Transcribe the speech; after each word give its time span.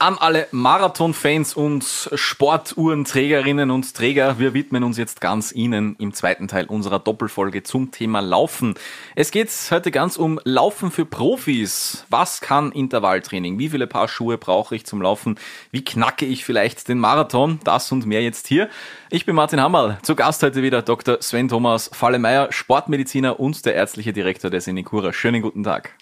An 0.00 0.16
alle 0.16 0.48
Marathon-Fans 0.50 1.52
und 1.52 1.84
Sportuhrenträgerinnen 2.14 3.70
und 3.70 3.94
Träger, 3.94 4.38
wir 4.38 4.54
widmen 4.54 4.82
uns 4.82 4.96
jetzt 4.96 5.20
ganz 5.20 5.52
Ihnen 5.52 5.94
im 5.98 6.14
zweiten 6.14 6.48
Teil 6.48 6.64
unserer 6.64 6.98
Doppelfolge 6.98 7.64
zum 7.64 7.90
Thema 7.90 8.20
Laufen. 8.20 8.76
Es 9.14 9.30
geht 9.30 9.50
heute 9.70 9.90
ganz 9.90 10.16
um 10.16 10.40
Laufen 10.44 10.90
für 10.90 11.04
Profis. 11.04 12.06
Was 12.08 12.40
kann 12.40 12.72
Intervalltraining? 12.72 13.58
Wie 13.58 13.68
viele 13.68 13.86
Paar 13.86 14.08
Schuhe 14.08 14.38
brauche 14.38 14.74
ich 14.74 14.86
zum 14.86 15.02
Laufen? 15.02 15.38
Wie 15.70 15.84
knacke 15.84 16.24
ich 16.24 16.46
vielleicht 16.46 16.88
den 16.88 16.98
Marathon? 16.98 17.60
Das 17.64 17.92
und 17.92 18.06
mehr 18.06 18.22
jetzt 18.22 18.46
hier. 18.46 18.70
Ich 19.10 19.26
bin 19.26 19.34
Martin 19.34 19.60
Hammerl. 19.60 19.98
Zu 20.00 20.16
Gast 20.16 20.42
heute 20.42 20.62
wieder 20.62 20.80
Dr. 20.80 21.18
Sven 21.20 21.48
Thomas 21.48 21.90
Fallemeier, 21.92 22.50
Sportmediziner 22.52 23.38
und 23.38 23.66
der 23.66 23.74
ärztliche 23.74 24.14
Direktor 24.14 24.50
der 24.50 24.62
Sinicura. 24.62 25.12
Schönen 25.12 25.42
guten 25.42 25.62
Tag. 25.62 25.92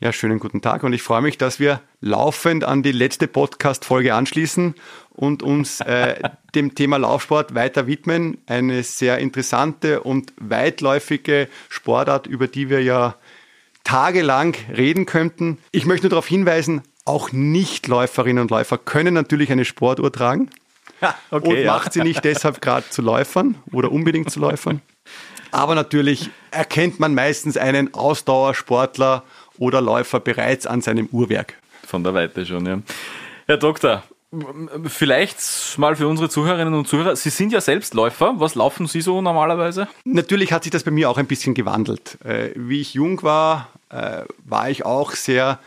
Ja, 0.00 0.12
schönen 0.12 0.38
guten 0.38 0.62
Tag 0.62 0.84
und 0.84 0.92
ich 0.92 1.02
freue 1.02 1.22
mich, 1.22 1.38
dass 1.38 1.58
wir 1.58 1.80
laufend 2.00 2.62
an 2.62 2.84
die 2.84 2.92
letzte 2.92 3.26
Podcast-Folge 3.26 4.14
anschließen 4.14 4.76
und 5.10 5.42
uns 5.42 5.80
äh, 5.80 6.22
dem 6.54 6.76
Thema 6.76 6.98
Laufsport 6.98 7.56
weiter 7.56 7.88
widmen. 7.88 8.38
Eine 8.46 8.84
sehr 8.84 9.18
interessante 9.18 10.02
und 10.02 10.32
weitläufige 10.36 11.48
Sportart, 11.68 12.28
über 12.28 12.46
die 12.46 12.70
wir 12.70 12.80
ja 12.80 13.16
tagelang 13.82 14.54
reden 14.72 15.04
könnten. 15.04 15.58
Ich 15.72 15.84
möchte 15.84 16.06
nur 16.06 16.10
darauf 16.10 16.28
hinweisen, 16.28 16.82
auch 17.04 17.32
Nichtläuferinnen 17.32 18.42
und 18.42 18.52
Läufer 18.52 18.78
können 18.78 19.14
natürlich 19.14 19.50
eine 19.50 19.64
Sportuhr 19.64 20.12
tragen 20.12 20.48
okay, 21.32 21.48
und 21.48 21.56
ja. 21.56 21.72
macht 21.72 21.92
sie 21.92 22.02
nicht 22.02 22.24
deshalb 22.24 22.60
gerade 22.60 22.88
zu 22.88 23.02
Läufern 23.02 23.56
oder 23.72 23.90
unbedingt 23.90 24.30
zu 24.30 24.38
Läufern. 24.38 24.80
Aber 25.50 25.74
natürlich 25.74 26.30
erkennt 26.50 27.00
man 27.00 27.14
meistens 27.14 27.56
einen 27.56 27.94
Ausdauersportler 27.94 29.24
oder 29.58 29.80
Läufer 29.80 30.20
bereits 30.20 30.66
an 30.66 30.80
seinem 30.80 31.08
Uhrwerk. 31.12 31.54
Von 31.86 32.04
der 32.04 32.14
Weite 32.14 32.44
schon, 32.44 32.66
ja. 32.66 32.80
Herr 33.46 33.56
Doktor, 33.56 34.02
Vielleicht 34.88 35.78
mal 35.78 35.96
für 35.96 36.06
unsere 36.06 36.28
Zuhörerinnen 36.28 36.74
und 36.74 36.86
Zuhörer, 36.86 37.16
Sie 37.16 37.30
sind 37.30 37.50
ja 37.50 37.62
selbst 37.62 37.94
Läufer. 37.94 38.34
Was 38.36 38.54
laufen 38.54 38.86
Sie 38.86 39.00
so 39.00 39.22
normalerweise? 39.22 39.88
Natürlich 40.04 40.52
hat 40.52 40.64
sich 40.64 40.72
das 40.72 40.84
bei 40.84 40.90
mir 40.90 41.08
auch 41.08 41.16
ein 41.16 41.26
bisschen 41.26 41.54
gewandelt. 41.54 42.18
Äh, 42.24 42.50
wie 42.54 42.82
ich 42.82 42.92
jung 42.92 43.22
war, 43.22 43.70
äh, 43.88 44.24
war 44.44 44.68
ich 44.68 44.84
auch 44.84 45.12
sehr 45.12 45.58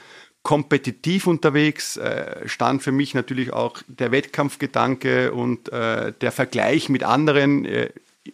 kompetitiv 0.44 1.26
unterwegs, 1.26 1.98
äh, 1.98 2.48
stand 2.48 2.84
für 2.84 2.92
mich 2.92 3.16
natürlich 3.16 3.52
auch 3.52 3.80
der 3.88 4.12
Wettkampfgedanke 4.12 5.32
und 5.32 5.72
der 5.72 6.32
Vergleich 6.32 6.90
mit 6.90 7.04
anderen 7.04 7.66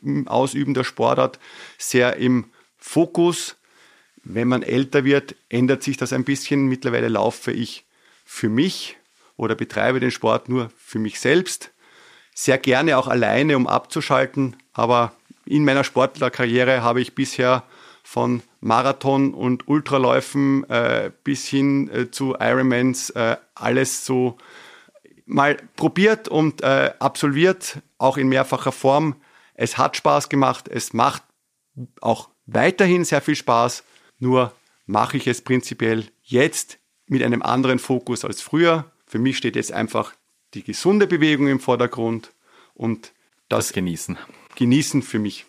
im 0.02 0.28
Ausüben 0.28 0.74
der 0.74 0.84
Sportart 0.84 1.40
sehr 1.78 2.18
im 2.18 2.46
Fokus. 2.78 3.56
Wenn 4.30 4.50
man 4.50 4.62
älter 4.62 5.06
wird, 5.06 5.36
ändert 5.48 5.84
sich 5.84 5.96
das 5.96 6.12
ein 6.12 6.26
bisschen. 6.26 6.68
Mittlerweile 6.68 7.08
laufe 7.08 7.54
ich 7.54 7.86
für 8.26 8.50
mich 8.50 8.98
oder 9.38 9.56
betreibe 9.56 10.02
den 10.02 10.12
Sport 10.12 10.50
nur 10.50 10.70
für 10.78 11.00
mich 11.00 11.22
selbst. 11.22 11.72
Sehr 12.36 12.58
gerne 12.58 12.98
auch 12.98 13.08
alleine, 13.08 13.56
um 13.56 13.68
abzuschalten. 13.68 14.58
Aber 14.74 15.14
in 15.46 15.64
meiner 15.64 15.86
Sportlerkarriere 15.86 16.84
habe 16.84 17.00
ich 17.00 17.16
bisher 17.16 17.64
von 18.04 18.44
Marathon 18.60 19.34
und 19.34 19.70
Ultraläufen 19.70 20.70
äh, 20.70 21.10
bis 21.24 21.48
hin 21.48 21.90
äh, 21.90 22.12
zu 22.12 22.36
Ironmans 22.38 23.12
äh, 23.12 23.38
alles 23.56 24.06
so 24.06 24.38
mal 25.26 25.56
probiert 25.78 26.28
und 26.28 26.62
äh, 26.64 26.92
absolviert, 27.00 27.78
auch 27.98 28.18
in 28.18 28.28
mehrfacher 28.28 28.74
Form. 28.74 29.16
Es 29.54 29.78
hat 29.78 29.96
Spaß 29.96 30.28
gemacht, 30.28 30.68
es 30.68 30.92
macht 30.92 31.24
auch 32.02 32.30
weiterhin 32.46 33.06
sehr 33.06 33.22
viel 33.22 33.36
Spaß 33.36 33.84
nur 34.20 34.54
mache 34.86 35.18
ich 35.18 35.28
es 35.28 35.42
prinzipiell 35.42 36.06
jetzt 36.24 36.80
mit 37.08 37.24
einem 37.24 37.42
anderen 37.42 37.80
Fokus 37.80 38.26
als 38.26 38.42
früher. 38.42 38.92
Für 39.06 39.20
mich 39.20 39.38
steht 39.38 39.56
jetzt 39.56 39.72
einfach 39.72 40.14
die 40.54 40.64
gesunde 40.64 41.08
Bewegung 41.08 41.48
im 41.48 41.60
Vordergrund 41.60 42.32
und 42.74 43.12
das, 43.50 43.68
das 43.68 43.74
Genießen. 43.74 44.18
Genießen 44.56 45.02
für 45.02 45.20
mich. 45.20 45.46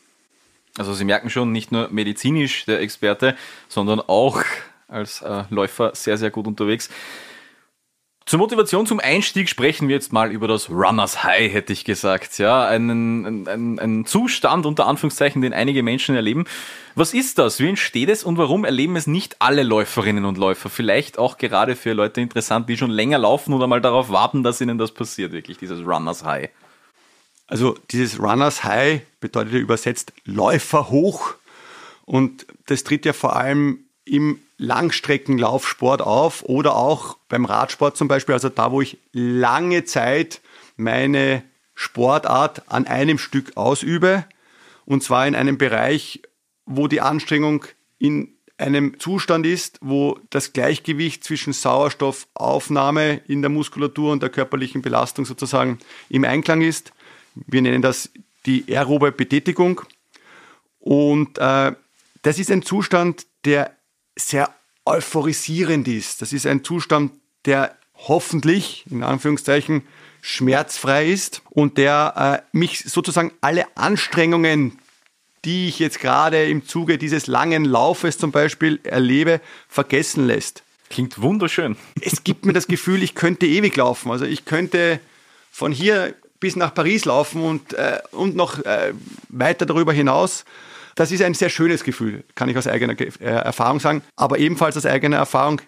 Also 0.76 0.94
Sie 0.94 1.04
merken 1.04 1.30
schon, 1.30 1.50
nicht 1.50 1.72
nur 1.72 1.88
medizinisch 1.90 2.64
der 2.66 2.80
Experte, 2.80 3.36
sondern 3.68 4.00
auch 4.00 4.44
als 4.86 5.22
äh, 5.22 5.44
Läufer 5.50 5.94
sehr, 5.94 6.16
sehr 6.16 6.30
gut 6.30 6.46
unterwegs. 6.46 6.88
Zur 8.28 8.41
Motivation 8.41 8.84
zum 8.84 9.00
Einstieg 9.00 9.49
sprechen 9.49 9.89
wir 9.89 9.94
jetzt 9.94 10.12
mal 10.12 10.31
über 10.31 10.47
das 10.49 10.69
Runners 10.69 11.25
High, 11.25 11.50
hätte 11.50 11.72
ich 11.72 11.87
gesagt. 11.87 12.37
Ja, 12.37 12.66
einen, 12.66 13.49
ein, 13.49 13.78
ein 13.78 14.05
Zustand 14.05 14.66
unter 14.66 14.87
Anführungszeichen, 14.87 15.41
den 15.41 15.55
einige 15.55 15.83
Menschen 15.83 16.15
erleben. 16.15 16.44
Was 16.94 17.15
ist 17.15 17.39
das? 17.39 17.59
Wie 17.59 17.71
entsteht 17.71 18.11
es 18.11 18.25
und 18.25 18.37
warum 18.37 18.66
erleben 18.66 18.97
es 18.97 19.06
nicht 19.06 19.37
alle 19.39 19.62
Läuferinnen 19.62 20.27
und 20.27 20.37
Läufer? 20.37 20.69
Vielleicht 20.69 21.19
auch 21.19 21.39
gerade 21.39 21.75
für 21.75 21.94
Leute 21.94 22.21
interessant, 22.21 22.69
die 22.69 22.77
schon 22.77 22.91
länger 22.91 23.16
laufen 23.16 23.55
oder 23.55 23.66
mal 23.66 23.81
darauf 23.81 24.11
warten, 24.11 24.43
dass 24.43 24.60
ihnen 24.60 24.77
das 24.77 24.93
passiert, 24.93 25.33
wirklich, 25.33 25.56
dieses 25.56 25.81
Runners 25.81 26.22
High. 26.22 26.50
Also 27.47 27.78
dieses 27.91 28.21
Runners 28.21 28.62
High 28.62 29.00
bedeutet 29.21 29.55
übersetzt 29.55 30.12
Läufer 30.27 30.91
hoch. 30.91 31.37
Und 32.05 32.47
das 32.66 32.84
tritt 32.84 33.06
ja 33.06 33.15
vor 33.15 33.37
allem 33.37 33.87
im 34.05 34.39
Langstreckenlaufsport 34.58 36.02
auf 36.02 36.42
oder 36.42 36.76
auch 36.76 37.16
beim 37.28 37.44
Radsport 37.44 37.96
zum 37.96 38.08
Beispiel, 38.08 38.34
also 38.34 38.48
da, 38.48 38.72
wo 38.72 38.80
ich 38.80 38.98
lange 39.12 39.84
Zeit 39.84 40.41
meine 40.76 41.42
Sportart 41.74 42.62
an 42.70 42.86
einem 42.86 43.18
Stück 43.18 43.56
ausübe 43.56 44.24
und 44.84 45.02
zwar 45.02 45.26
in 45.26 45.36
einem 45.36 45.58
Bereich, 45.58 46.22
wo 46.66 46.88
die 46.88 47.00
Anstrengung 47.00 47.64
in 47.98 48.34
einem 48.58 48.98
Zustand 48.98 49.47
ist, 49.47 49.78
wo 49.80 50.18
das 50.30 50.52
Gleichgewicht 50.52 51.22
zwischen 51.22 51.52
Sauerstoffaufnahme 51.52 53.20
in 53.28 53.41
der 53.41 53.50
Muskulatur 53.50 54.12
und 54.12 54.22
der 54.22 54.30
körperlichen 54.30 54.82
Belastung 54.82 55.24
sozusagen 55.24 55.78
im 56.08 56.24
Einklang 56.24 56.62
ist. 56.62 56.92
Wir 57.34 57.62
nennen 57.62 57.82
das 57.82 58.10
die 58.47 58.64
aerobe 58.68 59.12
Betätigung. 59.12 59.82
Und 60.80 61.38
äh, 61.38 61.72
das 62.22 62.38
ist 62.38 62.50
ein 62.50 62.62
Zustand, 62.62 63.26
der 63.44 63.78
sehr 64.18 64.52
euphorisierend 64.84 65.88
ist. 65.88 66.22
Das 66.22 66.32
ist 66.32 66.46
ein 66.46 66.64
Zustand, 66.64 67.12
der 67.44 67.76
hoffentlich, 67.94 68.84
in 68.90 69.02
Anführungszeichen, 69.02 69.82
schmerzfrei 70.20 71.08
ist 71.08 71.42
und 71.50 71.78
der 71.78 72.42
äh, 72.52 72.56
mich 72.56 72.84
sozusagen 72.84 73.32
alle 73.40 73.64
Anstrengungen, 73.76 74.78
die 75.44 75.68
ich 75.68 75.78
jetzt 75.78 76.00
gerade 76.00 76.48
im 76.48 76.66
Zuge 76.66 76.98
dieses 76.98 77.26
langen 77.26 77.64
Laufes 77.64 78.18
zum 78.18 78.32
Beispiel 78.32 78.80
erlebe, 78.82 79.40
vergessen 79.68 80.26
lässt. 80.26 80.62
Klingt 80.90 81.20
wunderschön. 81.20 81.76
Es 82.00 82.24
gibt 82.24 82.44
mir 82.46 82.52
das 82.52 82.66
Gefühl, 82.66 83.02
ich 83.02 83.14
könnte 83.14 83.46
ewig 83.46 83.76
laufen. 83.76 84.10
Also 84.10 84.24
ich 84.24 84.44
könnte 84.44 85.00
von 85.50 85.70
hier 85.70 86.14
bis 86.40 86.56
nach 86.56 86.74
Paris 86.74 87.04
laufen 87.04 87.42
und, 87.42 87.74
äh, 87.74 87.98
und 88.12 88.36
noch 88.36 88.64
äh, 88.64 88.92
weiter 89.28 89.66
darüber 89.66 89.92
hinaus. 89.92 90.44
Das 90.98 91.12
ist 91.12 91.22
ein 91.22 91.34
sehr 91.34 91.48
schönes 91.48 91.84
Gefühl, 91.84 92.25
kann 92.34 92.48
ich 92.48 92.59
aus 92.59 92.66
eigener 92.66 93.00
äh, 93.00 93.12
Erfahrung 93.20 93.78
sagen, 93.78 94.03
aber 94.16 94.41
ebenfalls 94.41 94.76
aus 94.76 94.84
eigener 94.84 95.19
Erfahrung, 95.19 95.60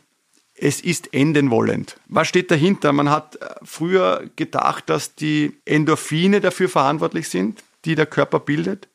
es 0.56 0.80
ist 0.80 1.14
enden 1.14 1.52
wollend. 1.52 2.00
Was 2.08 2.26
steht 2.26 2.50
dahinter? 2.50 2.92
Man 2.92 3.10
hat 3.10 3.36
äh, 3.36 3.46
früher 3.62 4.28
gedacht, 4.34 4.90
dass 4.90 5.14
die 5.14 5.56
Endorphine 5.64 6.40
dafür 6.40 6.68
verantwortlich 6.68 7.28
sind, 7.28 7.62
die 7.84 7.94
der 7.94 8.06
Körper 8.06 8.40
bildet. 8.40 8.88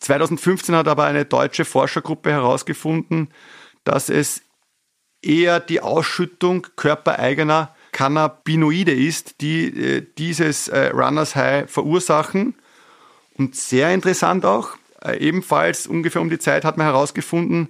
2015 0.00 0.74
hat 0.74 0.86
aber 0.86 1.04
eine 1.04 1.24
deutsche 1.24 1.64
Forschergruppe 1.64 2.30
herausgefunden, 2.30 3.28
dass 3.84 4.10
es 4.10 4.42
eher 5.22 5.60
die 5.60 5.80
Ausschüttung 5.80 6.66
körpereigener 6.76 7.74
Cannabinoide 7.92 8.92
ist, 8.92 9.40
die 9.40 9.68
äh, 9.68 10.06
dieses 10.18 10.70
Runners 10.70 11.34
High 11.34 11.70
verursachen. 11.70 12.54
Und 13.38 13.56
sehr 13.56 13.94
interessant 13.94 14.44
auch, 14.44 14.76
äh, 15.04 15.18
ebenfalls 15.18 15.86
ungefähr 15.86 16.22
um 16.22 16.30
die 16.30 16.38
Zeit 16.38 16.64
hat 16.64 16.76
man 16.76 16.86
herausgefunden, 16.86 17.68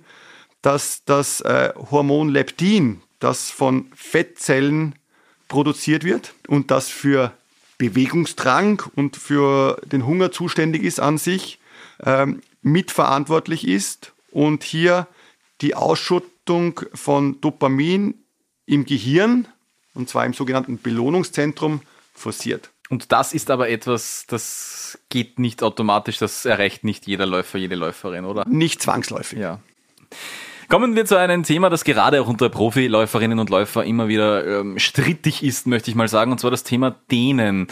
dass 0.63 1.05
das 1.05 1.41
äh, 1.43 1.73
Hormon 1.91 2.29
Leptin, 2.29 3.03
das 3.21 3.51
von 3.51 3.87
Fettzellen 3.95 4.95
produziert 5.49 6.05
wird 6.05 6.35
und 6.49 6.71
das 6.71 6.89
für 6.89 7.33
Bewegungsdrang 7.79 8.83
und 8.95 9.17
für 9.17 9.81
den 9.85 10.07
Hunger 10.07 10.33
zuständig 10.33 10.83
ist 10.83 11.01
an 11.01 11.19
sich, 11.19 11.59
ähm, 12.03 12.41
mitverantwortlich 12.63 13.67
ist 13.67 14.13
und 14.31 14.65
hier 14.65 15.07
die 15.61 15.75
Ausschüttung 15.75 16.81
von 16.95 17.41
Dopamin 17.41 18.15
im 18.67 18.85
Gehirn, 18.87 19.47
und 19.95 20.09
zwar 20.09 20.25
im 20.25 20.33
sogenannten 20.33 20.79
Belohnungszentrum, 20.79 21.83
forciert. 22.15 22.71
Und 22.91 23.13
das 23.13 23.33
ist 23.33 23.51
aber 23.51 23.71
etwas, 23.71 24.27
das 24.29 24.99
geht 25.09 25.39
nicht 25.39 25.63
automatisch, 25.63 26.19
das 26.19 26.45
erreicht 26.45 26.85
nicht 26.85 27.07
jeder 27.07 27.27
Läufer, 27.27 27.59
jede 27.59 27.77
Läuferin, 27.77 28.25
oder? 28.25 28.47
Nicht 28.47 28.83
zwangsläufig. 28.83 29.39
Ja. 29.39 29.61
Kommen 30.69 30.97
wir 30.97 31.05
zu 31.07 31.19
einem 31.19 31.43
Thema, 31.43 31.71
das 31.71 31.85
gerade 31.85 32.21
auch 32.21 32.27
unter 32.27 32.49
Profiläuferinnen 32.49 33.39
und 33.39 33.51
Läufer 33.51 33.85
immer 33.85 34.09
wieder 34.09 34.47
ähm, 34.47 34.79
strittig 34.79 35.43
ist, 35.43 35.67
möchte 35.67 35.91
ich 35.91 35.95
mal 35.95 36.09
sagen, 36.09 36.33
und 36.33 36.39
zwar 36.39 36.51
das 36.51 36.65
Thema 36.65 36.95
Dehnen. 37.11 37.69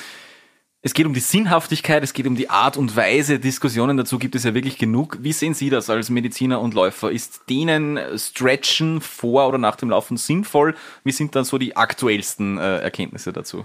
Es 0.85 0.95
geht 0.95 1.07
um 1.07 1.15
die 1.15 1.21
Sinnhaftigkeit, 1.21 2.03
es 2.03 2.13
geht 2.13 2.27
um 2.27 2.35
die 2.35 2.51
Art 2.51 2.77
und 2.77 2.97
Weise. 2.97 3.39
Diskussionen 3.39 3.97
dazu 3.97 4.19
gibt 4.19 4.35
es 4.35 4.45
ja 4.45 4.53
wirklich 4.53 4.79
genug. 4.79 5.19
Wie 5.21 5.33
sehen 5.33 5.55
Sie 5.55 5.71
das 5.71 5.89
als 5.89 6.11
Mediziner 6.11 6.61
und 6.61 6.75
Läufer? 6.75 7.13
Ist 7.13 7.43
denen 7.49 8.01
Stretchen 8.19 9.01
vor 9.01 9.47
oder 9.47 9.59
nach 9.59 9.77
dem 9.77 9.91
Laufen 9.91 10.17
sinnvoll? 10.17 10.75
Wie 11.05 11.13
sind 11.13 11.37
dann 11.37 11.45
so 11.45 11.57
die 11.57 11.77
aktuellsten 11.77 12.59
äh, 12.59 12.79
Erkenntnisse 12.79 13.33
dazu? 13.33 13.65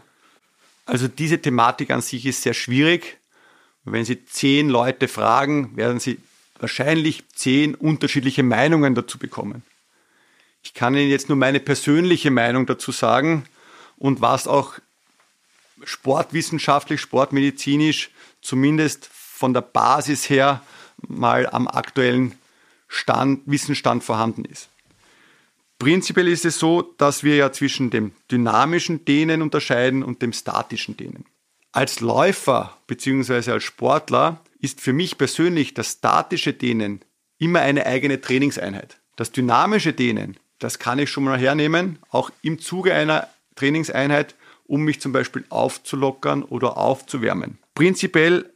Also 0.87 1.09
diese 1.09 1.39
Thematik 1.39 1.91
an 1.91 2.01
sich 2.01 2.25
ist 2.25 2.41
sehr 2.41 2.53
schwierig. 2.53 3.17
Wenn 3.83 4.05
Sie 4.05 4.25
zehn 4.25 4.69
Leute 4.69 5.07
fragen, 5.07 5.75
werden 5.75 5.99
Sie 5.99 6.17
wahrscheinlich 6.59 7.27
zehn 7.35 7.75
unterschiedliche 7.75 8.41
Meinungen 8.41 8.95
dazu 8.95 9.17
bekommen. 9.19 9.63
Ich 10.63 10.73
kann 10.73 10.95
Ihnen 10.95 11.09
jetzt 11.09 11.29
nur 11.29 11.37
meine 11.37 11.59
persönliche 11.59 12.31
Meinung 12.31 12.65
dazu 12.65 12.91
sagen 12.91 13.45
und 13.97 14.21
was 14.21 14.47
auch 14.47 14.75
sportwissenschaftlich, 15.83 17.01
sportmedizinisch 17.01 18.09
zumindest 18.41 19.09
von 19.11 19.53
der 19.53 19.61
Basis 19.61 20.29
her 20.29 20.61
mal 21.05 21.47
am 21.47 21.67
aktuellen 21.67 22.37
Stand, 22.87 23.41
Wissensstand 23.45 24.03
vorhanden 24.03 24.45
ist. 24.45 24.69
Prinzipiell 25.79 26.27
ist 26.27 26.45
es 26.45 26.57
so, 26.57 26.81
dass 26.97 27.23
wir 27.23 27.35
ja 27.35 27.51
zwischen 27.51 27.89
dem 27.89 28.11
dynamischen 28.31 29.05
Dehnen 29.05 29.41
unterscheiden 29.41 30.03
und 30.03 30.21
dem 30.21 30.33
statischen 30.33 30.97
Dehnen. 30.97 31.25
Als 31.71 31.99
Läufer 31.99 32.77
bzw. 32.87 33.51
als 33.51 33.63
Sportler 33.63 34.41
ist 34.59 34.81
für 34.81 34.93
mich 34.93 35.17
persönlich 35.17 35.73
das 35.75 35.93
statische 35.93 36.53
Dehnen 36.53 37.01
immer 37.37 37.59
eine 37.59 37.85
eigene 37.85 38.19
Trainingseinheit. 38.19 38.99
Das 39.15 39.31
dynamische 39.31 39.93
Dehnen, 39.93 40.37
das 40.57 40.79
kann 40.79 40.97
ich 40.97 41.11
schon 41.11 41.23
mal 41.23 41.37
hernehmen, 41.37 41.99
auch 42.09 42.31
im 42.41 42.59
Zuge 42.59 42.93
einer 42.93 43.27
Trainingseinheit 43.55 44.35
um 44.65 44.81
mich 44.81 44.99
zum 44.99 45.11
Beispiel 45.11 45.45
aufzulockern 45.49 46.43
oder 46.43 46.77
aufzuwärmen. 46.77 47.59
Prinzipiell 47.73 48.51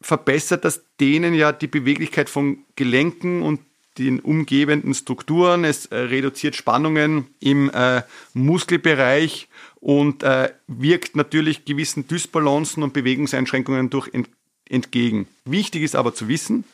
verbessert 0.00 0.64
das 0.64 0.82
Dehnen 0.98 1.34
ja 1.34 1.52
die 1.52 1.68
Beweglichkeit 1.68 2.28
von 2.28 2.64
Gelenken 2.74 3.42
und 3.42 3.60
den 3.98 4.20
umgebenden 4.20 4.94
Strukturen. 4.94 5.64
Es 5.64 5.86
äh, 5.86 5.96
reduziert 5.96 6.56
Spannungen 6.56 7.26
im 7.40 7.70
äh, 7.70 8.02
Muskelbereich 8.34 9.48
und 9.80 10.22
äh, 10.22 10.52
wirkt 10.66 11.16
natürlich 11.16 11.64
gewissen 11.64 12.06
Dysbalancen 12.06 12.82
und 12.82 12.92
Bewegungseinschränkungen 12.92 13.90
durch 13.90 14.12
ent 14.12 14.28
entgegen. 14.68 15.28
Wichtig 15.44 15.82
ist 15.82 15.94
aber 15.94 16.14
zu 16.14 16.28
wissen, 16.28 16.64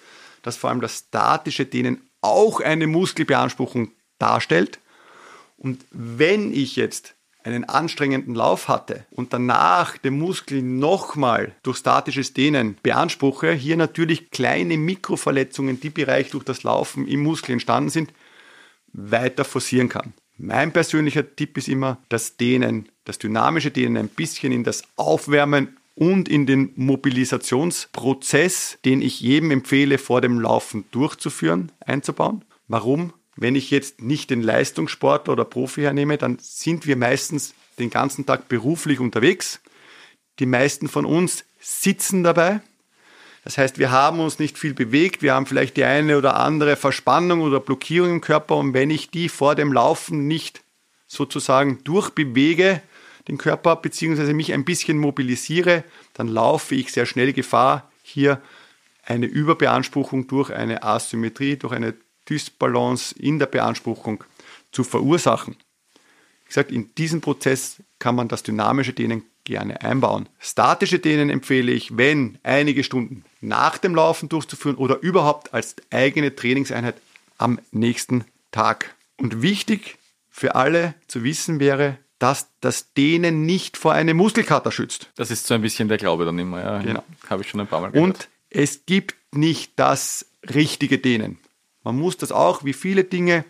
dass 0.43 0.57
vor 0.57 0.71
allem 0.71 0.81
das 0.81 0.99
statische 0.99 1.65
Dehnen 1.65 2.01
auch 2.21 2.61
eine 2.61 2.87
Muskelbeanspruchung 2.87 3.91
darstellt. 4.19 4.79
Und 5.57 5.85
wenn 5.91 6.53
ich 6.53 6.77
jetzt 6.77 7.15
einen 7.49 7.65
anstrengenden 7.65 8.35
Lauf 8.35 8.69
hatte 8.69 9.05
und 9.11 9.33
danach 9.33 9.97
den 9.99 10.19
Muskel 10.19 10.63
nochmal 10.63 11.55
durch 11.63 11.79
statisches 11.79 12.35
Dehnen 12.35 12.77
beanspruche, 12.83 13.53
hier 13.53 13.77
natürlich 13.77 14.31
kleine 14.31 14.77
Mikroverletzungen, 14.77 15.81
die 15.81 15.91
bereits 15.91 16.31
durch 16.31 16.45
das 16.45 16.63
Laufen 16.63 17.09
im 17.09 17.23
Muskel 17.23 17.53
entstanden 17.53 17.91
sind, 17.91 18.13
weiter 18.93 19.45
forcieren 19.45 19.89
kann. 19.89 20.13
Mein 20.37 20.73
persönlicher 20.73 21.35
Tipp 21.35 21.59
ist 21.59 21.69
immer, 21.69 21.99
das 22.09 22.37
Dehnen, 22.37 22.89
das 23.05 23.19
dynamische 23.19 23.71
Dehnen 23.71 23.97
ein 23.97 24.09
bisschen 24.09 24.53
in 24.53 24.63
das 24.63 24.85
Aufwärmen 24.97 25.77
und 25.97 26.29
in 26.29 26.47
den 26.47 26.73
Mobilisationsprozess, 26.77 28.79
den 28.85 29.03
ich 29.03 29.21
jedem 29.21 29.51
empfehle, 29.51 29.99
vor 29.99 30.21
dem 30.21 30.39
Laufen 30.39 30.85
durchzuführen, 30.93 31.73
einzubauen. 31.81 32.45
Warum? 32.69 33.13
Wenn 33.41 33.55
ich 33.55 33.71
jetzt 33.71 34.03
nicht 34.03 34.31
den 34.31 34.43
Leistungssportler 34.43 35.33
oder 35.33 35.45
Profi 35.45 35.83
hernehme, 35.83 36.19
dann 36.19 36.39
sind 36.41 36.89
wir 36.89 36.97
meistens 36.97 37.55
den 37.79 37.89
ganzen 37.89 38.27
Tag 38.27 38.49
beruflich 38.49 38.99
unterwegs. 38.99 39.61
Die 40.41 40.47
meisten 40.47 40.89
von 40.89 41.05
uns 41.07 41.45
sitzen 41.61 42.25
dabei. 42.25 42.61
Das 43.45 43.57
heißt, 43.57 43.79
wir 43.79 43.93
haben 43.93 44.19
uns 44.19 44.41
nicht 44.41 44.59
viel 44.59 44.75
bewegt, 44.75 45.23
wir 45.23 45.35
haben 45.35 45.47
vielleicht 45.47 45.77
die 45.77 45.85
eine 45.85 46.19
oder 46.19 46.35
andere 46.37 46.75
Verspannung 46.75 47.41
oder 47.41 47.61
Blockierung 47.61 48.11
im 48.11 48.21
Körper 48.21 48.57
und 48.57 48.75
wenn 48.75 48.91
ich 48.91 49.11
die 49.11 49.29
vor 49.29 49.55
dem 49.55 49.73
Laufen 49.73 50.27
nicht 50.27 50.65
sozusagen 51.07 51.85
durchbewege, 51.85 52.83
den 53.29 53.39
Körper 53.39 53.77
beziehungsweise 53.77 54.35
mich 54.35 54.53
ein 54.53 54.65
bisschen 54.65 54.99
mobilisiere, 54.99 55.85
dann 56.13 56.27
laufe 56.27 56.75
ich 56.75 56.93
sehr 56.93 57.07
schnell 57.07 57.33
Gefahr, 57.33 57.89
hier 58.03 58.43
eine 59.05 59.27
Überbeanspruchung 59.27 60.27
durch 60.27 60.51
eine 60.51 60.83
Asymmetrie, 60.83 61.57
durch 61.57 61.73
eine 61.73 61.95
Dysbalance 62.29 63.15
in 63.19 63.39
der 63.39 63.47
Beanspruchung 63.47 64.25
zu 64.73 64.85
verursachen. 64.85 65.57
Wie 66.45 66.49
gesagt, 66.49 66.73
in 66.73 66.95
diesem 66.95 67.21
Prozess 67.21 67.83
kann 67.99 68.15
man 68.15 68.29
das 68.29 68.43
dynamische 68.43 68.93
Dehnen 68.93 69.25
gerne 69.45 69.81
einbauen. 69.83 70.29
Statische 70.39 70.99
Dehnen 70.99 71.31
empfehle 71.31 71.73
ich, 71.73 71.97
wenn 71.97 72.39
einige 72.43 72.85
Stunden 72.85 73.25
nach 73.41 73.79
dem 73.79 73.95
Laufen 73.95 74.29
durchzuführen 74.29 74.77
oder 74.77 75.01
überhaupt 75.01 75.55
als 75.55 75.77
eigene 75.91 76.35
Trainingseinheit 76.35 76.97
am 77.39 77.59
nächsten 77.71 78.25
Tag. 78.51 78.95
Und 79.17 79.43
wichtig 79.43 79.97
für 80.31 80.55
alle 80.55 80.95
zu 81.09 81.25
wissen 81.25 81.61
wäre, 81.61 81.99
dass 82.19 82.49
das 82.61 82.93
Dehnen 82.95 83.47
nicht 83.47 83.77
vor 83.77 83.93
einem 83.93 84.17
Muskelkater 84.17 84.73
schützt. 84.73 85.11
Das 85.17 85.31
ist 85.31 85.47
so 85.47 85.55
ein 85.55 85.63
bisschen 85.63 85.89
der 85.89 85.99
Glaube 85.99 86.25
dann 86.25 86.39
immer, 86.39 86.61
ja. 86.61 86.79
Genau. 86.79 87.05
Habe 87.29 87.43
ich 87.43 87.49
schon 87.49 87.61
ein 87.61 87.67
paar 87.67 87.81
Mal 87.81 87.91
gehört. 87.91 88.07
Und 88.07 88.29
es 88.51 88.85
gibt 88.87 89.15
nicht 89.33 89.73
das 89.77 90.27
richtige 90.43 90.99
Dehnen. 90.99 91.39
Man 91.83 91.97
muss 91.97 92.17
das 92.17 92.33
auch, 92.33 92.65
wie 92.65 92.73
viele 92.73 93.05
Dinge, 93.05 93.45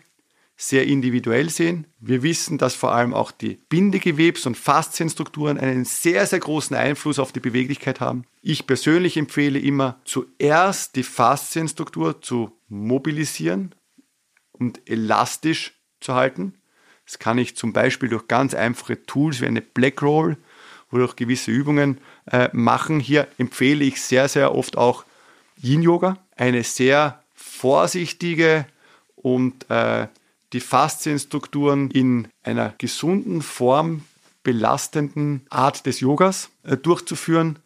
sehr 0.61 0.85
individuell 0.85 1.49
sehen. 1.49 1.87
Wir 1.99 2.21
wissen, 2.21 2.57
dass 2.57 2.75
vor 2.75 2.91
allem 2.91 3.13
auch 3.13 3.31
die 3.31 3.57
Bindegewebs- 3.71 4.45
und 4.45 4.57
Faszienstrukturen 4.57 5.57
einen 5.57 5.85
sehr, 5.85 6.25
sehr 6.27 6.39
großen 6.39 6.75
Einfluss 6.75 7.17
auf 7.17 7.31
die 7.31 7.39
Beweglichkeit 7.39 8.01
haben. 8.01 8.25
Ich 8.41 8.67
persönlich 8.67 9.15
empfehle 9.15 9.57
immer, 9.57 10.01
zuerst 10.03 10.97
die 10.97 11.03
Faszienstruktur 11.03 12.21
zu 12.21 12.51
mobilisieren 12.67 13.73
und 14.51 14.81
elastisch 14.85 15.79
zu 16.01 16.13
halten. 16.13 16.55
Das 17.05 17.19
kann 17.19 17.37
ich 17.37 17.55
zum 17.55 17.71
Beispiel 17.71 18.09
durch 18.09 18.27
ganz 18.27 18.53
einfache 18.53 19.01
Tools 19.05 19.39
wie 19.39 19.47
eine 19.47 19.61
Black 19.61 20.01
Roll 20.01 20.35
oder 20.91 21.05
durch 21.05 21.15
gewisse 21.15 21.51
Übungen 21.51 21.99
äh, 22.29 22.49
machen. 22.51 22.99
Hier 22.99 23.29
empfehle 23.37 23.85
ich 23.85 24.01
sehr, 24.01 24.27
sehr 24.27 24.53
oft 24.53 24.77
auch 24.77 25.05
Yin 25.61 25.83
Yoga, 25.83 26.17
eine 26.35 26.65
sehr 26.65 27.23
vorsichtige 27.59 28.65
und 29.15 29.69
äh, 29.69 30.07
die 30.53 30.61
Faszienstrukturen 30.61 31.91
in 31.91 32.29
einer 32.41 32.73
gesunden 32.77 33.41
Form 33.41 34.03
belastenden 34.43 35.45
Art 35.49 35.85
des 35.85 35.99
Yogas 35.99 36.49
äh, 36.63 36.77
durchzuführen, 36.77 37.59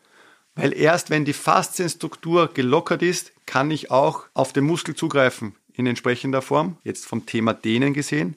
weil 0.56 0.74
erst 0.74 1.12
wenn 1.12 1.26
die 1.26 1.34
Faszienstruktur 1.34 2.50
gelockert 2.54 3.04
ist, 3.04 3.34
kann 3.46 3.70
ich 3.70 3.92
auch 3.92 4.26
auf 4.34 4.52
den 4.52 4.66
Muskel 4.66 4.96
zugreifen 4.96 5.56
in 5.74 5.86
entsprechender 5.86 6.42
Form, 6.42 6.78
jetzt 6.84 7.06
vom 7.06 7.26
Thema 7.26 7.54
Dehnen 7.54 7.94
gesehen, 7.94 8.36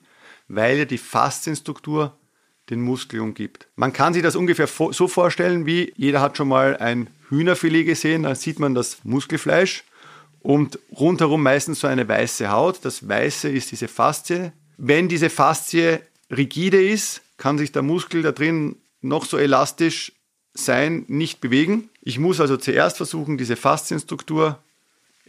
weil 0.48 0.78
ja 0.78 0.84
die 0.84 0.98
Faszienstruktur 0.98 2.14
den 2.68 2.82
Muskel 2.82 3.20
umgibt. 3.20 3.68
Man 3.76 3.92
kann 3.92 4.12
sich 4.12 4.22
das 4.22 4.36
ungefähr 4.36 4.66
so 4.66 5.08
vorstellen, 5.08 5.64
wie 5.64 5.92
jeder 5.96 6.20
hat 6.20 6.36
schon 6.36 6.48
mal 6.48 6.76
ein 6.76 7.08
Hühnerfilet 7.28 7.84
gesehen, 7.84 8.24
da 8.24 8.34
sieht 8.34 8.58
man 8.58 8.74
das 8.74 8.98
Muskelfleisch 9.04 9.84
und 10.46 10.78
rundherum 10.96 11.42
meistens 11.42 11.80
so 11.80 11.88
eine 11.88 12.06
weiße 12.06 12.52
Haut. 12.52 12.78
Das 12.84 13.08
Weiße 13.08 13.48
ist 13.48 13.72
diese 13.72 13.88
Faszie. 13.88 14.52
Wenn 14.76 15.08
diese 15.08 15.28
Faszie 15.28 15.98
rigide 16.30 16.80
ist, 16.80 17.22
kann 17.36 17.58
sich 17.58 17.72
der 17.72 17.82
Muskel 17.82 18.22
da 18.22 18.30
drin 18.30 18.76
noch 19.00 19.24
so 19.24 19.38
elastisch 19.38 20.12
sein, 20.54 21.04
nicht 21.08 21.40
bewegen. 21.40 21.90
Ich 22.00 22.20
muss 22.20 22.40
also 22.40 22.56
zuerst 22.56 22.96
versuchen, 22.96 23.38
diese 23.38 23.56
Faszienstruktur 23.56 24.60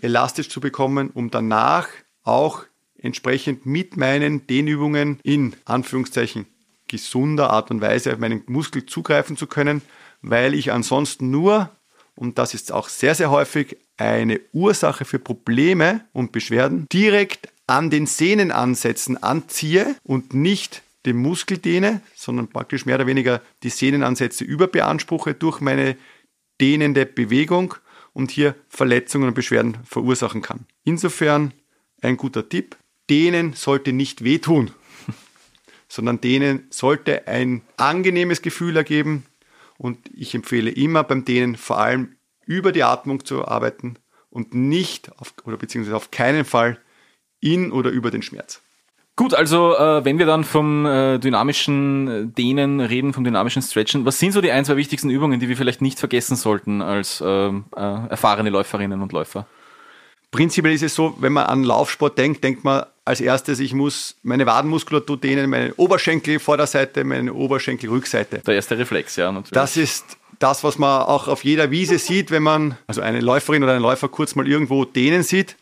elastisch 0.02 0.50
zu 0.50 0.62
bekommen, 0.62 1.10
um 1.10 1.32
danach 1.32 1.88
auch 2.24 2.66
entsprechend 3.00 3.66
mit 3.66 3.98
meinen 3.98 4.46
Dehnübungen 4.46 5.20
in 5.24 5.56
Anführungszeichen 5.66 6.46
gesunder 6.88 7.50
Art 7.50 7.72
und 7.72 7.82
Weise 7.82 8.14
auf 8.14 8.20
meinen 8.20 8.44
Muskel 8.46 8.86
zugreifen 8.86 9.36
zu 9.36 9.48
können, 9.48 9.82
weil 10.22 10.54
ich 10.54 10.72
ansonsten 10.72 11.32
nur, 11.32 11.72
und 12.18 12.40
das 12.40 12.54
ist 12.54 12.72
auch 12.72 12.90
sehr, 12.90 13.16
sehr 13.16 13.30
häufig, 13.30 13.78
eine 13.96 14.40
Ursache 14.52 15.06
für 15.06 15.20
Probleme 15.20 16.06
und 16.14 16.32
Beschwerden 16.32 16.88
direkt 16.92 17.50
an 17.68 17.90
den 17.90 18.08
Sehnenansätzen 18.08 19.22
anziehe 19.22 19.96
und 20.04 20.34
nicht 20.34 20.82
den 21.06 21.18
Muskel 21.18 21.58
dehne, 21.58 22.02
sondern 22.16 22.50
praktisch 22.50 22.86
mehr 22.86 22.96
oder 22.96 23.08
weniger 23.08 23.42
die 23.64 23.70
Sehnenansätze 23.70 24.44
überbeanspruche 24.44 25.36
durch 25.36 25.62
meine 25.62 25.96
dehnende 26.60 27.06
Bewegung 27.06 27.76
und 28.14 28.32
hier 28.32 28.56
Verletzungen 28.68 29.28
und 29.28 29.36
Beschwerden 29.36 29.78
verursachen 29.86 30.42
kann. 30.42 30.66
Insofern 30.84 31.54
ein 32.02 32.18
guter 32.18 32.50
Tipp, 32.50 32.78
dehnen 33.10 33.54
sollte 33.54 33.94
nicht 33.94 34.24
wehtun, 34.24 34.72
sondern 35.88 36.20
dehnen 36.20 36.66
sollte 36.72 37.28
ein 37.28 37.62
angenehmes 37.78 38.42
Gefühl 38.42 38.76
ergeben 38.76 39.24
und 39.77 40.00
ich 40.13 40.34
empfehle 40.36 40.72
immer 40.72 41.03
beim 41.03 41.25
Dehnen 41.25 41.55
vor 41.55 41.79
allem 41.79 42.15
über 42.46 42.72
die 42.72 42.84
Atmung 42.84 43.25
zu 43.25 43.48
arbeiten 43.48 43.98
und 44.29 44.53
nicht 44.53 45.12
auf, 45.19 45.34
oder 45.46 45.57
beziehungsweise 45.57 45.96
auf 45.96 46.12
keinen 46.12 46.46
Fall 46.46 46.79
in 47.39 47.72
oder 47.72 47.89
über 47.89 48.12
den 48.12 48.22
Schmerz. 48.22 48.62
Gut, 49.15 49.34
also 49.34 49.75
äh, 49.75 50.05
wenn 50.05 50.19
wir 50.19 50.27
dann 50.27 50.43
vom 50.43 50.86
äh, 50.86 51.17
dynamischen 51.17 52.07
äh, 52.07 52.27
Dehnen 52.27 52.79
reden, 52.79 53.13
vom 53.13 53.24
dynamischen 53.24 53.63
Stretchen, 53.63 54.05
was 54.05 54.19
sind 54.19 54.31
so 54.31 54.41
die 54.41 54.51
ein, 54.51 54.63
zwei 54.63 54.77
wichtigsten 54.77 55.10
Übungen, 55.10 55.39
die 55.39 55.50
wir 55.50 55.57
vielleicht 55.57 55.81
nicht 55.81 55.98
vergessen 55.98 56.36
sollten 56.36 56.84
als 56.84 57.19
äh, 57.22 57.25
äh, 57.25 57.62
erfahrene 57.75 58.51
Läuferinnen 58.51 59.01
und 59.01 59.13
Läufer? 59.13 59.48
Prinzipiell 60.29 60.75
ist 60.75 60.84
es 60.84 60.93
so, 60.93 61.15
wenn 61.19 61.34
man 61.34 61.48
an 61.48 61.63
Laufsport 61.63 62.15
denkt, 62.17 62.43
denkt 62.43 62.63
man 62.63 62.86
als 63.08 63.22
erstes, 63.22 63.60
ich 63.60 63.74
muss 63.74 64.16
meine 64.24 64.46
Wadenmuskulatur 64.46 65.18
dehnen, 65.18 65.50
meine 65.50 65.74
Oberschenkel 65.76 66.40
Vorderseite, 66.40 67.04
meine 67.04 67.34
Oberschenkel 67.34 67.90
Rückseite. 67.90 68.40
Der 68.40 68.56
erste 68.56 68.78
Reflex, 68.78 69.16
ja. 69.16 69.32
Natürlich. 69.32 69.52
Das 69.52 69.78
ist 69.78 70.06
das, 70.40 70.64
was 70.64 70.78
man 70.78 71.04
auch 71.04 71.28
auf 71.28 71.44
jeder 71.44 71.72
Wiese 71.72 71.98
sieht, 71.98 72.30
wenn 72.30 72.44
man 72.44 72.78
also 72.86 73.02
eine 73.02 73.22
Läuferin 73.22 73.64
oder 73.64 73.74
einen 73.74 73.82
Läufer 73.82 74.08
kurz 74.08 74.36
mal 74.36 74.48
irgendwo 74.48 74.86
dehnen 74.86 75.24
sieht. 75.24 75.56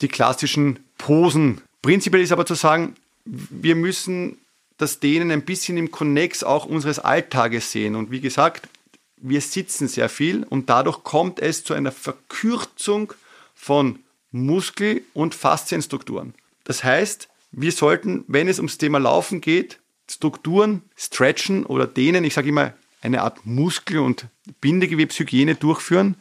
Die 0.00 0.08
klassischen 0.08 0.80
Posen 0.98 1.62
Prinzipiell 1.84 2.22
ist 2.22 2.32
aber 2.32 2.46
zu 2.46 2.54
sagen, 2.54 2.96
wir 3.26 3.76
müssen 3.76 4.38
das 4.78 5.00
Dehnen 5.00 5.30
ein 5.30 5.44
bisschen 5.44 5.76
im 5.76 5.90
Konnex 5.90 6.42
auch 6.42 6.64
unseres 6.64 6.98
Alltages 6.98 7.72
sehen. 7.72 7.94
Und 7.94 8.10
wie 8.10 8.20
gesagt, 8.20 8.70
wir 9.18 9.42
sitzen 9.42 9.86
sehr 9.86 10.08
viel 10.08 10.44
und 10.44 10.70
dadurch 10.70 11.04
kommt 11.04 11.40
es 11.40 11.62
zu 11.62 11.74
einer 11.74 11.92
Verkürzung 11.92 13.12
von 13.54 13.98
Muskel- 14.32 15.02
und 15.12 15.34
Faszienstrukturen. 15.34 16.32
Das 16.64 16.82
heißt, 16.82 17.28
wir 17.52 17.72
sollten, 17.72 18.24
wenn 18.26 18.48
es 18.48 18.58
ums 18.58 18.78
Thema 18.78 18.98
Laufen 18.98 19.40
geht, 19.40 19.80
Strukturen 20.10 20.82
stretchen 20.96 21.64
oder 21.64 21.86
dehnen, 21.86 22.24
ich 22.24 22.34
sage 22.34 22.48
immer 22.48 22.74
eine 23.00 23.22
Art 23.22 23.46
Muskel- 23.46 24.00
und 24.00 24.26
Bindegewebshygiene 24.60 25.54
durchführen, 25.54 26.16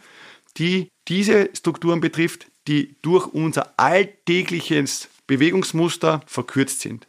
die 0.57 0.89
diese 1.07 1.49
Strukturen 1.53 1.99
betrifft, 1.99 2.47
die 2.67 2.95
durch 3.01 3.27
unser 3.27 3.73
alltägliches 3.77 5.09
Bewegungsmuster 5.27 6.21
verkürzt 6.27 6.81
sind. 6.81 7.07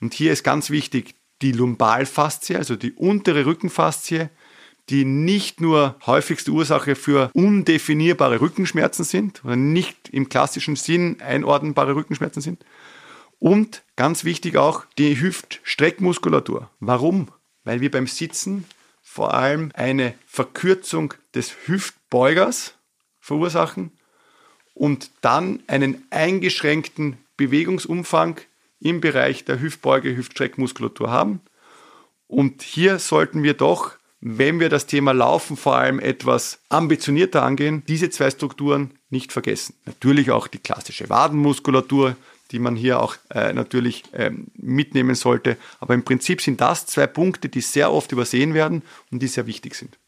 Und 0.00 0.14
hier 0.14 0.32
ist 0.32 0.42
ganz 0.42 0.70
wichtig 0.70 1.14
die 1.42 1.52
Lumbalfaszie, 1.52 2.56
also 2.56 2.76
die 2.76 2.92
untere 2.92 3.46
Rückenfaszie, 3.46 4.30
die 4.90 5.04
nicht 5.04 5.60
nur 5.60 5.96
häufigste 6.06 6.50
Ursache 6.50 6.94
für 6.94 7.30
undefinierbare 7.32 8.40
Rückenschmerzen 8.40 9.04
sind 9.04 9.44
oder 9.44 9.56
nicht 9.56 10.08
im 10.10 10.28
klassischen 10.28 10.76
Sinn 10.76 11.20
einordnbare 11.20 11.96
Rückenschmerzen 11.96 12.42
sind. 12.42 12.64
Und 13.38 13.82
ganz 13.96 14.24
wichtig 14.24 14.56
auch 14.56 14.84
die 14.98 15.20
Hüftstreckmuskulatur. 15.20 16.70
Warum? 16.80 17.28
Weil 17.64 17.80
wir 17.80 17.90
beim 17.90 18.06
Sitzen 18.06 18.64
vor 19.02 19.34
allem 19.34 19.70
eine 19.74 20.14
Verkürzung 20.26 21.14
des 21.34 21.54
Hüftbeugers 21.66 22.74
verursachen 23.20 23.92
und 24.74 25.10
dann 25.20 25.62
einen 25.66 26.04
eingeschränkten 26.10 27.18
Bewegungsumfang 27.36 28.40
im 28.80 29.00
Bereich 29.00 29.44
der 29.44 29.60
Hüftbeuge, 29.60 30.16
Hüftstreckmuskulatur 30.16 31.10
haben. 31.10 31.40
Und 32.26 32.62
hier 32.62 32.98
sollten 32.98 33.42
wir 33.42 33.54
doch, 33.54 33.92
wenn 34.26 34.58
wir 34.58 34.70
das 34.70 34.86
Thema 34.86 35.12
Laufen 35.12 35.54
vor 35.54 35.76
allem 35.76 36.00
etwas 36.00 36.58
ambitionierter 36.70 37.42
angehen, 37.42 37.82
diese 37.86 38.08
zwei 38.08 38.30
Strukturen 38.30 38.92
nicht 39.10 39.32
vergessen. 39.32 39.74
Natürlich 39.84 40.30
auch 40.30 40.46
die 40.46 40.58
klassische 40.58 41.10
Wadenmuskulatur, 41.10 42.16
die 42.50 42.58
man 42.58 42.74
hier 42.74 43.00
auch 43.00 43.16
äh, 43.28 43.52
natürlich 43.52 44.02
ähm, 44.14 44.46
mitnehmen 44.56 45.14
sollte. 45.14 45.58
Aber 45.78 45.92
im 45.92 46.04
Prinzip 46.04 46.40
sind 46.40 46.62
das 46.62 46.86
zwei 46.86 47.06
Punkte, 47.06 47.50
die 47.50 47.60
sehr 47.60 47.92
oft 47.92 48.12
übersehen 48.12 48.54
werden 48.54 48.80
und 49.12 49.20
die 49.20 49.26
sehr 49.26 49.46
wichtig 49.46 49.74
sind. 49.74 49.98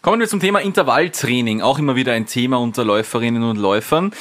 Kommen 0.00 0.18
wir 0.18 0.28
zum 0.28 0.40
Thema 0.40 0.58
Intervalltraining, 0.58 1.60
auch 1.62 1.78
immer 1.78 1.94
wieder 1.94 2.14
ein 2.14 2.26
Thema 2.26 2.58
unter 2.58 2.84
Läuferinnen 2.84 3.44
und 3.44 3.58
Läufern. 3.58 4.12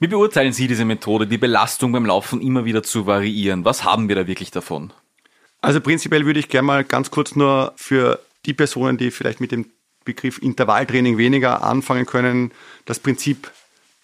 Wie 0.00 0.06
beurteilen 0.06 0.54
Sie 0.54 0.66
diese 0.66 0.86
Methode, 0.86 1.26
die 1.26 1.36
Belastung 1.36 1.92
beim 1.92 2.06
Laufen 2.06 2.40
immer 2.40 2.64
wieder 2.64 2.82
zu 2.82 3.04
variieren? 3.04 3.66
Was 3.66 3.84
haben 3.84 4.08
wir 4.08 4.16
da 4.16 4.26
wirklich 4.26 4.50
davon? 4.50 4.94
Also 5.60 5.82
prinzipiell 5.82 6.24
würde 6.24 6.40
ich 6.40 6.48
gerne 6.48 6.66
mal 6.66 6.84
ganz 6.84 7.10
kurz 7.10 7.36
nur 7.36 7.74
für 7.76 8.18
die 8.46 8.54
Personen, 8.54 8.98
die 8.98 9.10
vielleicht 9.10 9.40
mit 9.40 9.52
dem 9.52 9.66
Begriff 10.04 10.38
Intervalltraining 10.38 11.18
weniger 11.18 11.62
anfangen 11.62 12.06
können, 12.06 12.52
das 12.84 12.98
Prinzip 12.98 13.50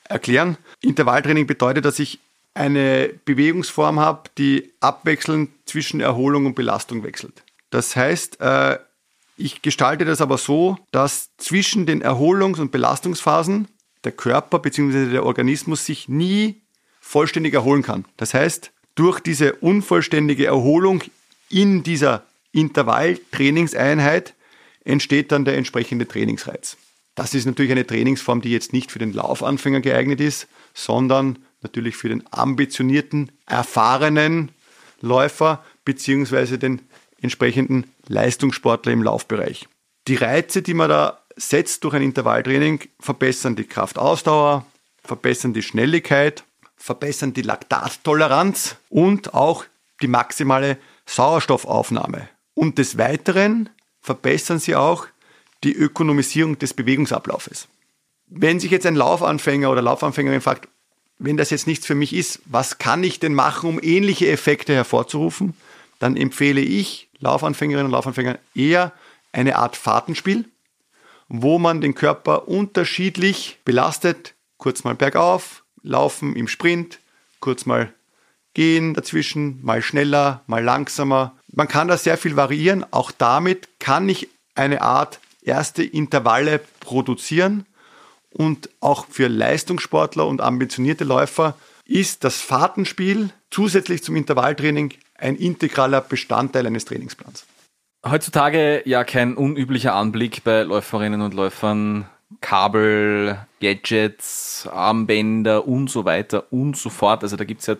erklären. 0.05 0.57
Intervalltraining 0.81 1.47
bedeutet, 1.47 1.85
dass 1.85 1.99
ich 1.99 2.21
eine 2.55 3.11
Bewegungsform 3.25 4.01
habe, 4.01 4.31
die 4.39 4.73
abwechselnd 4.81 5.51
zwischen 5.67 6.01
Erholung 6.01 6.47
und 6.47 6.55
Belastung 6.55 7.05
wechselt. 7.05 7.45
Das 7.71 7.95
heißt, 7.95 8.41
äh, 8.41 8.79
ich 9.37 9.63
gestalte 9.63 10.05
das 10.05 10.21
aber 10.21 10.39
so, 10.39 10.77
dass 10.91 11.31
zwischen 11.37 11.87
den 11.87 12.03
Erholungs- 12.03 12.59
und 12.59 12.73
Belastungsphasen 12.73 13.69
der 14.05 14.13
Körper 14.13 14.59
bzw. 14.59 15.11
der 15.11 15.25
Organismus 15.25 15.87
sich 15.87 16.09
nie 16.09 16.61
vollständig 17.01 17.55
erholen 17.55 17.83
kann. 17.83 18.05
Das 18.17 18.35
heißt, 18.35 18.73
durch 18.95 19.21
diese 19.21 19.55
unvollständige 19.55 20.47
Erholung 20.47 21.05
in 21.49 21.85
dieser 21.85 22.25
Intervalltrainingseinheit 22.53 24.35
entsteht 24.85 25.33
dann 25.33 25.45
der 25.45 25.57
entsprechende 25.57 26.09
Trainingsreiz. 26.09 26.77
Das 27.15 27.35
ist 27.35 27.47
natürlich 27.47 27.73
eine 27.73 27.87
Trainingsform, 27.87 28.43
die 28.43 28.51
jetzt 28.51 28.73
nicht 28.73 28.93
für 28.93 28.99
den 28.99 29.13
Laufanfänger 29.13 29.81
geeignet 29.81 30.21
ist, 30.21 30.47
sondern 30.73 31.39
natürlich 31.63 31.97
für 31.97 32.09
den 32.09 32.23
ambitionierten, 32.31 33.33
erfahrenen 33.47 34.53
Läufer 35.01 35.65
bzw. 35.85 36.57
den 36.59 36.83
entsprechenden 37.21 37.91
Leistungssportler 38.07 38.93
im 38.93 39.03
Laufbereich. 39.03 39.67
Die 40.07 40.15
Reize, 40.15 40.63
die 40.63 40.75
man 40.75 40.89
da 40.89 41.21
setzt 41.37 41.85
durch 41.85 41.95
ein 41.95 42.03
Intervalltraining, 42.03 42.89
verbessern 43.01 43.57
die 43.57 43.65
Kraftausdauer, 43.65 44.67
verbessern 45.03 45.53
die 45.53 45.63
Schnelligkeit, 45.63 46.45
verbessern 46.77 47.33
die 47.33 47.43
Laktattoleranz 47.43 48.77
und 48.89 49.35
auch 49.35 49.65
die 50.01 50.09
maximale 50.09 50.79
Sauerstoffaufnahme. 51.07 52.29
Und 52.59 52.79
des 52.79 52.99
Weiteren 52.99 53.71
verbessern 54.01 54.59
sie 54.59 54.75
auch 54.75 55.07
die 55.63 55.73
Ökonomisierung 55.73 56.59
des 56.59 56.75
Bewegungsablaufes. 56.75 57.69
Wenn 58.27 58.59
sich 58.59 58.73
jetzt 58.73 58.85
ein 58.85 58.97
Laufanfänger 58.97 59.71
oder 59.71 59.81
Laufanfängerin 59.81 60.41
fragt, 60.41 60.67
wenn 61.21 61.37
das 61.37 61.51
jetzt 61.51 61.69
nichts 61.69 61.87
für 61.87 61.95
mich 61.95 62.13
ist, 62.13 62.41
was 62.47 62.79
kann 62.79 63.05
ich 63.05 63.21
denn 63.21 63.33
machen, 63.33 63.71
um 63.71 63.81
ähnliche 63.81 64.29
Effekte 64.29 64.75
hervorzurufen, 64.75 65.55
dann 66.01 66.17
empfehle 66.17 66.61
ich 66.61 67.09
Laufanfängerinnen 67.21 67.87
und 67.87 67.93
Laufanfängern 67.93 68.39
eher 68.57 68.93
eine 69.31 69.55
Art 69.55 69.77
Fahrtenspiel, 69.77 70.45
wo 71.29 71.61
man 71.61 71.81
den 71.81 71.95
Körper 71.95 72.49
unterschiedlich 72.49 73.61
belastet. 73.65 74.35
Kurz 74.57 74.83
mal 74.83 74.97
bergauf, 74.97 75.63
laufen 75.85 76.35
im 76.35 76.49
Sprint, 76.49 76.99
kurz 77.39 77.67
mal 77.67 77.95
gehen 78.59 78.93
dazwischen, 78.93 79.61
mal 79.63 79.83
schneller, 79.83 80.43
mal 80.49 80.65
langsamer. 80.65 81.37
Man 81.53 81.69
kann 81.69 81.87
da 81.87 81.97
sehr 81.97 82.19
viel 82.19 82.35
variieren. 82.35 82.85
Auch 82.91 83.13
damit 83.13 83.69
kann 83.79 84.09
ich 84.09 84.27
eine 84.57 84.83
Art 84.83 85.21
erste 85.43 85.85
Intervalle 85.85 86.61
produzieren. 86.81 87.67
Und 88.31 88.69
auch 88.81 89.07
für 89.09 89.29
Leistungssportler 89.29 90.27
und 90.27 90.41
ambitionierte 90.41 91.05
Läufer 91.05 91.57
ist 91.85 92.25
das 92.25 92.41
Fahrtenspiel 92.41 93.31
zusätzlich 93.49 94.03
zum 94.03 94.17
Intervalltraining 94.17 94.93
ein 95.17 95.37
integraler 95.37 96.01
Bestandteil 96.01 96.67
eines 96.67 96.85
Trainingsplans. 96.85 97.47
Heutzutage 98.05 98.83
ja 98.87 99.05
kein 99.05 99.37
unüblicher 99.37 99.95
Anblick 99.95 100.43
bei 100.43 100.63
Läuferinnen 100.63 101.21
und 101.21 101.33
Läufern. 101.33 102.07
Kabel, 102.41 103.39
Gadgets, 103.61 104.69
Armbänder 104.71 105.67
und 105.67 105.89
so 105.89 106.05
weiter 106.05 106.53
und 106.53 106.77
so 106.77 106.91
fort. 106.91 107.23
Also 107.23 107.37
da 107.37 107.45
gibt 107.45 107.63
es 107.63 107.69
ja 107.69 107.77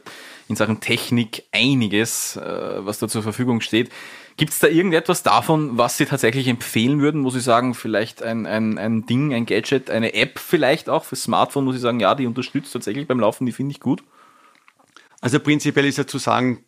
in 0.49 0.57
Sachen 0.57 0.81
Technik 0.81 1.45
einiges, 1.53 2.37
äh, 2.37 2.41
was 2.85 2.99
da 2.99 3.09
zur 3.09 3.23
Verfügung 3.23 3.61
steht. 3.61 3.91
Gibt 4.37 4.53
es 4.53 4.61
da 4.61 4.69
irgendetwas 4.69 5.23
davon, 5.23 5.79
was 5.79 5.97
Sie 5.97 6.07
tatsächlich 6.07 6.49
empfehlen 6.49 7.01
würden, 7.01 7.25
wo 7.25 7.31
Sie 7.31 7.41
sagen, 7.41 7.75
vielleicht 7.75 8.23
ein, 8.23 8.47
ein, 8.47 8.79
ein 8.79 9.05
Ding, 9.05 9.35
ein 9.35 9.47
Gadget, 9.47 9.91
eine 9.91 10.15
App 10.15 10.39
vielleicht 10.39 10.89
auch 10.89 11.05
fürs 11.05 11.25
Smartphone, 11.25 11.67
wo 11.67 11.73
Sie 11.73 11.79
sagen, 11.79 12.01
ja, 12.01 12.15
die 12.15 12.27
unterstützt 12.27 12.73
tatsächlich 12.73 13.07
beim 13.07 13.21
Laufen, 13.21 13.47
die 13.47 13.53
finde 13.53 13.73
ich 13.73 13.81
gut? 13.81 14.03
Also 15.21 15.41
prinzipiell 15.41 15.87
ist 15.87 15.99
ja 15.99 16.07
zu 16.07 16.19
sagen, 16.19 16.65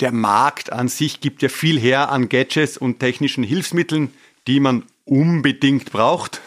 der 0.00 0.12
Markt 0.12 0.72
an 0.72 0.88
sich 0.88 1.20
gibt 1.20 1.42
ja 1.42 1.48
viel 1.48 1.80
her 1.80 2.10
an 2.10 2.28
Gadgets 2.28 2.76
und 2.76 3.00
technischen 3.00 3.42
Hilfsmitteln, 3.42 4.12
die 4.46 4.60
man 4.60 4.84
unbedingt 5.04 5.90
braucht. 5.92 6.42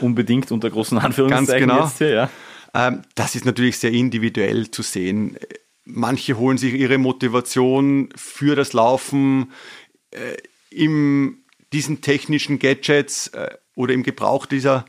Unbedingt 0.00 0.50
unter 0.50 0.70
großen 0.70 0.98
Anführungszeichen. 0.98 1.68
Ganz 1.68 1.98
genau. 1.98 2.10
Hier, 2.10 2.10
ja. 2.10 2.30
Ähm, 2.74 3.02
das 3.14 3.34
ist 3.34 3.44
natürlich 3.44 3.78
sehr 3.78 3.92
individuell 3.92 4.70
zu 4.70 4.82
sehen. 4.82 5.36
Manche 5.86 6.36
holen 6.36 6.58
sich 6.58 6.74
ihre 6.74 6.98
Motivation 6.98 8.08
für 8.16 8.56
das 8.56 8.72
Laufen 8.72 9.52
äh, 10.10 10.36
in 10.70 11.38
diesen 11.72 12.00
technischen 12.00 12.58
Gadgets 12.58 13.28
äh, 13.28 13.50
oder 13.74 13.94
im 13.94 14.02
Gebrauch 14.02 14.46
dieser 14.46 14.84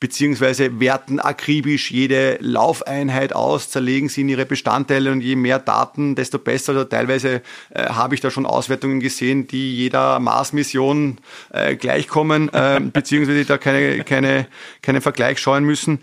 beziehungsweise 0.00 0.80
werten 0.80 1.20
akribisch 1.20 1.90
jede 1.90 2.38
Laufeinheit 2.40 3.34
aus, 3.34 3.68
zerlegen 3.68 4.08
sie 4.08 4.22
in 4.22 4.30
ihre 4.30 4.46
Bestandteile 4.46 5.12
und 5.12 5.20
je 5.20 5.36
mehr 5.36 5.58
Daten, 5.58 6.14
desto 6.14 6.38
besser. 6.38 6.72
Also 6.72 6.84
teilweise 6.84 7.42
äh, 7.68 7.84
habe 7.84 8.14
ich 8.14 8.22
da 8.22 8.30
schon 8.30 8.46
Auswertungen 8.46 9.00
gesehen, 9.00 9.46
die 9.46 9.76
jeder 9.76 10.18
Mars-Mission 10.18 11.18
äh, 11.52 11.76
gleichkommen, 11.76 12.48
äh, 12.48 12.80
beziehungsweise 12.92 13.44
da 13.44 13.58
keine, 13.58 14.02
keine, 14.04 14.48
keinen 14.80 15.02
Vergleich 15.02 15.38
scheuen 15.38 15.64
müssen. 15.64 16.00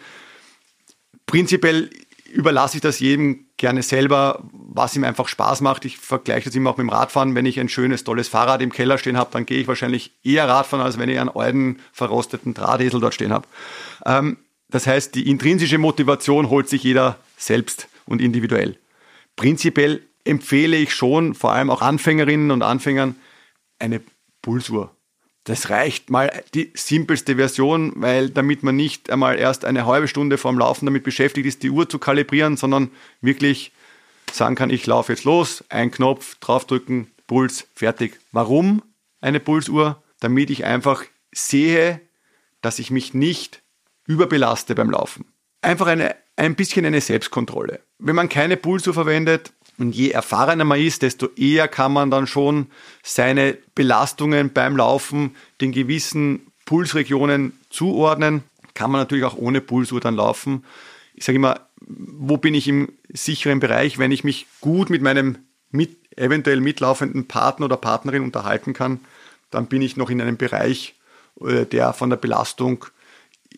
Prinzipiell 1.26 1.90
überlasse 2.32 2.78
ich 2.78 2.82
das 2.82 3.00
jedem 3.00 3.46
gerne 3.58 3.82
selber, 3.82 4.44
was 4.52 4.96
ihm 4.96 5.04
einfach 5.04 5.28
Spaß 5.28 5.62
macht. 5.62 5.86
Ich 5.86 5.98
vergleiche 5.98 6.50
das 6.50 6.56
immer 6.56 6.70
auch 6.72 6.78
mit 6.78 6.86
dem 6.86 6.90
Radfahren. 6.90 7.36
Wenn 7.36 7.46
ich 7.46 7.60
ein 7.60 7.70
schönes, 7.70 8.04
tolles 8.04 8.28
Fahrrad 8.28 8.62
im 8.62 8.72
Keller 8.72 8.98
stehen 8.98 9.18
habe, 9.18 9.30
dann 9.32 9.46
gehe 9.46 9.60
ich 9.60 9.68
wahrscheinlich 9.68 10.12
eher 10.24 10.48
Radfahren, 10.48 10.86
als 10.86 10.98
wenn 10.98 11.10
ich 11.10 11.20
einen 11.20 11.30
alten, 11.30 11.80
verrosteten 11.92 12.54
Drahtesel 12.54 13.00
dort 13.00 13.14
stehen 13.14 13.34
habe. 13.34 13.48
Ähm, 14.06 14.38
das 14.70 14.86
heißt, 14.86 15.16
die 15.16 15.30
intrinsische 15.30 15.78
Motivation 15.78 16.50
holt 16.50 16.70
sich 16.70 16.84
jeder 16.84 17.18
selbst 17.38 17.88
und 18.06 18.22
individuell. 18.22 18.78
Prinzipiell 19.36 20.02
empfehle 20.26 20.78
ich 20.78 20.94
schon, 20.94 21.34
vor 21.34 21.54
allem 21.54 21.70
auch 21.70 21.82
Anfängerinnen 21.82 22.52
und 22.52 22.64
Anfängern, 22.64 23.16
eine 23.80 24.02
Pulsuhr. 24.42 24.97
Das 25.48 25.70
reicht 25.70 26.10
mal 26.10 26.44
die 26.54 26.74
simpelste 26.74 27.38
Version, 27.38 27.94
weil 27.96 28.30
damit 28.30 28.64
man 28.64 28.76
nicht 28.76 29.10
einmal 29.10 29.40
erst 29.40 29.64
eine 29.64 29.86
halbe 29.86 30.10
Stunde 30.10 30.38
vorm 30.38 30.60
Laufen 30.60 30.86
damit 30.86 31.06
beschäftigt 31.06 31.48
ist, 31.48 31.64
die 31.64 31.70
Uhr 31.70 31.88
zu 31.88 32.00
kalibrieren, 32.00 32.58
sondern 32.58 32.92
wirklich 33.22 33.72
sagen 34.30 34.56
kann, 34.56 34.70
ich 34.70 34.86
laufe 34.86 35.14
jetzt 35.14 35.24
los, 35.24 35.64
ein 35.70 35.90
Knopf, 35.90 36.36
draufdrücken, 36.42 37.08
Puls, 37.28 37.66
fertig. 37.74 38.20
Warum 38.34 38.84
eine 39.22 39.40
Pulsuhr? 39.40 40.04
Damit 40.20 40.50
ich 40.50 40.66
einfach 40.66 41.06
sehe, 41.32 42.02
dass 42.62 42.78
ich 42.80 42.92
mich 42.92 43.14
nicht 43.14 43.62
überbelaste 44.06 44.76
beim 44.76 44.90
Laufen. 44.90 45.24
Einfach 45.62 45.88
eine, 45.88 46.14
ein 46.36 46.56
bisschen 46.56 46.86
eine 46.86 47.00
Selbstkontrolle. 47.00 47.80
Wenn 48.00 48.18
man 48.18 48.28
keine 48.28 48.58
Pulsuhr 48.58 48.94
verwendet, 48.94 49.54
und 49.80 49.94
je 49.94 50.10
erfahrener 50.10 50.66
man 50.66 50.80
ist, 50.80 51.02
desto 51.04 51.28
eher 51.36 51.68
kann 51.68 51.94
man 51.94 52.10
dann 52.10 52.28
schon 52.28 52.68
seine 53.04 53.58
Belastungen 53.76 54.52
beim 54.52 54.76
Laufen 54.76 55.36
den 55.62 55.72
gewissen 55.72 56.48
Pulsregionen 56.66 57.54
zuordnen. 57.70 58.44
Kann 58.74 58.92
man 58.92 59.02
natürlich 59.02 59.26
auch 59.26 59.38
ohne 59.38 59.62
Pulsuhr 59.62 60.00
dann 60.00 60.16
laufen. 60.16 60.66
Ich 61.14 61.26
sage 61.26 61.36
immer, 61.36 61.62
wo 61.80 62.38
bin 62.38 62.54
ich 62.54 62.68
im 62.68 62.90
sicheren 63.10 63.60
Bereich, 63.60 63.98
wenn 63.98 64.12
ich 64.12 64.24
mich 64.24 64.48
gut 64.62 64.90
mit 64.90 65.02
meinem 65.02 65.38
mit, 65.72 65.98
eventuell 66.18 66.60
mitlaufenden 66.60 67.28
Partner 67.28 67.66
oder 67.66 67.78
Partnerin 67.78 68.24
unterhalten 68.24 68.74
kann, 68.74 69.00
dann 69.52 69.68
bin 69.68 69.82
ich 69.82 69.98
noch 69.98 70.10
in 70.10 70.22
einem 70.22 70.38
Bereich, 70.38 70.96
äh, 71.42 71.66
der 71.66 71.94
von 71.94 72.10
der 72.10 72.18
Belastung 72.18 72.86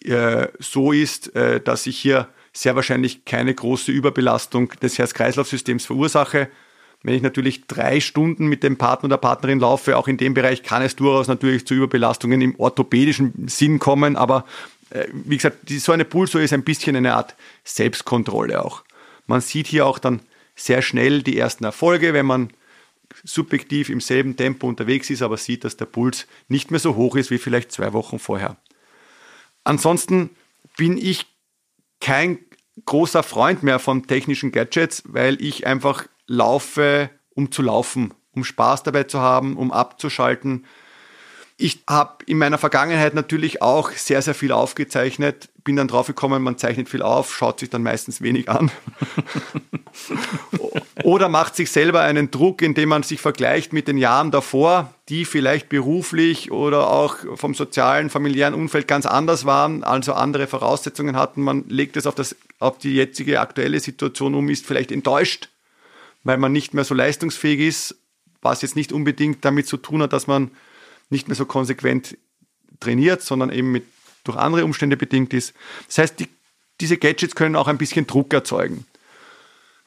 äh, 0.03 0.47
so 0.59 0.91
ist, 0.91 1.35
äh, 1.35 1.61
dass 1.61 1.87
ich 1.87 1.97
hier 1.97 2.27
sehr 2.59 2.75
wahrscheinlich 2.75 3.23
keine 3.23 3.53
große 3.53 3.89
Überbelastung 3.89 4.69
des 4.81 4.97
Herz-Kreislauf-Systems 4.97 5.85
verursache. 5.85 6.49
Wenn 7.03 7.13
ich 7.13 7.21
natürlich 7.21 7.67
drei 7.67 8.01
Stunden 8.01 8.47
mit 8.47 8.63
dem 8.63 8.77
Partner 8.77 9.05
oder 9.07 9.17
Partnerin 9.17 9.61
laufe, 9.61 9.95
auch 9.95 10.09
in 10.09 10.17
dem 10.17 10.33
Bereich 10.33 10.61
kann 10.61 10.81
es 10.81 10.97
durchaus 10.97 11.29
natürlich 11.29 11.65
zu 11.65 11.73
Überbelastungen 11.73 12.41
im 12.41 12.59
orthopädischen 12.59 13.47
Sinn 13.47 13.79
kommen, 13.79 14.17
aber 14.17 14.45
äh, 14.89 15.05
wie 15.13 15.37
gesagt, 15.37 15.69
so 15.69 15.93
eine 15.93 16.03
Pulsuhr 16.03 16.41
ist 16.41 16.51
ein 16.51 16.65
bisschen 16.65 16.97
eine 16.97 17.13
Art 17.13 17.33
Selbstkontrolle 17.63 18.61
auch. 18.61 18.83
Man 19.25 19.39
sieht 19.39 19.67
hier 19.67 19.85
auch 19.85 19.97
dann 19.97 20.19
sehr 20.57 20.81
schnell 20.81 21.23
die 21.23 21.37
ersten 21.37 21.63
Erfolge, 21.63 22.11
wenn 22.13 22.25
man 22.25 22.49
subjektiv 23.23 23.87
im 23.87 24.01
selben 24.01 24.35
Tempo 24.35 24.67
unterwegs 24.67 25.09
ist, 25.09 25.21
aber 25.21 25.37
sieht, 25.37 25.63
dass 25.63 25.77
der 25.77 25.85
Puls 25.85 26.27
nicht 26.49 26.71
mehr 26.71 26.81
so 26.81 26.97
hoch 26.97 27.15
ist 27.15 27.31
wie 27.31 27.37
vielleicht 27.37 27.71
zwei 27.71 27.93
Wochen 27.93 28.19
vorher. 28.19 28.57
Ansonsten 29.63 30.31
bin 30.75 30.97
ich 30.97 31.25
kein 32.01 32.39
großer 32.85 33.23
Freund 33.23 33.63
mehr 33.63 33.79
von 33.79 34.07
technischen 34.07 34.51
Gadgets, 34.51 35.03
weil 35.05 35.41
ich 35.41 35.65
einfach 35.65 36.05
laufe, 36.27 37.09
um 37.35 37.51
zu 37.51 37.61
laufen, 37.61 38.13
um 38.33 38.43
Spaß 38.43 38.83
dabei 38.83 39.03
zu 39.03 39.19
haben, 39.19 39.57
um 39.57 39.71
abzuschalten. 39.71 40.65
Ich 41.61 41.79
habe 41.89 42.23
in 42.25 42.37
meiner 42.37 42.57
Vergangenheit 42.57 43.13
natürlich 43.15 43.61
auch 43.61 43.91
sehr, 43.91 44.21
sehr 44.21 44.33
viel 44.33 44.53
aufgezeichnet, 44.53 45.49
bin 45.65 45.75
dann 45.75 45.89
drauf 45.89 46.07
gekommen, 46.07 46.41
man 46.41 46.57
zeichnet 46.57 46.87
viel 46.87 47.01
auf, 47.01 47.35
schaut 47.35 47.59
sich 47.59 47.69
dann 47.69 47.83
meistens 47.83 48.21
wenig 48.21 48.47
an. 48.47 48.71
Oder 51.03 51.27
macht 51.27 51.57
sich 51.57 51.69
selber 51.69 51.99
einen 51.99 52.31
Druck, 52.31 52.61
indem 52.61 52.87
man 52.87 53.03
sich 53.03 53.19
vergleicht 53.19 53.73
mit 53.73 53.89
den 53.89 53.97
Jahren 53.97 54.31
davor, 54.31 54.93
die 55.09 55.25
vielleicht 55.25 55.67
beruflich 55.67 56.49
oder 56.49 56.89
auch 56.89 57.17
vom 57.35 57.53
sozialen, 57.53 58.09
familiären 58.09 58.53
Umfeld 58.53 58.87
ganz 58.87 59.05
anders 59.05 59.43
waren, 59.43 59.83
also 59.83 60.13
andere 60.13 60.47
Voraussetzungen 60.47 61.17
hatten. 61.17 61.41
Man 61.41 61.65
legt 61.67 61.97
es 61.97 62.07
auf, 62.07 62.15
das, 62.15 62.37
auf 62.59 62.77
die 62.77 62.93
jetzige 62.93 63.41
aktuelle 63.41 63.81
Situation 63.81 64.33
um, 64.33 64.47
ist 64.47 64.65
vielleicht 64.65 64.93
enttäuscht, 64.93 65.49
weil 66.23 66.37
man 66.37 66.53
nicht 66.53 66.73
mehr 66.73 66.85
so 66.85 66.95
leistungsfähig 66.95 67.59
ist, 67.59 67.95
was 68.41 68.61
jetzt 68.61 68.77
nicht 68.77 68.93
unbedingt 68.93 69.43
damit 69.43 69.67
zu 69.67 69.75
tun 69.75 70.03
hat, 70.03 70.13
dass 70.13 70.25
man 70.25 70.51
nicht 71.09 71.27
mehr 71.27 71.35
so 71.35 71.45
konsequent 71.45 72.17
trainiert, 72.79 73.21
sondern 73.21 73.51
eben 73.51 73.71
mit, 73.71 73.85
durch 74.23 74.37
andere 74.37 74.65
Umstände 74.65 74.97
bedingt 74.97 75.33
ist. 75.33 75.53
Das 75.87 75.97
heißt, 75.99 76.19
die, 76.19 76.27
diese 76.81 76.97
Gadgets 76.97 77.35
können 77.35 77.55
auch 77.55 77.67
ein 77.67 77.77
bisschen 77.77 78.07
Druck 78.07 78.33
erzeugen. 78.33 78.85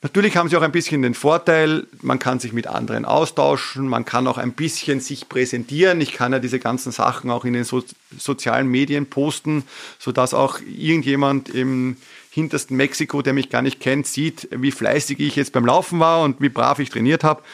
Natürlich 0.04 0.36
haben 0.36 0.48
sie 0.48 0.56
auch 0.56 0.62
ein 0.62 0.72
bisschen 0.72 1.02
den 1.02 1.14
Vorteil, 1.14 1.86
man 2.00 2.18
kann 2.18 2.40
sich 2.40 2.52
mit 2.52 2.66
anderen 2.66 3.04
austauschen, 3.04 3.86
man 3.86 4.04
kann 4.04 4.26
auch 4.26 4.36
ein 4.36 4.52
bisschen 4.52 4.98
sich 4.98 5.28
präsentieren. 5.28 6.00
Ich 6.00 6.12
kann 6.12 6.32
ja 6.32 6.40
diese 6.40 6.58
ganzen 6.58 6.90
Sachen 6.90 7.30
auch 7.30 7.44
in 7.44 7.52
den 7.52 7.62
so 7.62 7.84
sozialen 8.18 8.66
Medien 8.66 9.06
posten, 9.06 9.62
sodass 10.00 10.34
auch 10.34 10.58
irgendjemand 10.58 11.50
im 11.50 11.98
hintersten 12.30 12.76
Mexiko, 12.76 13.22
der 13.22 13.32
mich 13.32 13.48
gar 13.48 13.62
nicht 13.62 13.78
kennt, 13.78 14.08
sieht, 14.08 14.48
wie 14.50 14.72
fleißig 14.72 15.20
ich 15.20 15.36
jetzt 15.36 15.52
beim 15.52 15.66
Laufen 15.66 16.00
war 16.00 16.22
und 16.22 16.40
wie 16.40 16.48
brav 16.48 16.80
ich 16.80 16.90
trainiert 16.90 17.22
habe. 17.22 17.44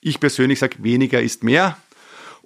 Ich 0.00 0.20
persönlich 0.20 0.60
sage, 0.60 0.76
weniger 0.78 1.20
ist 1.20 1.42
mehr. 1.42 1.76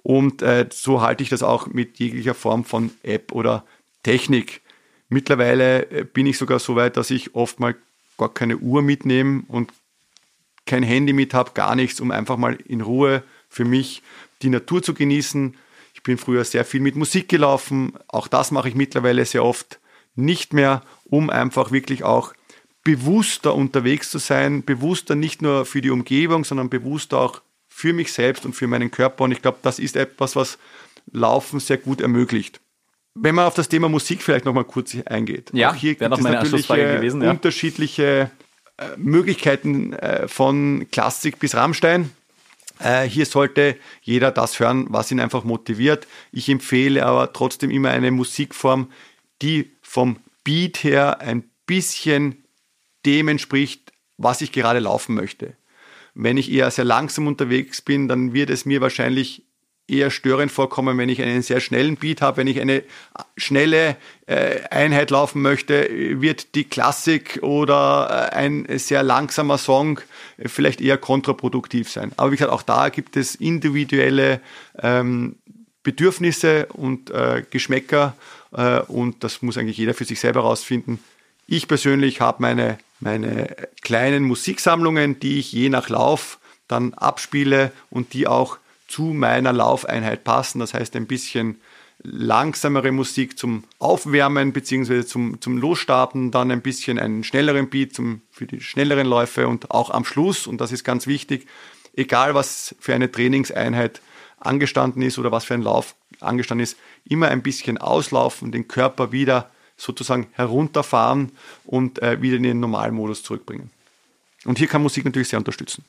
Und 0.03 0.41
äh, 0.41 0.67
so 0.71 1.01
halte 1.01 1.23
ich 1.23 1.29
das 1.29 1.43
auch 1.43 1.67
mit 1.67 1.99
jeglicher 1.99 2.33
Form 2.33 2.65
von 2.65 2.91
App 3.03 3.31
oder 3.31 3.65
Technik. 4.03 4.61
Mittlerweile 5.09 5.89
äh, 5.91 6.03
bin 6.03 6.25
ich 6.25 6.37
sogar 6.37 6.59
so 6.59 6.75
weit, 6.75 6.97
dass 6.97 7.11
ich 7.11 7.35
oft 7.35 7.59
mal 7.59 7.75
gar 8.17 8.33
keine 8.33 8.57
Uhr 8.57 8.81
mitnehme 8.81 9.43
und 9.47 9.71
kein 10.65 10.83
Handy 10.83 11.13
mit 11.13 11.33
habe, 11.33 11.51
gar 11.53 11.75
nichts, 11.75 11.99
um 11.99 12.11
einfach 12.11 12.37
mal 12.37 12.55
in 12.67 12.81
Ruhe 12.81 13.23
für 13.49 13.65
mich 13.65 14.01
die 14.41 14.49
Natur 14.49 14.81
zu 14.81 14.93
genießen. 14.93 15.55
Ich 15.93 16.03
bin 16.03 16.17
früher 16.17 16.45
sehr 16.45 16.65
viel 16.65 16.81
mit 16.81 16.95
Musik 16.95 17.29
gelaufen. 17.29 17.93
Auch 18.07 18.27
das 18.27 18.51
mache 18.51 18.69
ich 18.69 18.75
mittlerweile 18.75 19.25
sehr 19.25 19.43
oft 19.43 19.79
nicht 20.15 20.53
mehr, 20.53 20.81
um 21.05 21.29
einfach 21.29 21.71
wirklich 21.71 22.03
auch 22.03 22.33
bewusster 22.83 23.53
unterwegs 23.53 24.09
zu 24.09 24.17
sein. 24.17 24.63
Bewusster 24.63 25.15
nicht 25.15 25.41
nur 25.41 25.65
für 25.65 25.81
die 25.81 25.91
Umgebung, 25.91 26.43
sondern 26.43 26.69
bewusster 26.69 27.19
auch 27.19 27.41
für 27.81 27.93
mich 27.93 28.13
selbst 28.13 28.45
und 28.45 28.53
für 28.53 28.67
meinen 28.67 28.91
Körper. 28.91 29.23
Und 29.23 29.31
ich 29.31 29.41
glaube, 29.41 29.57
das 29.63 29.79
ist 29.79 29.95
etwas, 29.95 30.35
was 30.35 30.59
Laufen 31.11 31.59
sehr 31.59 31.77
gut 31.77 31.99
ermöglicht. 31.99 32.61
Wenn 33.15 33.33
man 33.33 33.45
auf 33.45 33.55
das 33.55 33.69
Thema 33.69 33.89
Musik 33.89 34.21
vielleicht 34.21 34.45
noch 34.45 34.53
mal 34.53 34.63
kurz 34.63 34.95
eingeht. 35.05 35.49
Ja, 35.51 35.71
auch 35.71 35.75
hier 35.75 35.95
gibt 35.95 36.13
es 36.13 36.19
natürlich 36.19 36.67
gewesen, 36.67 37.23
ja. 37.23 37.31
unterschiedliche 37.31 38.29
äh, 38.77 38.85
Möglichkeiten 38.97 39.93
äh, 39.93 40.27
von 40.27 40.85
Klassik 40.91 41.39
bis 41.39 41.55
Rammstein. 41.55 42.11
Äh, 42.77 43.03
hier 43.03 43.25
sollte 43.25 43.75
jeder 44.03 44.29
das 44.29 44.59
hören, 44.59 44.85
was 44.89 45.11
ihn 45.11 45.19
einfach 45.19 45.43
motiviert. 45.43 46.07
Ich 46.31 46.47
empfehle 46.49 47.03
aber 47.03 47.33
trotzdem 47.33 47.71
immer 47.71 47.89
eine 47.89 48.11
Musikform, 48.11 48.91
die 49.41 49.71
vom 49.81 50.17
Beat 50.43 50.83
her 50.83 51.19
ein 51.19 51.49
bisschen 51.65 52.43
dem 53.07 53.27
entspricht, 53.27 53.91
was 54.17 54.41
ich 54.41 54.51
gerade 54.51 54.79
laufen 54.79 55.15
möchte. 55.15 55.55
Wenn 56.13 56.37
ich 56.37 56.51
eher 56.51 56.69
sehr 56.71 56.85
langsam 56.85 57.27
unterwegs 57.27 57.81
bin, 57.81 58.07
dann 58.07 58.33
wird 58.33 58.49
es 58.49 58.65
mir 58.65 58.81
wahrscheinlich 58.81 59.43
eher 59.87 60.09
störend 60.09 60.51
vorkommen, 60.51 60.97
wenn 60.97 61.09
ich 61.09 61.21
einen 61.21 61.41
sehr 61.41 61.59
schnellen 61.59 61.97
Beat 61.97 62.21
habe. 62.21 62.37
Wenn 62.37 62.47
ich 62.47 62.61
eine 62.61 62.83
schnelle 63.35 63.97
äh, 64.25 64.61
Einheit 64.69 65.11
laufen 65.11 65.41
möchte, 65.41 65.89
wird 66.21 66.55
die 66.55 66.63
Klassik 66.63 67.39
oder 67.41 68.29
äh, 68.31 68.35
ein 68.35 68.65
sehr 68.77 69.03
langsamer 69.03 69.57
Song 69.57 69.99
äh, 70.37 70.47
vielleicht 70.47 70.81
eher 70.81 70.97
kontraproduktiv 70.97 71.89
sein. 71.89 72.11
Aber 72.17 72.31
wie 72.31 72.37
gesagt, 72.37 72.53
auch 72.53 72.63
da 72.63 72.89
gibt 72.89 73.17
es 73.17 73.35
individuelle 73.35 74.39
ähm, 74.81 75.35
Bedürfnisse 75.83 76.67
und 76.67 77.09
äh, 77.09 77.43
Geschmäcker 77.49 78.15
äh, 78.53 78.79
und 78.81 79.23
das 79.23 79.41
muss 79.41 79.57
eigentlich 79.57 79.77
jeder 79.77 79.93
für 79.93 80.05
sich 80.05 80.19
selber 80.19 80.43
herausfinden. 80.43 80.99
Ich 81.53 81.67
persönlich 81.67 82.21
habe 82.21 82.41
meine, 82.41 82.77
meine 83.01 83.53
kleinen 83.81 84.23
Musiksammlungen, 84.23 85.19
die 85.19 85.37
ich 85.37 85.51
je 85.51 85.67
nach 85.67 85.89
Lauf 85.89 86.39
dann 86.69 86.93
abspiele 86.93 87.73
und 87.89 88.13
die 88.13 88.25
auch 88.25 88.57
zu 88.87 89.01
meiner 89.01 89.51
Laufeinheit 89.51 90.23
passen. 90.23 90.59
Das 90.59 90.73
heißt 90.73 90.95
ein 90.95 91.07
bisschen 91.07 91.59
langsamere 92.03 92.93
Musik 92.93 93.37
zum 93.37 93.65
Aufwärmen 93.79 94.53
bzw. 94.53 95.03
Zum, 95.05 95.41
zum 95.41 95.57
Losstarten, 95.57 96.31
dann 96.31 96.51
ein 96.51 96.61
bisschen 96.61 96.97
einen 96.97 97.25
schnelleren 97.25 97.69
Beat 97.69 97.93
zum, 97.93 98.21
für 98.31 98.45
die 98.45 98.61
schnelleren 98.61 99.05
Läufe 99.05 99.49
und 99.49 99.71
auch 99.71 99.89
am 99.89 100.05
Schluss, 100.05 100.47
und 100.47 100.61
das 100.61 100.71
ist 100.71 100.85
ganz 100.85 101.05
wichtig, 101.05 101.47
egal 101.97 102.33
was 102.33 102.73
für 102.79 102.95
eine 102.95 103.11
Trainingseinheit 103.11 103.99
angestanden 104.39 105.01
ist 105.01 105.19
oder 105.19 105.33
was 105.33 105.43
für 105.43 105.55
ein 105.55 105.63
Lauf 105.63 105.95
angestanden 106.21 106.63
ist, 106.63 106.77
immer 107.09 107.27
ein 107.27 107.43
bisschen 107.43 107.77
auslaufen, 107.77 108.53
den 108.53 108.69
Körper 108.69 109.11
wieder 109.11 109.51
sozusagen 109.81 110.27
herunterfahren 110.33 111.31
und 111.65 112.01
äh, 112.01 112.21
wieder 112.21 112.37
in 112.37 112.43
den 112.43 112.59
normalen 112.59 112.93
Modus 112.93 113.23
zurückbringen. 113.23 113.71
Und 114.45 114.57
hier 114.57 114.67
kann 114.67 114.83
Musik 114.83 115.05
natürlich 115.05 115.29
sehr 115.29 115.39
unterstützen. 115.39 115.83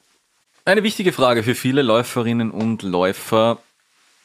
Eine 0.65 0.83
wichtige 0.83 1.13
Frage 1.13 1.43
für 1.43 1.55
viele 1.55 1.83
Läuferinnen 1.83 2.51
und 2.51 2.83
Läufer. 2.83 3.59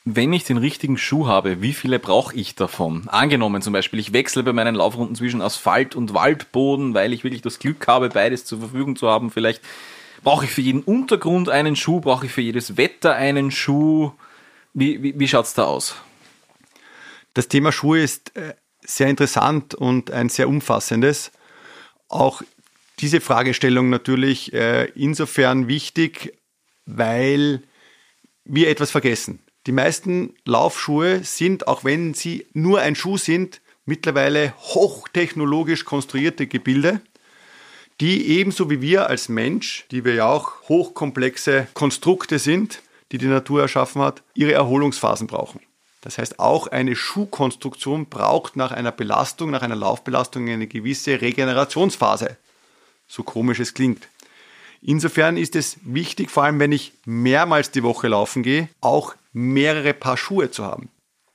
wenn 0.09 0.31
ich 0.31 0.45
den 0.45 0.57
richtigen 0.57 0.97
Schuh 0.97 1.27
habe, 1.27 1.61
wie 1.61 1.73
viele 1.73 1.99
brauche 1.99 2.33
ich 2.33 2.55
davon? 2.55 3.09
Angenommen 3.09 3.61
zum 3.61 3.73
Beispiel, 3.73 3.99
ich 3.99 4.13
wechsle 4.13 4.41
bei 4.43 4.53
meinen 4.53 4.75
Laufrunden 4.75 5.15
zwischen 5.15 5.41
Asphalt 5.41 5.95
und 5.95 6.13
Waldboden, 6.13 6.93
weil 6.93 7.11
ich 7.11 7.25
wirklich 7.25 7.41
das 7.41 7.59
Glück 7.59 7.87
habe, 7.87 8.07
beides 8.07 8.45
zur 8.45 8.59
Verfügung 8.59 8.95
zu 8.95 9.09
haben. 9.09 9.31
Vielleicht 9.31 9.61
brauche 10.23 10.45
ich 10.45 10.51
für 10.51 10.61
jeden 10.61 10.81
Untergrund 10.81 11.49
einen 11.49 11.75
Schuh, 11.75 11.99
brauche 11.99 12.27
ich 12.27 12.31
für 12.31 12.41
jedes 12.41 12.77
Wetter 12.77 13.15
einen 13.15 13.51
Schuh. 13.51 14.11
Wie, 14.73 15.03
wie, 15.03 15.19
wie 15.19 15.27
schaut 15.27 15.45
es 15.45 15.55
da 15.55 15.65
aus? 15.65 15.95
Das 17.33 17.49
Thema 17.49 17.73
Schuhe 17.73 17.99
ist 17.99 18.35
äh, 18.37 18.53
sehr 18.87 19.07
interessant 19.07 19.75
und 19.75 20.11
ein 20.11 20.29
sehr 20.29 20.47
umfassendes. 20.49 21.31
Auch 22.07 22.41
diese 22.99 23.21
Fragestellung 23.21 23.89
natürlich 23.89 24.53
äh, 24.53 24.85
insofern 24.95 25.67
wichtig, 25.67 26.37
weil 26.85 27.61
wir 28.45 28.69
etwas 28.69 28.89
vergessen. 28.89 29.39
Die 29.67 29.73
meisten 29.73 30.35
Laufschuhe 30.45 31.23
sind, 31.23 31.67
auch 31.67 31.83
wenn 31.83 32.13
sie 32.13 32.47
nur 32.53 32.79
ein 32.79 32.95
Schuh 32.95 33.17
sind, 33.17 33.61
mittlerweile 33.85 34.53
hochtechnologisch 34.57 35.83
konstruierte 35.83 36.47
Gebilde, 36.47 37.01
die 37.99 38.27
ebenso 38.27 38.69
wie 38.69 38.81
wir 38.81 39.09
als 39.09 39.27
Mensch, 39.27 39.85
die 39.91 40.05
wir 40.05 40.13
ja 40.13 40.27
auch 40.27 40.69
hochkomplexe 40.69 41.67
Konstrukte 41.73 42.39
sind, 42.39 42.81
die 43.11 43.17
die 43.17 43.27
Natur 43.27 43.61
erschaffen 43.61 44.01
hat, 44.01 44.23
ihre 44.33 44.53
Erholungsphasen 44.53 45.27
brauchen. 45.27 45.59
Das 46.07 46.17
heißt, 46.17 46.39
auch 46.39 46.67
eine 46.67 46.95
Schuhkonstruktion 46.95 48.05
braucht 48.05 48.55
nach 48.55 48.71
einer 48.71 48.93
Belastung, 48.93 49.51
nach 49.51 49.61
einer 49.61 49.75
Laufbelastung 49.75 50.47
eine 50.47 50.65
gewisse 50.65 51.19
Regenerationsphase. 51.19 52.37
So 53.09 53.23
komisch 53.23 53.59
es 53.59 53.73
klingt. 53.73 54.07
Insofern 54.81 55.35
ist 55.35 55.57
es 55.57 55.75
wichtig, 55.81 56.31
vor 56.31 56.43
allem 56.45 56.61
wenn 56.61 56.71
ich 56.71 56.93
mehrmals 57.03 57.71
die 57.71 57.83
Woche 57.83 58.07
laufen 58.07 58.41
gehe, 58.41 58.69
auch 58.79 59.15
mehrere 59.33 59.93
Paar 59.93 60.15
Schuhe 60.15 60.49
zu 60.49 60.63
haben. 60.63 60.87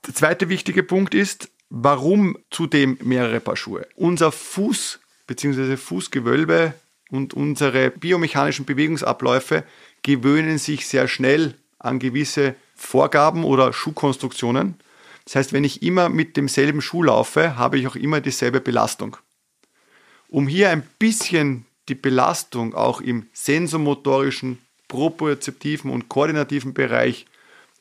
Der 0.06 0.14
zweite 0.14 0.48
wichtige 0.48 0.82
Punkt 0.82 1.12
ist, 1.12 1.50
warum 1.68 2.38
zudem 2.50 2.96
mehrere 3.02 3.40
Paar 3.40 3.56
Schuhe? 3.58 3.86
Unser 3.94 4.32
Fuß 4.32 5.00
bzw. 5.26 5.76
Fußgewölbe 5.76 6.72
und 7.10 7.34
unsere 7.34 7.90
biomechanischen 7.90 8.64
Bewegungsabläufe 8.64 9.64
gewöhnen 10.02 10.56
sich 10.56 10.88
sehr 10.88 11.08
schnell 11.08 11.58
an 11.78 11.98
gewisse 11.98 12.54
Vorgaben 12.82 13.44
oder 13.44 13.72
Schuhkonstruktionen. 13.72 14.74
Das 15.24 15.36
heißt, 15.36 15.52
wenn 15.52 15.64
ich 15.64 15.82
immer 15.82 16.08
mit 16.08 16.36
demselben 16.36 16.82
Schuh 16.82 17.04
laufe, 17.04 17.56
habe 17.56 17.78
ich 17.78 17.86
auch 17.86 17.96
immer 17.96 18.20
dieselbe 18.20 18.60
Belastung. 18.60 19.16
Um 20.28 20.48
hier 20.48 20.70
ein 20.70 20.82
bisschen 20.98 21.64
die 21.88 21.94
Belastung 21.94 22.74
auch 22.74 23.00
im 23.00 23.28
sensomotorischen, 23.32 24.58
propriozeptiven 24.88 25.90
und 25.90 26.08
koordinativen 26.08 26.74
Bereich 26.74 27.26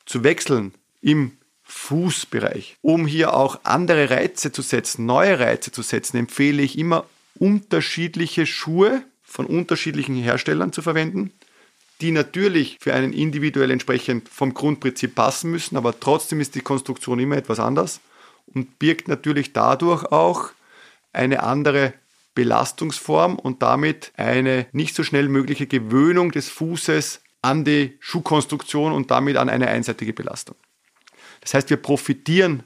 zu 0.06 0.24
wechseln 0.24 0.72
im 1.00 1.32
Fußbereich. 1.64 2.76
Um 2.80 3.06
hier 3.06 3.34
auch 3.34 3.60
andere 3.64 4.08
Reize 4.08 4.52
zu 4.52 4.62
setzen, 4.62 5.04
neue 5.04 5.40
Reize 5.40 5.72
zu 5.72 5.82
setzen, 5.82 6.16
empfehle 6.16 6.62
ich 6.62 6.78
immer 6.78 7.06
unterschiedliche 7.34 8.46
Schuhe 8.46 9.02
von 9.22 9.46
unterschiedlichen 9.46 10.16
Herstellern 10.16 10.72
zu 10.72 10.82
verwenden, 10.82 11.32
die 12.02 12.10
natürlich 12.10 12.78
für 12.80 12.92
einen 12.94 13.12
individuell 13.12 13.70
entsprechend 13.70 14.28
vom 14.28 14.54
Grundprinzip 14.54 15.14
passen 15.14 15.50
müssen, 15.50 15.76
aber 15.76 15.98
trotzdem 15.98 16.40
ist 16.40 16.56
die 16.56 16.60
Konstruktion 16.60 17.20
immer 17.20 17.36
etwas 17.36 17.60
anders 17.60 18.00
und 18.46 18.78
birgt 18.80 19.06
natürlich 19.06 19.52
dadurch 19.52 20.04
auch 20.06 20.50
eine 21.12 21.42
andere 21.44 21.94
Belastungsform 22.34 23.38
und 23.38 23.62
damit 23.62 24.12
eine 24.16 24.66
nicht 24.72 24.96
so 24.96 25.04
schnell 25.04 25.28
mögliche 25.28 25.66
Gewöhnung 25.66 26.32
des 26.32 26.48
Fußes 26.48 27.20
an 27.40 27.64
die 27.64 27.96
Schuhkonstruktion 28.00 28.92
und 28.92 29.10
damit 29.10 29.36
an 29.36 29.48
eine 29.48 29.68
einseitige 29.68 30.12
Belastung. 30.12 30.56
Das 31.40 31.54
heißt, 31.54 31.70
wir 31.70 31.76
profitieren 31.76 32.62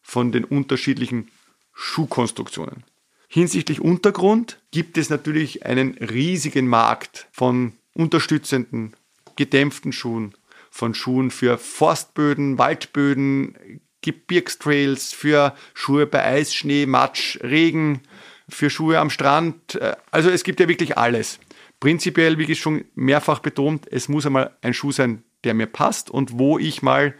von 0.00 0.32
den 0.32 0.44
unterschiedlichen 0.44 1.30
Schuhkonstruktionen. 1.74 2.84
Hinsichtlich 3.28 3.80
Untergrund 3.82 4.58
gibt 4.70 4.96
es 4.96 5.10
natürlich 5.10 5.66
einen 5.66 5.98
riesigen 5.98 6.66
Markt 6.66 7.26
von 7.32 7.74
unterstützenden, 7.98 8.94
gedämpften 9.36 9.92
Schuhen, 9.92 10.34
von 10.70 10.94
Schuhen 10.94 11.30
für 11.30 11.58
Forstböden, 11.58 12.56
Waldböden, 12.56 13.80
Gebirgstrails, 14.02 15.12
für 15.12 15.54
Schuhe 15.74 16.06
bei 16.06 16.24
Eis, 16.24 16.54
Schnee, 16.54 16.86
Matsch, 16.86 17.38
Regen, 17.42 18.02
für 18.48 18.70
Schuhe 18.70 18.98
am 18.98 19.10
Strand. 19.10 19.78
Also 20.10 20.30
es 20.30 20.44
gibt 20.44 20.60
ja 20.60 20.68
wirklich 20.68 20.96
alles. 20.96 21.40
Prinzipiell, 21.80 22.38
wie 22.38 22.50
ich 22.50 22.60
schon 22.60 22.84
mehrfach 22.94 23.40
betont, 23.40 23.86
es 23.90 24.08
muss 24.08 24.26
einmal 24.26 24.56
ein 24.62 24.74
Schuh 24.74 24.92
sein, 24.92 25.24
der 25.44 25.54
mir 25.54 25.66
passt 25.66 26.10
und 26.10 26.38
wo 26.38 26.58
ich 26.58 26.82
mal 26.82 27.14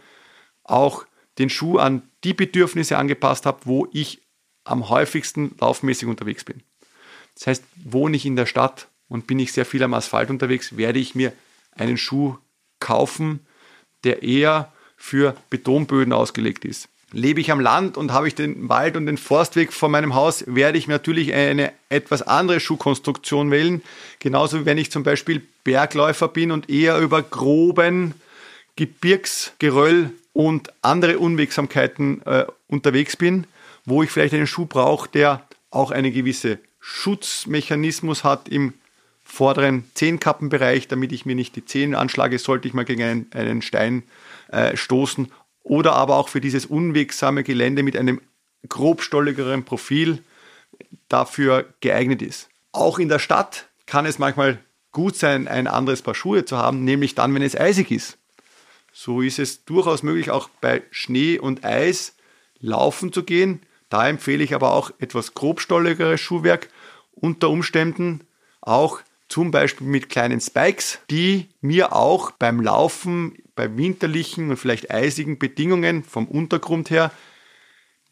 auch 0.63 1.05
den 1.37 1.49
Schuh 1.49 1.77
an 1.77 2.03
die 2.23 2.33
Bedürfnisse 2.33 2.97
angepasst 2.97 3.45
habe, 3.45 3.59
wo 3.63 3.87
ich 3.91 4.21
am 4.65 4.89
häufigsten 4.89 5.55
laufmäßig 5.59 6.07
unterwegs 6.07 6.43
bin. 6.43 6.61
Das 7.35 7.47
heißt, 7.47 7.63
wohne 7.83 8.17
ich 8.17 8.25
in 8.25 8.35
der 8.35 8.45
Stadt 8.45 8.88
und 9.09 9.27
bin 9.27 9.39
ich 9.39 9.51
sehr 9.51 9.65
viel 9.65 9.83
am 9.83 9.93
Asphalt 9.93 10.29
unterwegs, 10.29 10.77
werde 10.77 10.99
ich 10.99 11.15
mir 11.15 11.33
einen 11.75 11.97
Schuh 11.97 12.37
kaufen, 12.79 13.41
der 14.03 14.23
eher 14.23 14.71
für 14.95 15.35
Betonböden 15.49 16.13
ausgelegt 16.13 16.63
ist. 16.63 16.87
Lebe 17.11 17.41
ich 17.41 17.51
am 17.51 17.59
Land 17.59 17.97
und 17.97 18.13
habe 18.13 18.27
ich 18.27 18.35
den 18.35 18.69
Wald 18.69 18.95
und 18.95 19.07
den 19.07 19.17
Forstweg 19.17 19.73
vor 19.73 19.89
meinem 19.89 20.13
Haus, 20.13 20.43
werde 20.45 20.77
ich 20.77 20.87
natürlich 20.87 21.33
eine 21.33 21.71
etwas 21.89 22.21
andere 22.21 22.59
Schuhkonstruktion 22.59 23.49
wählen. 23.49 23.81
Genauso 24.19 24.61
wie 24.61 24.65
wenn 24.65 24.77
ich 24.77 24.91
zum 24.91 25.03
Beispiel 25.03 25.41
Bergläufer 25.63 26.27
bin 26.27 26.51
und 26.51 26.69
eher 26.69 26.99
über 26.99 27.23
groben 27.23 28.13
Gebirgsgeröll 28.75 30.11
und 30.33 30.71
andere 30.83 31.17
Unwegsamkeiten 31.17 32.21
äh, 32.25 32.45
unterwegs 32.67 33.17
bin, 33.17 33.47
wo 33.85 34.03
ich 34.03 34.11
vielleicht 34.11 34.35
einen 34.35 34.47
Schuh 34.47 34.67
brauche, 34.67 35.09
der 35.09 35.47
auch 35.71 35.89
eine 35.89 36.11
gewisse 36.11 36.59
Schutzmechanismus 36.79 38.23
hat 38.23 38.47
im 38.49 38.73
vorderen 39.29 39.89
Zehenkappenbereich, 39.93 40.87
damit 40.87 41.11
ich 41.11 41.25
mir 41.25 41.35
nicht 41.35 41.55
die 41.55 41.63
Zehen 41.63 41.95
anschlage, 41.95 42.39
sollte 42.39 42.67
ich 42.67 42.73
mal 42.73 42.85
gegen 42.85 43.03
einen, 43.03 43.27
einen 43.33 43.61
Stein 43.61 44.03
äh, 44.51 44.75
stoßen 44.75 45.31
oder 45.63 45.93
aber 45.93 46.17
auch 46.17 46.29
für 46.29 46.41
dieses 46.41 46.65
unwegsame 46.65 47.43
Gelände 47.43 47.83
mit 47.83 47.95
einem 47.95 48.21
grobstolligeren 48.67 49.63
Profil 49.63 50.23
dafür 51.07 51.65
geeignet 51.79 52.21
ist. 52.21 52.49
Auch 52.71 52.99
in 52.99 53.07
der 53.07 53.19
Stadt 53.19 53.69
kann 53.85 54.05
es 54.05 54.19
manchmal 54.19 54.59
gut 54.91 55.15
sein, 55.15 55.47
ein 55.47 55.67
anderes 55.67 56.01
Paar 56.01 56.15
Schuhe 56.15 56.45
zu 56.45 56.57
haben, 56.57 56.83
nämlich 56.83 57.15
dann, 57.15 57.33
wenn 57.33 57.41
es 57.41 57.55
eisig 57.55 57.91
ist. 57.91 58.17
So 58.91 59.21
ist 59.21 59.39
es 59.39 59.63
durchaus 59.63 60.01
möglich, 60.01 60.31
auch 60.31 60.49
bei 60.61 60.81
Schnee 60.89 61.37
und 61.37 61.63
Eis 61.63 62.15
laufen 62.59 63.13
zu 63.13 63.23
gehen. 63.23 63.61
Da 63.89 64.07
empfehle 64.07 64.43
ich 64.43 64.55
aber 64.55 64.73
auch 64.73 64.91
etwas 64.99 65.35
grobstolligeres 65.35 66.19
Schuhwerk, 66.19 66.69
unter 67.11 67.49
Umständen 67.49 68.21
auch 68.61 69.01
zum 69.29 69.51
Beispiel 69.51 69.87
mit 69.87 70.09
kleinen 70.09 70.41
Spikes, 70.41 70.99
die 71.09 71.49
mir 71.61 71.95
auch 71.95 72.31
beim 72.31 72.59
Laufen 72.59 73.37
bei 73.55 73.77
winterlichen 73.77 74.49
und 74.49 74.57
vielleicht 74.57 74.91
eisigen 74.91 75.37
Bedingungen 75.37 76.03
vom 76.03 76.27
Untergrund 76.27 76.89
her 76.89 77.11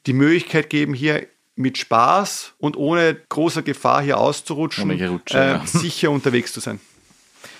die 0.06 0.13
Möglichkeit 0.13 0.69
geben, 0.69 0.93
hier 0.93 1.27
mit 1.56 1.80
Spaß 1.80 2.53
und 2.60 2.77
ohne 2.77 3.15
großer 3.30 3.63
Gefahr 3.63 4.03
hier 4.03 4.19
auszurutschen, 4.19 4.95
Gerutsche, 4.97 5.38
äh, 5.38 5.51
ja. 5.53 5.63
sicher 5.65 6.12
unterwegs 6.12 6.53
zu 6.53 6.60
sein. 6.60 6.80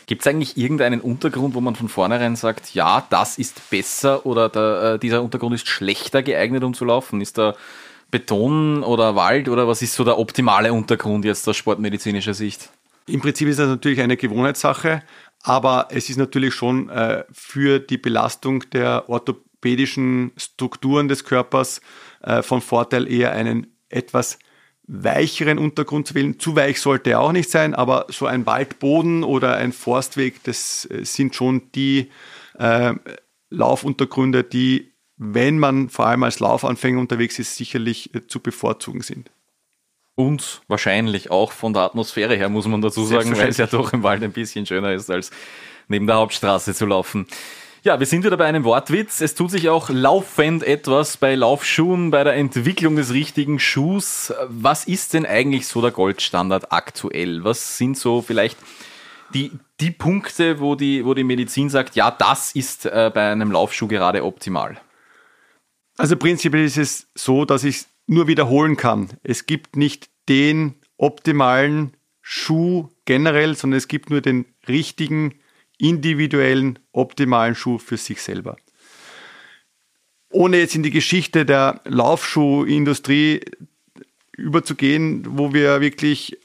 Gibt 0.06 0.22
es 0.22 0.28
eigentlich 0.28 0.56
irgendeinen 0.56 1.02
Untergrund, 1.02 1.56
wo 1.56 1.60
man 1.60 1.76
von 1.76 1.90
vornherein 1.90 2.36
sagt, 2.36 2.74
ja, 2.74 3.06
das 3.10 3.38
ist 3.38 3.70
besser 3.70 4.26
oder 4.26 4.48
der, 4.48 4.94
äh, 4.94 5.00
dieser 5.00 5.24
Untergrund 5.24 5.56
ist 5.56 5.68
schlechter 5.68 6.24
geeignet, 6.24 6.64
um 6.64 6.74
zu 6.74 6.86
laufen? 6.86 7.20
Ist 7.20 7.38
da 7.38 7.56
Beton 8.12 8.84
oder 8.84 9.16
Wald 9.16 9.50
oder 9.50 9.68
was 9.68 9.82
ist 9.82 9.96
so 9.96 10.06
der 10.06 10.18
optimale 10.18 10.72
Untergrund 10.72 11.26
jetzt 11.26 11.48
aus 11.50 11.58
sportmedizinischer 11.58 12.34
Sicht? 12.34 12.70
Im 13.08 13.22
Prinzip 13.22 13.48
ist 13.48 13.60
das 13.60 13.70
natürlich 13.70 14.02
eine 14.02 14.18
Gewohnheitssache. 14.18 15.02
Aber 15.44 15.88
es 15.92 16.10
ist 16.10 16.18
natürlich 16.18 16.54
schon 16.54 16.90
äh, 16.90 17.24
für 17.32 17.80
die 17.80 17.98
Belastung 17.98 18.70
der 18.72 19.08
orthopädischen 19.08 20.32
Strukturen 20.36 21.08
des 21.08 21.24
Körpers 21.24 21.82
äh, 22.22 22.42
von 22.42 22.62
Vorteil, 22.62 23.10
eher 23.10 23.32
einen 23.32 23.68
etwas 23.90 24.40
weicheren 24.88 25.58
Untergrund 25.58 26.08
zu 26.08 26.16
wählen. 26.16 26.40
Zu 26.40 26.56
weich 26.56 26.82
sollte 26.82 27.12
er 27.12 27.22
auch 27.22 27.32
nicht 27.32 27.50
sein, 27.50 27.74
aber 27.74 28.08
so 28.10 28.26
ein 28.26 28.46
Waldboden 28.46 29.24
oder 29.24 29.56
ein 29.56 29.74
Forstweg, 29.74 30.44
das 30.44 30.86
äh, 30.92 31.06
sind 31.06 31.36
schon 31.36 31.72
die 31.76 32.10
äh, 32.58 32.94
Laufuntergründe, 33.50 34.44
die, 34.44 34.92
wenn 35.18 35.60
man 35.60 35.90
vor 35.90 36.08
allem 36.08 36.24
als 36.24 36.40
Laufanfänger 36.40 37.00
unterwegs 37.00 37.40
ist, 37.40 37.56
sicherlich 37.56 38.14
äh, 38.16 38.28
zu 38.28 38.40
bevorzugen 38.40 39.02
sind. 39.02 39.32
Und 40.20 40.62
wahrscheinlich 40.68 41.30
auch 41.30 41.52
von 41.52 41.74
der 41.74 41.84
Atmosphäre 41.84 42.36
her, 42.36 42.50
muss 42.50 42.66
man 42.66 42.82
dazu 42.82 43.06
sagen, 43.06 43.38
weil 43.38 43.50
es 43.50 43.58
ja 43.58 43.68
doch 43.68 43.94
im 43.94 44.02
Wald 44.02 44.24
ein 44.24 44.32
bisschen 44.32 44.66
schöner 44.66 44.92
ist, 44.94 45.12
als 45.12 45.30
neben 45.88 46.08
der 46.08 46.16
Hauptstraße 46.16 46.74
zu 46.74 46.88
laufen. 46.88 47.28
Ja, 47.84 48.00
wir 48.00 48.08
sind 48.08 48.26
wieder 48.26 48.36
bei 48.36 48.46
einem 48.46 48.64
Wortwitz. 48.64 49.22
Es 49.22 49.36
tut 49.36 49.52
sich 49.52 49.70
auch 49.70 49.92
laufend 49.92 50.64
etwas 50.64 51.18
bei 51.18 51.36
Laufschuhen, 51.36 52.10
bei 52.10 52.24
der 52.24 52.34
Entwicklung 52.34 52.96
des 52.96 53.14
richtigen 53.14 53.60
Schuhs. 53.60 54.34
Was 54.48 54.86
ist 54.86 55.14
denn 55.14 55.28
eigentlich 55.28 55.68
so 55.68 55.82
der 55.84 55.92
Goldstandard 55.92 56.72
aktuell? 56.72 57.44
Was 57.44 57.78
sind 57.78 57.96
so 57.96 58.24
vielleicht 58.24 58.58
die, 59.36 59.52
die 59.80 59.92
Punkte, 59.92 60.60
wo 60.60 60.74
die, 60.74 61.06
wo 61.06 61.14
die 61.14 61.24
Medizin 61.24 61.70
sagt, 61.70 61.96
ja, 61.96 62.10
das 62.10 62.54
ist 62.54 62.88
äh, 62.88 63.12
bei 63.14 63.32
einem 63.32 63.52
Laufschuh 63.52 63.88
gerade 63.88 64.26
optimal? 64.26 64.78
Also 65.96 66.18
prinzipiell 66.18 66.66
ist 66.66 66.78
es 66.78 67.08
so, 67.14 67.46
dass 67.46 67.64
ich 67.64 67.86
nur 68.08 68.28
wiederholen 68.28 68.78
kann. 68.78 69.10
Es 69.24 69.46
gibt 69.46 69.76
nicht 69.76 70.10
den 70.30 70.76
optimalen 70.98 71.94
Schuh 72.22 72.90
generell, 73.06 73.56
sondern 73.56 73.78
es 73.78 73.88
gibt 73.88 74.10
nur 74.10 74.22
den 74.22 74.46
richtigen, 74.68 75.36
individuellen, 75.78 76.80
optimalen 76.92 77.56
Schuh 77.56 77.78
für 77.78 77.98
sich 77.98 78.22
selber. 78.22 78.58
Ohne 80.30 80.58
jetzt 80.58 80.76
in 80.76 80.84
die 80.84 80.92
Geschichte 80.92 81.46
der 81.46 81.82
Laufschuhindustrie 81.86 83.42
überzugehen, 84.34 85.26
wo 85.30 85.54
wir 85.54 85.82
wirklich 85.82 86.38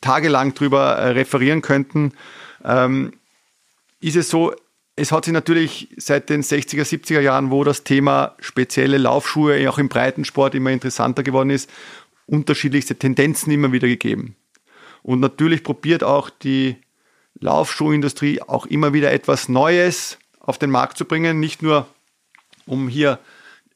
tagelang 0.00 0.54
drüber 0.54 0.96
äh, 0.96 1.08
referieren 1.10 1.62
könnten, 1.62 2.12
ähm, 2.64 3.14
ist 4.00 4.16
es 4.16 4.28
so, 4.28 4.54
es 4.96 5.10
hat 5.10 5.24
sich 5.24 5.34
natürlich 5.34 5.88
seit 5.96 6.30
den 6.30 6.42
60er, 6.42 6.82
70er 6.82 7.20
Jahren, 7.20 7.50
wo 7.50 7.64
das 7.64 7.82
Thema 7.82 8.36
spezielle 8.38 8.98
Laufschuhe 8.98 9.68
auch 9.68 9.78
im 9.78 9.88
Breitensport 9.88 10.54
immer 10.54 10.70
interessanter 10.70 11.22
geworden 11.22 11.50
ist, 11.50 11.68
unterschiedlichste 12.26 12.96
Tendenzen 12.96 13.52
immer 13.52 13.72
wieder 13.72 13.88
gegeben. 13.88 14.36
Und 15.02 15.20
natürlich 15.20 15.64
probiert 15.64 16.04
auch 16.04 16.30
die 16.30 16.76
Laufschuhindustrie 17.40 18.40
auch 18.42 18.66
immer 18.66 18.92
wieder 18.92 19.12
etwas 19.12 19.48
Neues 19.48 20.18
auf 20.38 20.58
den 20.58 20.70
Markt 20.70 20.96
zu 20.96 21.04
bringen, 21.04 21.40
nicht 21.40 21.62
nur 21.62 21.86
um 22.66 22.88
hier 22.88 23.18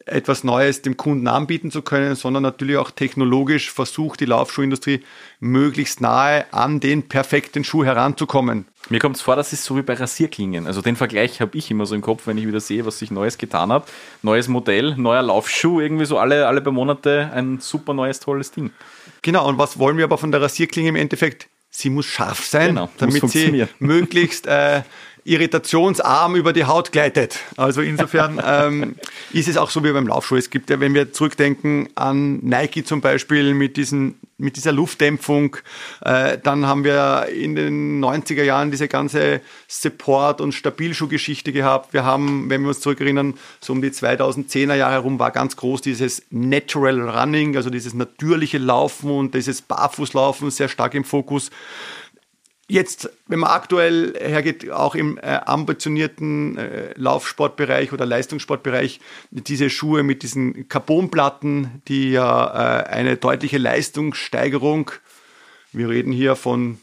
etwas 0.09 0.45
Neues 0.45 0.83
dem 0.83 0.97
Kunden 0.97 1.29
anbieten 1.29 1.71
zu 1.71 1.83
können, 1.83 2.15
sondern 2.15 2.43
natürlich 2.43 2.77
auch 2.77 2.91
technologisch 2.91 3.71
versucht 3.71 4.21
die 4.21 4.25
Laufschuhindustrie 4.25 5.03
möglichst 5.41 6.01
nahe 6.01 6.47
an 6.53 6.81
den 6.81 7.09
perfekten 7.09 7.65
Schuh 7.65 7.85
heranzukommen. 7.85 8.67
Mir 8.91 9.01
kommt 9.01 9.17
es 9.17 9.23
vor, 9.23 9.37
das 9.37 9.53
ist 9.53 9.65
so 9.65 9.77
wie 9.77 9.83
bei 9.83 9.95
Rasierklingen. 9.95 10.67
Also 10.67 10.81
den 10.81 10.97
Vergleich 10.97 11.41
habe 11.41 11.57
ich 11.57 11.71
immer 11.71 11.85
so 11.85 11.95
im 11.95 12.01
Kopf, 12.01 12.27
wenn 12.27 12.39
ich 12.39 12.47
wieder 12.47 12.61
sehe, 12.61 12.87
was 12.87 12.99
sich 12.99 13.11
Neues 13.11 13.39
getan 13.39 13.71
hat. 13.71 13.89
Neues 14.23 14.49
Modell, 14.49 14.95
neuer 14.97 15.23
Laufschuh, 15.23 15.81
irgendwie 15.81 16.07
so 16.07 16.19
alle, 16.19 16.47
alle 16.47 16.61
paar 16.61 16.73
Monate 16.73 17.31
ein 17.35 17.61
super 17.61 17.93
neues, 17.93 18.21
tolles 18.21 18.51
Ding. 18.51 18.71
Genau, 19.23 19.49
und 19.49 19.59
was 19.59 19.79
wollen 19.79 19.97
wir 19.97 20.05
aber 20.05 20.19
von 20.19 20.33
der 20.33 20.41
Rasierklinge 20.41 20.89
im 20.89 20.97
Endeffekt? 20.97 21.49
Sie 21.71 21.91
muss 21.91 22.07
scharf 22.07 22.47
sein, 22.47 22.69
genau, 22.69 22.89
damit 22.97 23.29
sie 23.29 23.67
möglichst 23.79 24.47
äh, 24.47 24.83
irritationsarm 25.25 26.37
über 26.37 26.53
die 26.53 26.65
Haut 26.65 26.93
gleitet. 26.93 27.39
Also 27.57 27.81
insofern 27.81 28.41
ähm, 28.47 28.97
ist 29.33 29.49
es 29.49 29.57
auch 29.57 29.71
so 29.71 29.85
wie 29.85 29.93
beim 29.93 30.07
Laufschuh. 30.07 30.37
Es 30.37 30.51
gibt 30.51 30.71
ja, 30.71 30.81
wenn 30.81 30.95
wir 30.95 31.13
zurückdenken 31.13 31.89
an 31.95 32.39
Nike 32.39 32.85
zum 32.85 33.01
Beispiel 33.01 33.55
mit, 33.55 33.77
diesen, 33.77 34.19
mit 34.39 34.57
dieser 34.57 34.73
Luftdämpfung, 34.73 35.57
äh, 36.05 36.39
dann 36.39 36.67
haben 36.67 36.85
wir 36.85 37.27
in 37.35 37.55
den 37.55 38.03
90er 38.03 38.43
Jahren 38.43 38.71
diese 38.71 38.89
ganze 38.89 39.41
Support- 39.67 40.41
und 40.41 40.53
Stabilschuhgeschichte 40.53 41.53
gehabt. 41.53 41.93
Wir 41.93 42.05
haben, 42.05 42.49
wenn 42.51 42.63
wir 42.63 42.69
uns 42.69 42.81
zurückerinnern, 42.81 43.35
so 43.61 43.73
um 43.73 43.83
die 43.83 43.91
2010er 43.91 44.75
Jahre 44.75 44.93
herum 44.93 45.19
war 45.19 45.31
ganz 45.31 45.57
groß 45.57 45.83
dieses 45.83 46.23
Natural 46.31 47.01
Running, 47.09 47.57
also 47.57 47.71
dieses 47.71 47.95
natürliche 47.95 48.59
Laufen 48.59 49.11
und 49.11 49.35
dieses 49.35 49.63
Barfußlaufen 49.63 50.51
sehr 50.51 50.69
stark 50.69 50.95
im 50.95 51.05
Fokus. 51.05 51.51
Jetzt, 52.71 53.09
wenn 53.27 53.39
man 53.39 53.51
aktuell 53.51 54.13
hergeht, 54.21 54.71
auch 54.71 54.95
im 54.95 55.17
äh, 55.17 55.23
ambitionierten 55.23 56.59
äh, 56.59 56.93
Laufsportbereich 56.97 57.95
oder 57.95 58.05
Leistungssportbereich, 58.05 59.01
diese 59.31 59.71
Schuhe 59.71 60.03
mit 60.03 60.23
diesen 60.23 60.69
Carbonplatten, 60.69 61.83
die 61.89 62.11
ja 62.11 62.83
äh, 62.83 62.85
eine 62.89 63.17
deutliche 63.17 63.57
Leistungssteigerung, 63.57 64.91
wir 65.73 65.89
reden 65.89 66.13
hier 66.13 66.37
von 66.37 66.79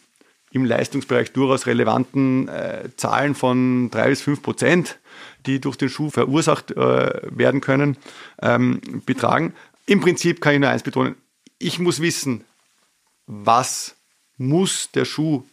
im 0.52 0.66
Leistungsbereich 0.66 1.34
durchaus 1.34 1.68
relevanten 1.68 2.48
äh, 2.48 2.90
Zahlen 2.96 3.36
von 3.36 3.92
drei 3.92 4.10
bis 4.10 4.22
fünf 4.22 4.42
Prozent, 4.42 4.98
die 5.46 5.62
durch 5.62 5.76
den 5.76 5.90
Schuh 5.90 6.10
verursacht 6.10 6.72
äh, 6.72 7.22
werden 7.30 7.62
können, 7.62 7.98
ähm, 8.42 8.82
betragen. 9.06 9.54
Im 9.86 10.00
Prinzip 10.00 10.42
kann 10.42 10.56
ich 10.56 10.60
nur 10.62 10.70
eins 10.70 10.82
betonen, 10.82 11.16
ich 11.60 11.78
muss 11.78 12.02
wissen, 12.02 12.44
was 13.28 13.98
muss 14.38 14.90
der 14.92 15.06
Schuh 15.06 15.44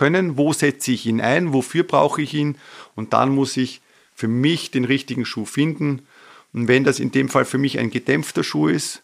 können, 0.00 0.38
wo 0.38 0.54
setze 0.54 0.92
ich 0.92 1.04
ihn 1.04 1.20
ein, 1.20 1.52
wofür 1.52 1.82
brauche 1.82 2.22
ich 2.22 2.32
ihn 2.32 2.56
und 2.94 3.12
dann 3.12 3.28
muss 3.28 3.58
ich 3.58 3.82
für 4.14 4.28
mich 4.28 4.70
den 4.70 4.86
richtigen 4.86 5.26
Schuh 5.26 5.44
finden. 5.44 6.06
Und 6.54 6.68
wenn 6.68 6.84
das 6.84 7.00
in 7.00 7.12
dem 7.12 7.28
Fall 7.28 7.44
für 7.44 7.58
mich 7.58 7.78
ein 7.78 7.90
gedämpfter 7.90 8.42
Schuh 8.42 8.68
ist, 8.68 9.02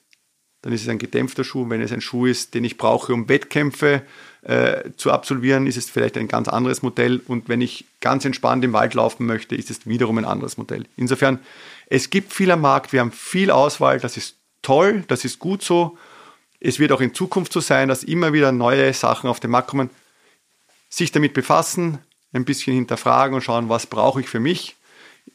dann 0.63 0.73
ist 0.73 0.81
es 0.81 0.89
ein 0.89 0.97
gedämpfter 0.97 1.45
Schuh. 1.45 1.69
Wenn 1.69 1.83
es 1.83 1.93
ein 1.93 2.01
Schuh 2.01 2.25
ist, 2.25 2.55
den 2.55 2.65
ich 2.65 2.79
brauche, 2.79 3.13
um 3.13 3.29
Wettkämpfe 3.29 4.05
äh, 4.41 4.89
zu 4.97 5.13
absolvieren, 5.13 5.67
ist 5.67 5.77
es 5.77 5.91
vielleicht 5.91 6.17
ein 6.17 6.29
ganz 6.29 6.49
anderes 6.49 6.81
Modell. 6.81 7.21
Und 7.29 7.51
wenn 7.51 7.61
ich 7.61 7.85
ganz 8.01 8.25
entspannt 8.25 8.65
im 8.65 8.73
Wald 8.73 8.95
laufen 8.95 9.27
möchte, 9.27 9.55
ist 9.55 9.71
es 9.71 9.87
wiederum 9.87 10.17
ein 10.17 10.25
anderes 10.25 10.57
Modell. 10.57 10.87
Insofern, 10.97 11.41
es 11.91 12.09
gibt 12.09 12.33
viel 12.33 12.51
am 12.51 12.63
Markt, 12.63 12.95
wir 12.95 13.01
haben 13.01 13.13
viel 13.13 13.51
Auswahl, 13.51 14.01
das 14.01 14.17
ist 14.17 14.37
toll, 14.63 15.05
das 15.09 15.27
ist 15.27 15.41
gut 15.41 15.63
so. 15.63 15.99
Es 16.59 16.79
wird 16.79 16.91
auch 16.91 17.03
in 17.03 17.13
Zukunft 17.13 17.53
so 17.53 17.61
sein, 17.61 17.89
dass 17.89 18.03
immer 18.03 18.33
wieder 18.33 18.51
neue 18.51 18.95
Sachen 18.95 19.29
auf 19.29 19.41
den 19.41 19.51
Markt 19.51 19.69
kommen 19.69 19.91
sich 20.89 21.13
damit 21.13 21.35
befassen, 21.35 21.99
ein 22.33 22.45
bisschen 22.45 22.75
hinterfragen 22.75 23.35
und 23.35 23.43
schauen, 23.43 23.69
was 23.69 23.87
brauche 23.87 24.21
ich 24.21 24.29
für 24.29 24.41
mich 24.41 24.77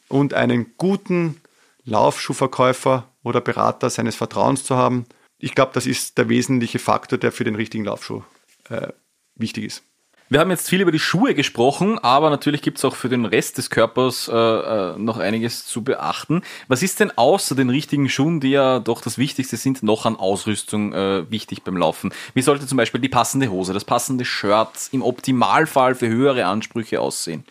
und 0.08 0.34
einen 0.34 0.74
guten 0.78 1.42
Laufschuhverkäufer 1.86 3.08
oder 3.24 3.42
Berater 3.42 3.90
seines 3.90 4.16
Vertrauens 4.16 4.64
zu 4.64 4.76
haben. 4.76 5.06
Ich 5.40 5.56
glaube, 5.56 5.72
das 5.74 5.88
ist 5.88 6.18
der 6.18 6.30
wesentliche 6.30 6.80
Faktor, 6.80 7.18
der 7.18 7.32
für 7.32 7.44
den 7.44 7.56
richtigen 7.56 7.86
Laufschuh 7.86 8.24
äh, 8.70 8.90
wichtig 9.36 9.66
ist. 9.66 9.84
Wir 10.32 10.40
haben 10.40 10.50
jetzt 10.50 10.70
viel 10.70 10.80
über 10.80 10.94
die 10.94 11.00
Schuhe 11.00 11.36
gesprochen, 11.36 12.00
aber 12.00 12.30
natürlich 12.30 12.62
gibt 12.62 12.78
es 12.78 12.86
auch 12.86 12.96
für 12.96 13.10
den 13.10 13.26
Rest 13.26 13.58
des 13.58 13.70
Körpers 13.70 14.30
äh, 14.30 14.34
äh, 14.34 14.98
noch 14.98 15.18
einiges 15.18 15.66
zu 15.66 15.84
beachten. 15.84 16.42
Was 16.70 16.82
ist 16.84 17.02
denn 17.02 17.12
außer 17.18 17.54
den 17.54 17.70
richtigen 17.70 18.08
Schuhen, 18.08 18.40
die 18.40 18.52
ja 18.52 18.80
doch 18.80 19.02
das 19.02 19.18
Wichtigste 19.18 19.58
sind, 19.58 19.84
noch 19.84 20.06
an 20.06 20.16
Ausrüstung 20.16 20.94
äh, 20.94 21.30
wichtig 21.30 21.64
beim 21.64 21.76
Laufen? 21.76 22.14
Wie 22.34 22.42
sollte 22.42 22.66
zum 22.66 22.78
Beispiel 22.78 23.02
die 23.02 23.10
passende 23.10 23.52
Hose, 23.52 23.74
das 23.74 23.84
passende 23.84 24.24
Shirt 24.24 24.88
im 24.94 25.02
Optimalfall 25.02 25.96
für 25.96 26.08
höhere 26.08 26.46
Ansprüche 26.46 27.02
aussehen? 27.02 27.44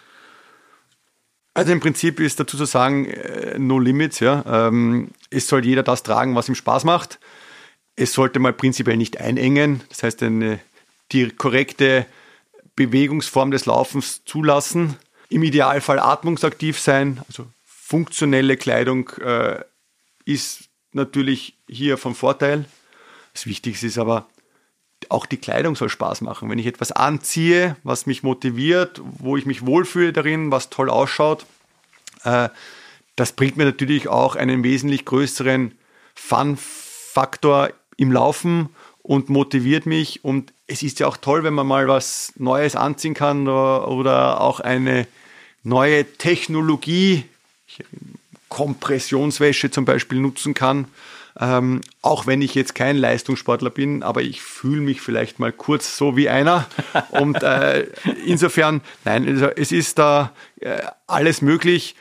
Also 1.53 1.73
im 1.73 1.81
Prinzip 1.81 2.19
ist 2.19 2.41
dazu 2.41 2.57
zu 2.57 2.65
sagen, 2.65 3.05
äh, 3.05 3.59
no 3.59 3.79
limits, 3.79 4.21
ja. 4.21 4.43
Ähm, 4.69 5.11
es 5.29 5.49
soll 5.49 5.67
jeder 5.67 5.83
das 5.83 6.03
tragen, 6.03 6.35
was 6.35 6.49
ihm 6.49 6.55
Spaß 6.55 6.85
macht. 6.85 7.21
Es 7.95 8.15
sollte 8.15 8.39
mal 8.39 8.55
prinzipiell 8.55 8.97
nicht 8.97 9.21
einengen. 9.21 9.83
Das 9.91 10.03
heißt, 10.03 10.23
eine, 10.23 10.61
die 11.13 11.29
korrekte 11.29 12.07
Bewegungsform 12.77 13.51
des 13.51 13.67
Laufens 13.67 14.25
zulassen. 14.25 14.97
Im 15.29 15.43
Idealfall 15.43 15.99
atmungsaktiv 15.99 16.79
sein, 16.79 17.21
also 17.29 17.47
funktionelle 17.65 18.57
Kleidung 18.57 19.09
äh, 19.21 19.63
ist 20.25 20.69
natürlich 20.93 21.57
hier 21.69 21.99
vom 21.99 22.15
Vorteil. 22.15 22.65
Das 23.33 23.47
Wichtigste 23.47 23.87
ist 23.87 23.99
aber, 23.99 24.27
auch 25.09 25.27
die 25.27 25.39
Kleidung 25.39 25.77
soll 25.77 25.89
Spaß 25.89 26.21
machen. 26.21 26.51
Wenn 26.51 26.59
ich 26.59 26.67
etwas 26.67 26.93
anziehe, 26.93 27.77
was 27.85 28.07
mich 28.07 28.23
motiviert, 28.23 29.01
wo 29.03 29.37
ich 29.37 29.47
mich 29.47 29.65
wohlfühle 29.65 30.13
darin, 30.13 30.51
was 30.51 30.71
toll 30.71 30.91
ausschaut, 30.91 31.47
äh, 32.25 32.49
das 33.17 33.33
bringt 33.33 33.57
mir 33.57 33.65
natürlich 33.65 34.09
auch 34.09 34.37
einen 34.37 34.63
wesentlich 34.63 35.05
größeren 35.05 35.75
Fun-Faktor 36.15 37.71
im 37.97 38.13
Laufen 38.13 38.71
und 39.03 39.29
motiviert 39.29 39.87
mich. 39.87 40.25
Und 40.25 40.53
es 40.71 40.83
ist 40.85 41.01
ja 41.01 41.09
auch 41.09 41.17
toll, 41.17 41.43
wenn 41.43 41.55
man 41.55 41.67
mal 41.67 41.89
was 41.89 42.33
Neues 42.37 42.77
anziehen 42.77 43.15
kann 43.15 43.49
oder, 43.49 43.89
oder 43.89 44.41
auch 44.41 44.61
eine 44.61 45.07
neue 45.65 46.05
Technologie, 46.17 47.25
Kompressionswäsche 48.49 49.71
zum 49.71 49.85
Beispiel 49.85 50.21
nutzen 50.21 50.55
kann. 50.55 50.87
Ähm, 51.39 51.81
auch 52.03 52.27
wenn 52.27 52.43
ich 52.43 52.55
jetzt 52.55 52.75
kein 52.75 52.97
Leistungssportler 52.97 53.71
bin, 53.71 54.03
aber 54.03 54.23
ich 54.23 54.43
fühle 54.43 54.81
mich 54.81 55.01
vielleicht 55.01 55.39
mal 55.39 55.53
kurz 55.53 55.97
so 55.97 56.17
wie 56.17 56.29
einer. 56.29 56.67
Und 57.11 57.43
äh, 57.43 57.87
insofern, 58.27 58.81
nein, 59.05 59.27
also 59.27 59.47
es 59.47 59.73
ist 59.73 59.99
da 59.99 60.33
äh, 60.61 60.83
alles 61.07 61.43
möglich, 61.43 61.97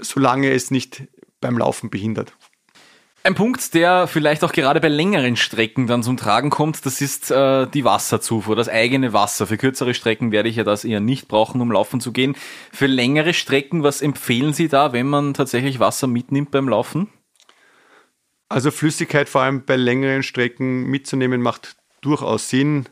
solange 0.00 0.50
es 0.50 0.70
nicht 0.70 1.02
beim 1.40 1.56
Laufen 1.58 1.90
behindert. 1.90 2.32
Ein 3.28 3.34
Punkt, 3.34 3.74
der 3.74 4.06
vielleicht 4.06 4.42
auch 4.42 4.52
gerade 4.52 4.80
bei 4.80 4.88
längeren 4.88 5.36
Strecken 5.36 5.86
dann 5.86 6.02
zum 6.02 6.16
Tragen 6.16 6.48
kommt, 6.48 6.86
das 6.86 7.02
ist 7.02 7.30
äh, 7.30 7.66
die 7.66 7.84
Wasserzufuhr, 7.84 8.56
das 8.56 8.70
eigene 8.70 9.12
Wasser. 9.12 9.46
Für 9.46 9.58
kürzere 9.58 9.92
Strecken 9.92 10.32
werde 10.32 10.48
ich 10.48 10.56
ja 10.56 10.64
das 10.64 10.82
eher 10.82 11.00
nicht 11.00 11.28
brauchen, 11.28 11.60
um 11.60 11.70
laufen 11.70 12.00
zu 12.00 12.10
gehen. 12.10 12.36
Für 12.72 12.86
längere 12.86 13.34
Strecken, 13.34 13.82
was 13.82 14.00
empfehlen 14.00 14.54
Sie 14.54 14.68
da, 14.68 14.94
wenn 14.94 15.08
man 15.08 15.34
tatsächlich 15.34 15.78
Wasser 15.78 16.06
mitnimmt 16.06 16.52
beim 16.52 16.70
Laufen? 16.70 17.10
Also 18.48 18.70
Flüssigkeit 18.70 19.28
vor 19.28 19.42
allem 19.42 19.62
bei 19.66 19.76
längeren 19.76 20.22
Strecken 20.22 20.84
mitzunehmen 20.84 21.42
macht 21.42 21.76
durchaus 22.00 22.48
Sinn 22.48 22.86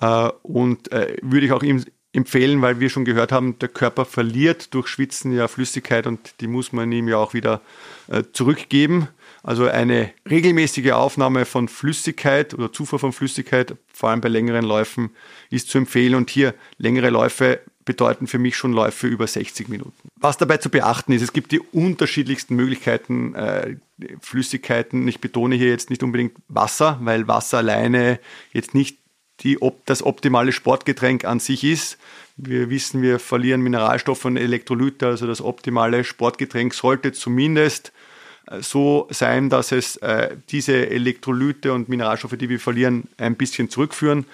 äh, 0.00 0.30
und 0.44 0.90
äh, 0.92 1.18
würde 1.20 1.44
ich 1.44 1.52
auch 1.52 1.62
ihm 1.62 1.84
empfehlen, 2.14 2.62
weil 2.62 2.80
wir 2.80 2.88
schon 2.88 3.04
gehört 3.04 3.32
haben, 3.32 3.58
der 3.58 3.68
Körper 3.68 4.06
verliert 4.06 4.72
durch 4.72 4.88
Schwitzen 4.88 5.30
ja 5.30 5.46
Flüssigkeit 5.46 6.06
und 6.06 6.40
die 6.40 6.46
muss 6.46 6.72
man 6.72 6.90
ihm 6.90 7.06
ja 7.06 7.18
auch 7.18 7.34
wieder 7.34 7.60
äh, 8.06 8.22
zurückgeben. 8.32 9.08
Also 9.42 9.66
eine 9.66 10.12
regelmäßige 10.28 10.92
Aufnahme 10.92 11.44
von 11.44 11.68
Flüssigkeit 11.68 12.54
oder 12.54 12.72
Zufuhr 12.72 12.98
von 12.98 13.12
Flüssigkeit, 13.12 13.76
vor 13.92 14.10
allem 14.10 14.20
bei 14.20 14.28
längeren 14.28 14.64
Läufen, 14.64 15.10
ist 15.50 15.68
zu 15.68 15.78
empfehlen. 15.78 16.14
Und 16.14 16.30
hier 16.30 16.54
längere 16.78 17.10
Läufe 17.10 17.60
bedeuten 17.84 18.26
für 18.26 18.38
mich 18.38 18.56
schon 18.56 18.74
Läufe 18.74 19.06
über 19.06 19.26
60 19.26 19.68
Minuten. 19.68 20.10
Was 20.16 20.36
dabei 20.36 20.58
zu 20.58 20.68
beachten 20.68 21.12
ist, 21.12 21.22
es 21.22 21.32
gibt 21.32 21.52
die 21.52 21.60
unterschiedlichsten 21.60 22.54
Möglichkeiten, 22.54 23.34
äh, 23.34 23.76
Flüssigkeiten. 24.20 25.08
Ich 25.08 25.20
betone 25.20 25.54
hier 25.54 25.68
jetzt 25.68 25.88
nicht 25.88 26.02
unbedingt 26.02 26.34
Wasser, 26.48 26.98
weil 27.02 27.28
Wasser 27.28 27.58
alleine 27.58 28.20
jetzt 28.52 28.74
nicht 28.74 28.98
die, 29.40 29.58
das 29.86 30.02
optimale 30.02 30.52
Sportgetränk 30.52 31.24
an 31.24 31.40
sich 31.40 31.64
ist. 31.64 31.96
Wir 32.36 32.70
wissen, 32.70 33.00
wir 33.02 33.18
verlieren 33.18 33.62
Mineralstoffe 33.62 34.24
und 34.26 34.36
Elektrolyte, 34.36 35.06
also 35.06 35.26
das 35.26 35.40
optimale 35.40 36.04
Sportgetränk 36.04 36.74
sollte 36.74 37.12
zumindest 37.12 37.92
so 38.60 39.06
sein, 39.10 39.50
dass 39.50 39.72
es 39.72 39.96
äh, 39.96 40.36
diese 40.50 40.88
Elektrolyte 40.88 41.72
und 41.72 41.88
Mineralstoffe, 41.88 42.36
die 42.36 42.48
wir 42.48 42.60
verlieren, 42.60 43.08
ein 43.16 43.36
bisschen 43.36 43.70
zurückführen. 43.70 44.26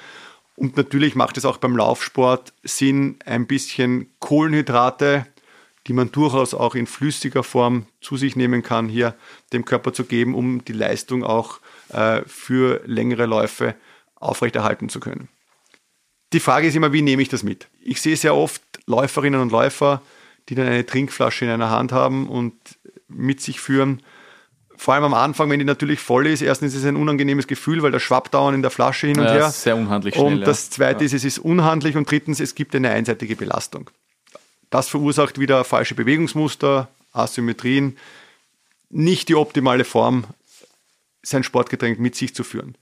Und 0.57 0.77
natürlich 0.77 1.15
macht 1.15 1.37
es 1.37 1.45
auch 1.45 1.57
beim 1.57 1.77
Laufsport 1.77 2.53
Sinn, 2.63 3.17
ein 3.25 3.47
bisschen 3.47 4.11
Kohlenhydrate, 4.21 5.27
die 5.87 5.93
man 5.93 6.13
durchaus 6.13 6.55
auch 6.55 6.75
in 6.75 6.87
flüssiger 6.87 7.43
Form 7.43 7.87
zu 8.01 8.17
sich 8.17 8.37
nehmen 8.37 8.63
kann, 8.63 8.89
hier 8.89 9.15
dem 9.53 9.65
Körper 9.65 9.93
zu 9.93 10.05
geben, 10.05 10.35
um 10.35 10.65
die 10.65 10.73
Leistung 10.73 11.25
auch 11.25 11.61
äh, 11.89 12.23
für 12.27 12.83
längere 12.87 13.27
Läufe 13.27 13.75
aufrechterhalten 14.15 14.89
zu 14.89 15.01
können. 15.01 15.29
Die 16.33 16.41
Frage 16.41 16.67
ist 16.67 16.75
immer, 16.75 16.93
wie 16.93 17.03
nehme 17.03 17.23
ich 17.23 17.29
das 17.29 17.43
mit? 17.43 17.69
Ich 17.81 18.01
sehe 18.01 18.17
sehr 18.17 18.35
oft 18.35 18.63
Läuferinnen 18.87 19.41
und 19.41 19.53
Läufer, 19.53 20.03
die 20.49 20.55
dann 20.55 20.67
eine 20.67 20.87
Trinkflasche 20.87 21.45
in 21.45 21.51
einer 21.51 21.71
Hand 21.71 21.93
haben 21.93 22.29
und 22.29 22.55
mit 23.09 23.41
sich 23.41 23.61
führen 23.61 24.03
vor 24.77 24.95
allem 24.95 25.05
am 25.05 25.15
Anfang, 25.15 25.51
wenn 25.51 25.59
die 25.59 25.65
natürlich 25.65 26.01
voll 26.01 26.27
ist, 26.27 26.43
erstens 26.43 26.75
ist 26.75 26.81
es 26.81 26.87
ein 26.87 26.97
unangenehmes 26.97 27.47
Gefühl, 27.47 27.83
weil 27.83 27.93
das 27.93 28.03
schwappt 28.03 28.35
dauernd 28.35 28.57
in 28.57 28.63
der 28.63 28.71
Flasche 28.71 29.07
hin 29.07 29.19
und 29.19 29.27
ja, 29.27 29.33
her. 29.33 29.51
Sehr 29.51 29.77
unhandlich 29.77 30.15
schnell, 30.15 30.27
Und 30.27 30.41
das 30.41 30.71
zweite 30.71 31.01
ja. 31.01 31.07
ist, 31.07 31.13
es 31.13 31.25
ist 31.25 31.39
unhandlich 31.39 31.97
und 31.97 32.11
drittens, 32.11 32.41
es 32.41 32.55
gibt 32.55 32.75
eine 32.75 32.91
einseitige 32.91 33.37
Belastung. 33.37 33.91
Das 34.71 34.89
verursacht 34.89 35.39
wieder 35.39 35.65
falsche 35.65 35.95
Bewegungsmuster, 35.95 36.89
Asymmetrien, 37.13 37.97
nicht 38.91 39.29
die 39.29 39.37
optimale 39.37 39.85
Form, 39.85 40.25
sein 41.23 41.45
Sportgetränk 41.45 41.99
mit 41.99 42.17
sich 42.17 42.35
zu 42.35 42.45
führen. 42.45 42.77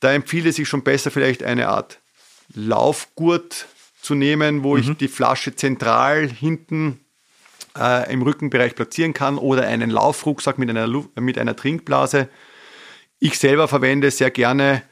Da 0.00 0.12
empfiehlt 0.12 0.46
es 0.46 0.56
sich 0.56 0.68
schon 0.68 0.82
besser, 0.82 1.10
vielleicht 1.10 1.42
eine 1.42 1.68
Art 1.68 1.98
Laufgurt 2.54 3.66
zu 4.02 4.14
nehmen, 4.14 4.62
wo 4.62 4.76
mhm. 4.76 4.82
ich 4.82 4.96
die 4.98 5.08
Flasche 5.08 5.56
zentral 5.56 6.28
hinten 6.28 7.00
äh, 7.78 8.12
im 8.12 8.22
Rückenbereich 8.22 8.74
platzieren 8.74 9.14
kann 9.14 9.38
oder 9.38 9.66
einen 9.66 9.90
Laufrucksack 9.90 10.58
mit 10.58 10.70
einer, 10.70 10.88
mit 11.18 11.38
einer 11.38 11.56
Trinkblase. 11.56 12.28
Ich 13.18 13.38
selber 13.38 13.68
verwende 13.68 14.10
sehr 14.10 14.30
gerne, 14.30 14.82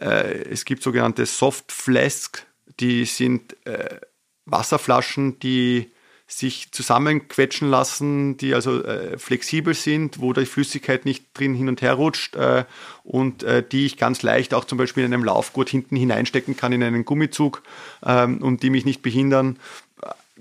äh, 0.00 0.42
es 0.50 0.64
gibt 0.64 0.82
sogenannte 0.82 1.26
Soft 1.26 1.72
Flask, 1.72 2.46
die 2.80 3.04
sind 3.04 3.56
äh, 3.66 4.00
Wasserflaschen, 4.44 5.38
die 5.38 5.92
sich 6.26 6.72
zusammenquetschen 6.72 7.68
lassen, 7.68 8.36
die 8.38 8.54
also 8.54 8.82
äh, 8.82 9.18
flexibel 9.18 9.74
sind, 9.74 10.20
wo 10.20 10.32
die 10.32 10.46
Flüssigkeit 10.46 11.04
nicht 11.04 11.26
drin 11.34 11.54
hin 11.54 11.68
und 11.68 11.82
her 11.82 11.94
rutscht 11.94 12.36
äh, 12.36 12.64
und 13.04 13.42
äh, 13.42 13.62
die 13.66 13.86
ich 13.86 13.98
ganz 13.98 14.22
leicht 14.22 14.54
auch 14.54 14.64
zum 14.64 14.78
Beispiel 14.78 15.04
in 15.04 15.12
einem 15.12 15.24
Laufgurt 15.24 15.68
hinten 15.68 15.96
hineinstecken 15.96 16.56
kann 16.56 16.72
in 16.72 16.82
einen 16.82 17.04
Gummizug 17.04 17.62
ähm, 18.04 18.38
und 18.38 18.62
die 18.62 18.70
mich 18.70 18.86
nicht 18.86 19.02
behindern 19.02 19.58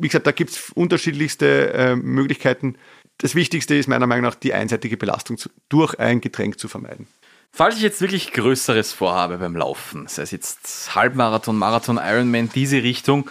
wie 0.02 0.08
gesagt, 0.08 0.28
da 0.28 0.32
gibt 0.32 0.52
es 0.52 0.70
unterschiedlichste 0.72 1.74
äh, 1.74 1.96
Möglichkeiten. 1.96 2.76
Das 3.18 3.36
Wichtigste 3.36 3.76
ist 3.76 3.88
meiner 3.88 4.08
Meinung 4.08 4.26
nach, 4.26 4.36
die 4.36 4.54
einseitige 4.54 4.98
Belastung 4.98 5.38
zu, 5.38 5.50
durch 5.70 6.00
ein 6.00 6.22
Getränk 6.22 6.60
zu 6.60 6.68
vermeiden. 6.68 7.08
Falls 7.52 7.76
ich 7.76 7.82
jetzt 7.82 8.02
wirklich 8.02 8.32
Größeres 8.32 8.94
vorhabe 8.94 9.38
beim 9.38 9.56
Laufen, 9.56 10.08
sei 10.08 10.24
es 10.24 10.32
jetzt 10.32 10.96
Halbmarathon, 10.96 11.58
Marathon, 11.58 12.00
Ironman, 12.02 12.50
diese 12.56 12.82
Richtung, 12.82 13.30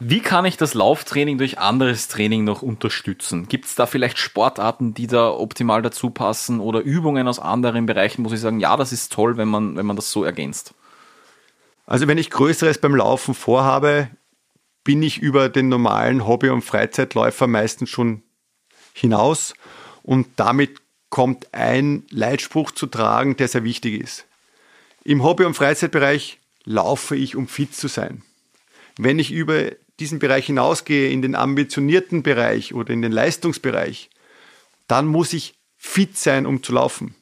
wie 0.00 0.18
kann 0.18 0.44
ich 0.44 0.56
das 0.56 0.74
Lauftraining 0.74 1.38
durch 1.38 1.60
anderes 1.60 2.08
Training 2.08 2.42
noch 2.42 2.62
unterstützen? 2.62 3.46
Gibt 3.46 3.66
es 3.66 3.76
da 3.76 3.86
vielleicht 3.86 4.18
Sportarten, 4.18 4.94
die 4.94 5.06
da 5.06 5.30
optimal 5.30 5.80
dazu 5.80 6.10
passen 6.10 6.58
oder 6.58 6.80
Übungen 6.80 7.28
aus 7.28 7.38
anderen 7.38 7.86
Bereichen, 7.86 8.22
muss 8.22 8.32
ich 8.32 8.40
sagen, 8.40 8.58
ja, 8.58 8.76
das 8.76 8.92
ist 8.92 9.12
toll, 9.12 9.36
wenn 9.36 9.46
man, 9.46 9.76
wenn 9.76 9.86
man 9.86 9.94
das 9.94 10.10
so 10.10 10.24
ergänzt? 10.24 10.74
Also 11.86 12.08
wenn 12.08 12.18
ich 12.18 12.30
Größeres 12.30 12.78
beim 12.78 12.96
Laufen 12.96 13.34
vorhabe, 13.34 14.10
bin 14.84 15.02
ich 15.02 15.18
über 15.18 15.48
den 15.48 15.68
normalen 15.68 16.26
Hobby- 16.26 16.50
und 16.50 16.62
Freizeitläufer 16.62 17.46
meistens 17.46 17.90
schon 17.90 18.22
hinaus 18.94 19.54
und 20.02 20.26
damit 20.36 20.80
kommt 21.10 21.52
ein 21.52 22.04
Leitspruch 22.10 22.70
zu 22.70 22.86
tragen, 22.86 23.36
der 23.36 23.48
sehr 23.48 23.64
wichtig 23.64 24.00
ist. 24.00 24.26
Im 25.04 25.22
Hobby- 25.22 25.44
und 25.44 25.54
Freizeitbereich 25.54 26.38
laufe 26.64 27.16
ich, 27.16 27.36
um 27.36 27.48
fit 27.48 27.74
zu 27.74 27.88
sein. 27.88 28.22
Wenn 28.96 29.18
ich 29.18 29.30
über 29.30 29.72
diesen 30.00 30.18
Bereich 30.18 30.46
hinausgehe, 30.46 31.10
in 31.10 31.22
den 31.22 31.34
ambitionierten 31.34 32.22
Bereich 32.22 32.74
oder 32.74 32.92
in 32.92 33.02
den 33.02 33.12
Leistungsbereich, 33.12 34.10
dann 34.88 35.06
muss 35.06 35.32
ich 35.32 35.54
fit 35.76 36.16
sein, 36.16 36.46
um 36.46 36.62
zu 36.62 36.72
laufen. 36.72 37.14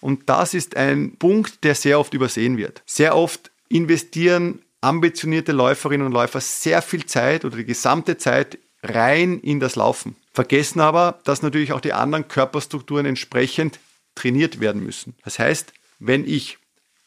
Und 0.00 0.28
das 0.28 0.54
ist 0.54 0.76
ein 0.76 1.16
Punkt, 1.16 1.64
der 1.64 1.74
sehr 1.74 1.98
oft 1.98 2.14
übersehen 2.14 2.56
wird. 2.56 2.82
Sehr 2.86 3.16
oft 3.16 3.50
investieren 3.68 4.60
ambitionierte 4.86 5.50
Läuferinnen 5.50 6.06
und 6.06 6.12
Läufer 6.12 6.40
sehr 6.40 6.80
viel 6.80 7.06
Zeit 7.06 7.44
oder 7.44 7.56
die 7.56 7.64
gesamte 7.64 8.18
Zeit 8.18 8.58
rein 8.82 9.40
in 9.40 9.58
das 9.58 9.74
Laufen. 9.74 10.16
Vergessen 10.32 10.80
aber, 10.80 11.18
dass 11.24 11.42
natürlich 11.42 11.72
auch 11.72 11.80
die 11.80 11.92
anderen 11.92 12.28
Körperstrukturen 12.28 13.04
entsprechend 13.04 13.80
trainiert 14.14 14.60
werden 14.60 14.84
müssen. 14.84 15.16
Das 15.24 15.40
heißt, 15.40 15.72
wenn 15.98 16.24
ich 16.24 16.58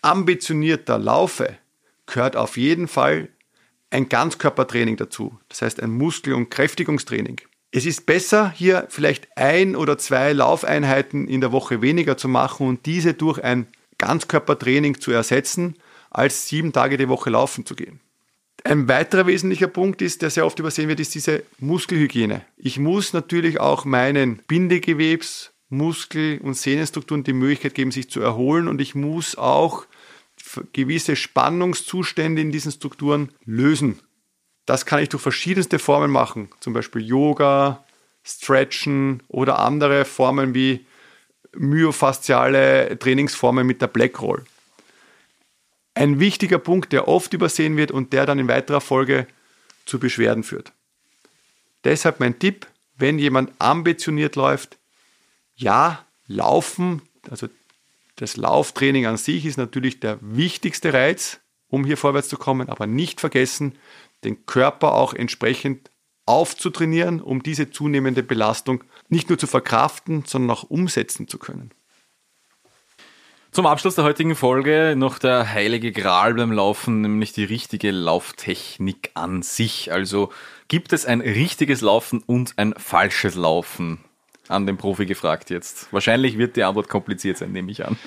ambitionierter 0.01 0.97
laufe, 0.97 1.57
gehört 2.05 2.35
auf 2.35 2.57
jeden 2.57 2.87
Fall 2.87 3.29
ein 3.91 4.09
Ganzkörpertraining 4.09 4.97
dazu. 4.97 5.39
Das 5.47 5.61
heißt 5.61 5.81
ein 5.81 5.91
Muskel- 5.91 6.33
und 6.33 6.51
Kräftigungstraining. 6.51 7.39
Es 7.71 7.85
ist 7.85 8.05
besser, 8.05 8.51
hier 8.51 8.87
vielleicht 8.89 9.29
ein 9.37 9.75
oder 9.75 9.97
zwei 9.97 10.33
Laufeinheiten 10.33 11.27
in 11.27 11.39
der 11.39 11.51
Woche 11.51 11.81
weniger 11.81 12.17
zu 12.17 12.27
machen 12.27 12.67
und 12.67 12.85
diese 12.85 13.13
durch 13.13 13.41
ein 13.43 13.67
Ganzkörpertraining 13.99 14.99
zu 14.99 15.11
ersetzen, 15.11 15.75
als 16.09 16.47
sieben 16.47 16.73
Tage 16.73 16.97
die 16.97 17.09
Woche 17.09 17.29
laufen 17.29 17.65
zu 17.65 17.75
gehen. 17.75 17.99
Ein 18.63 18.87
weiterer 18.87 19.27
wesentlicher 19.27 19.67
Punkt 19.67 20.01
ist, 20.01 20.21
der 20.21 20.29
sehr 20.29 20.45
oft 20.45 20.59
übersehen 20.59 20.89
wird, 20.89 20.99
ist 20.99 21.15
diese 21.15 21.43
Muskelhygiene. 21.59 22.45
Ich 22.57 22.77
muss 22.77 23.13
natürlich 23.13 23.59
auch 23.59 23.85
meinen 23.85 24.41
Bindegewebs, 24.47 25.51
Muskel- 25.69 26.39
und 26.41 26.55
Sehnenstrukturen 26.55 27.23
die 27.23 27.33
Möglichkeit 27.33 27.75
geben, 27.75 27.91
sich 27.91 28.09
zu 28.09 28.21
erholen 28.21 28.67
und 28.67 28.81
ich 28.81 28.95
muss 28.95 29.37
auch 29.37 29.85
gewisse 30.73 31.15
Spannungszustände 31.15 32.41
in 32.41 32.51
diesen 32.51 32.71
Strukturen 32.71 33.29
lösen. 33.45 33.99
Das 34.65 34.85
kann 34.85 35.01
ich 35.01 35.09
durch 35.09 35.23
verschiedenste 35.23 35.79
Formen 35.79 36.11
machen, 36.11 36.49
zum 36.59 36.73
Beispiel 36.73 37.01
Yoga, 37.01 37.83
Stretchen 38.23 39.23
oder 39.27 39.59
andere 39.59 40.05
Formen 40.05 40.53
wie 40.53 40.85
myofasziale 41.55 42.97
Trainingsformen 42.99 43.65
mit 43.65 43.81
der 43.81 43.87
Black 43.87 44.21
Roll. 44.21 44.43
Ein 45.99 46.21
wichtiger 46.21 46.59
Punkt, 46.59 46.93
der 46.93 47.09
oft 47.09 47.33
übersehen 47.33 47.75
wird 47.75 47.91
und 47.91 48.13
der 48.13 48.25
dann 48.25 48.39
in 48.39 48.47
weiterer 48.47 48.79
Folge 48.79 49.27
zu 49.85 49.99
Beschwerden 49.99 50.45
führt. 50.45 50.71
Deshalb 51.83 52.21
mein 52.21 52.39
Tipp, 52.39 52.67
wenn 52.95 53.19
jemand 53.19 53.51
ambitioniert 53.59 54.37
läuft, 54.37 54.77
ja, 55.57 56.05
laufen, 56.25 57.01
also 57.29 57.49
das 58.15 58.37
Lauftraining 58.37 59.07
an 59.07 59.17
sich 59.17 59.45
ist 59.45 59.57
natürlich 59.57 59.99
der 59.99 60.19
wichtigste 60.21 60.93
Reiz, 60.93 61.41
um 61.67 61.83
hier 61.83 61.97
vorwärts 61.97 62.29
zu 62.29 62.37
kommen, 62.37 62.69
aber 62.69 62.87
nicht 62.87 63.19
vergessen, 63.19 63.75
den 64.23 64.45
Körper 64.45 64.93
auch 64.93 65.13
entsprechend 65.13 65.91
aufzutrainieren, 66.25 67.19
um 67.19 67.43
diese 67.43 67.71
zunehmende 67.71 68.23
Belastung 68.23 68.85
nicht 69.09 69.27
nur 69.27 69.37
zu 69.37 69.47
verkraften, 69.47 70.23
sondern 70.25 70.51
auch 70.55 70.63
umsetzen 70.63 71.27
zu 71.27 71.39
können. 71.39 71.73
Zum 73.51 73.65
Abschluss 73.65 73.95
der 73.95 74.03
heutigen 74.03 74.35
Folge 74.35 74.93
noch 74.95 75.17
der 75.17 75.51
heilige 75.51 75.91
Gral 75.91 76.35
beim 76.35 76.51
Laufen, 76.51 77.01
nämlich 77.01 77.33
die 77.33 77.43
richtige 77.43 77.89
Lauftechnik 77.89 79.09
an 79.15 79.41
sich. 79.41 79.91
Also 79.91 80.31
gibt 80.67 80.93
es 80.93 81.07
ein 81.07 81.19
richtiges 81.19 81.81
Laufen 81.81 82.21
und 82.27 82.53
ein 82.57 82.75
falsches 82.77 83.33
Laufen? 83.33 84.03
An 84.49 84.67
den 84.67 84.77
Profi 84.77 85.07
gefragt 85.07 85.49
jetzt. 85.49 85.91
Wahrscheinlich 85.91 86.37
wird 86.37 86.57
die 86.57 86.63
Antwort 86.63 86.89
kompliziert 86.89 87.39
sein, 87.39 87.51
nehme 87.51 87.71
ich 87.71 87.85
an. 87.85 87.97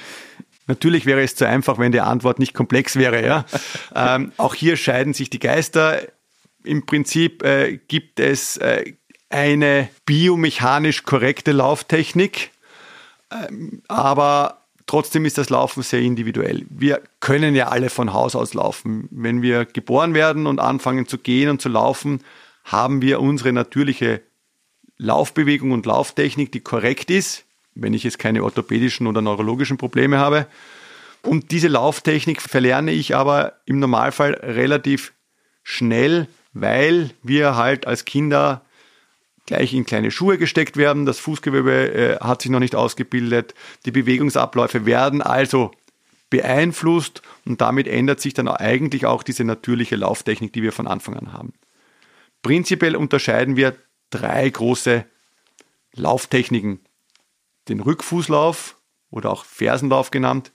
Natürlich 0.68 1.06
wäre 1.06 1.22
es 1.22 1.34
zu 1.34 1.46
einfach, 1.46 1.76
wenn 1.76 1.90
die 1.90 2.00
Antwort 2.00 2.38
nicht 2.38 2.54
komplex 2.54 2.94
wäre. 2.94 3.26
Ja? 3.26 3.44
ähm, 3.96 4.32
auch 4.36 4.54
hier 4.54 4.76
scheiden 4.76 5.12
sich 5.12 5.28
die 5.28 5.40
Geister. 5.40 6.02
Im 6.62 6.86
Prinzip 6.86 7.42
äh, 7.42 7.78
gibt 7.88 8.20
es 8.20 8.58
äh, 8.58 8.92
eine 9.28 9.88
biomechanisch 10.06 11.02
korrekte 11.02 11.50
Lauftechnik, 11.50 12.52
ähm, 13.32 13.82
aber 13.88 14.61
Trotzdem 14.92 15.24
ist 15.24 15.38
das 15.38 15.48
Laufen 15.48 15.82
sehr 15.82 16.00
individuell. 16.02 16.66
Wir 16.68 17.00
können 17.20 17.54
ja 17.54 17.68
alle 17.68 17.88
von 17.88 18.12
Haus 18.12 18.36
aus 18.36 18.52
laufen. 18.52 19.08
Wenn 19.10 19.40
wir 19.40 19.64
geboren 19.64 20.12
werden 20.12 20.46
und 20.46 20.60
anfangen 20.60 21.06
zu 21.06 21.16
gehen 21.16 21.48
und 21.48 21.62
zu 21.62 21.70
laufen, 21.70 22.20
haben 22.64 23.00
wir 23.00 23.18
unsere 23.22 23.54
natürliche 23.54 24.20
Laufbewegung 24.98 25.70
und 25.70 25.86
Lauftechnik, 25.86 26.52
die 26.52 26.60
korrekt 26.60 27.10
ist. 27.10 27.46
wenn 27.74 27.94
ich 27.94 28.04
jetzt 28.04 28.18
keine 28.18 28.44
orthopädischen 28.44 29.06
oder 29.06 29.22
neurologischen 29.22 29.78
Probleme 29.78 30.18
habe. 30.18 30.46
Und 31.22 31.52
diese 31.52 31.68
Lauftechnik 31.68 32.42
verlerne 32.42 32.92
ich 32.92 33.16
aber 33.16 33.54
im 33.64 33.78
Normalfall 33.78 34.32
relativ 34.42 35.14
schnell, 35.62 36.28
weil 36.52 37.12
wir 37.22 37.56
halt 37.56 37.86
als 37.86 38.04
Kinder 38.04 38.60
gleich 39.52 39.74
in 39.74 39.84
kleine 39.84 40.10
Schuhe 40.10 40.38
gesteckt 40.38 40.78
werden. 40.78 41.04
Das 41.04 41.18
Fußgewebe 41.18 41.92
äh, 41.92 42.16
hat 42.20 42.40
sich 42.40 42.50
noch 42.50 42.58
nicht 42.58 42.74
ausgebildet. 42.74 43.54
Die 43.84 43.90
Bewegungsabläufe 43.90 44.86
werden 44.86 45.20
also 45.20 45.72
beeinflusst 46.30 47.20
und 47.44 47.60
damit 47.60 47.86
ändert 47.86 48.18
sich 48.18 48.32
dann 48.32 48.48
eigentlich 48.48 49.04
auch 49.04 49.22
diese 49.22 49.44
natürliche 49.44 49.96
Lauftechnik, 49.96 50.54
die 50.54 50.62
wir 50.62 50.72
von 50.72 50.86
Anfang 50.86 51.18
an 51.18 51.34
haben. 51.34 51.52
Prinzipiell 52.40 52.96
unterscheiden 52.96 53.56
wir 53.56 53.76
drei 54.08 54.48
große 54.48 55.04
Lauftechniken. 55.92 56.80
Den 57.68 57.80
Rückfußlauf 57.80 58.78
oder 59.10 59.30
auch 59.30 59.44
Fersenlauf 59.44 60.10
genannt, 60.10 60.50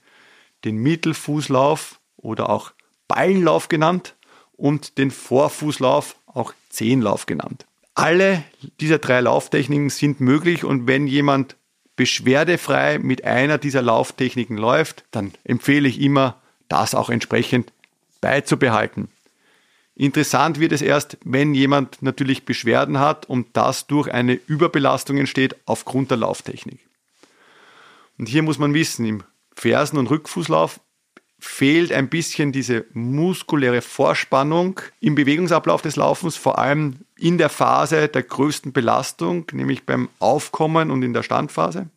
den 0.64 0.76
Mittelfußlauf 0.78 2.00
oder 2.16 2.50
auch 2.50 2.72
Ballenlauf 3.06 3.68
genannt 3.68 4.16
und 4.54 4.98
den 4.98 5.12
Vorfußlauf, 5.12 6.16
auch 6.26 6.52
Zehenlauf 6.68 7.26
genannt. 7.26 7.64
Alle 7.98 8.44
dieser 8.80 8.98
drei 8.98 9.20
Lauftechniken 9.20 9.90
sind 9.90 10.20
möglich 10.20 10.62
und 10.62 10.86
wenn 10.86 11.08
jemand 11.08 11.56
beschwerdefrei 11.96 13.00
mit 13.00 13.24
einer 13.24 13.58
dieser 13.58 13.82
Lauftechniken 13.82 14.56
läuft, 14.56 15.04
dann 15.10 15.32
empfehle 15.42 15.88
ich 15.88 16.00
immer, 16.00 16.40
das 16.68 16.94
auch 16.94 17.10
entsprechend 17.10 17.72
beizubehalten. 18.20 19.08
Interessant 19.96 20.60
wird 20.60 20.70
es 20.70 20.80
erst, 20.80 21.18
wenn 21.24 21.54
jemand 21.54 22.00
natürlich 22.00 22.44
Beschwerden 22.44 23.00
hat 23.00 23.28
und 23.28 23.48
das 23.54 23.88
durch 23.88 24.14
eine 24.14 24.34
Überbelastung 24.34 25.18
entsteht 25.18 25.56
aufgrund 25.66 26.12
der 26.12 26.18
Lauftechnik. 26.18 26.78
Und 28.16 28.28
hier 28.28 28.44
muss 28.44 28.60
man 28.60 28.74
wissen, 28.74 29.06
im 29.06 29.24
Fersen- 29.56 29.98
und 29.98 30.08
Rückfußlauf 30.08 30.78
fehlt 31.38 31.92
ein 31.92 32.08
bisschen 32.08 32.52
diese 32.52 32.84
muskuläre 32.92 33.80
Vorspannung 33.80 34.80
im 35.00 35.14
Bewegungsablauf 35.14 35.82
des 35.82 35.96
Laufens, 35.96 36.36
vor 36.36 36.58
allem 36.58 36.96
in 37.16 37.38
der 37.38 37.48
Phase 37.48 38.08
der 38.08 38.22
größten 38.22 38.72
Belastung, 38.72 39.46
nämlich 39.52 39.86
beim 39.86 40.08
Aufkommen 40.18 40.90
und 40.90 41.02
in 41.02 41.12
der 41.12 41.22
Standphase. 41.22 41.88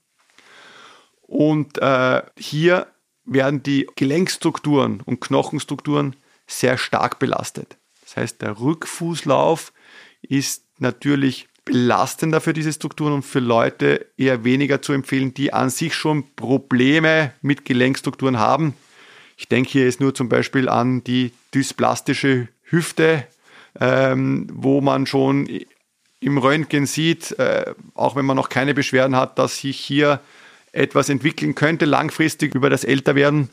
Und 1.22 1.78
äh, 1.80 2.22
hier 2.38 2.88
werden 3.26 3.64
die 3.64 3.88
Gelenkstrukturen 3.96 5.02
und 5.02 5.22
Knochenstrukturen 5.22 6.16
sehr 6.48 6.78
stark 6.78 7.20
belastet. 7.20 7.78
Das 8.04 8.18
heißt, 8.18 8.42
der 8.42 8.60
Rückfußlauf 8.60 9.72
ist 10.22 10.66
natürlich 10.80 11.48
belastender 11.64 12.42
für 12.42 12.54
diese 12.54 12.74
Strukturen 12.74 13.14
und 13.14 13.22
für 13.24 13.40
Leute 13.40 14.08
eher 14.18 14.44
weniger 14.44 14.82
zu 14.82 14.94
empfehlen, 14.94 15.34
die 15.34 15.54
an 15.54 15.70
sich 15.70 15.96
schon 15.96 16.36
Probleme 16.36 17.34
mit 17.42 17.66
Gelenkstrukturen 17.66 18.40
haben. 18.40 18.74
Ich 19.42 19.48
denke 19.48 19.72
hier 19.72 19.86
jetzt 19.86 20.00
nur 20.00 20.14
zum 20.14 20.30
Beispiel 20.30 20.70
an 20.70 21.04
die 21.04 21.32
dysplastische 21.56 22.48
Hüfte, 22.62 23.26
ähm, 23.80 24.46
wo 24.54 24.82
man 24.82 25.08
schon 25.08 25.50
im 26.20 26.38
Röntgen 26.38 26.86
sieht, 26.86 27.32
äh, 27.40 27.74
auch 27.96 28.16
wenn 28.16 28.26
man 28.26 28.36
noch 28.36 28.50
keine 28.50 28.76
Beschwerden 28.76 29.16
hat, 29.16 29.40
dass 29.40 29.58
sich 29.58 29.80
hier 29.80 30.20
etwas 30.74 31.10
entwickeln 31.10 31.56
könnte, 31.56 31.86
langfristig 31.86 32.54
über 32.54 32.70
das 32.70 32.84
Älterwerden, 32.84 33.50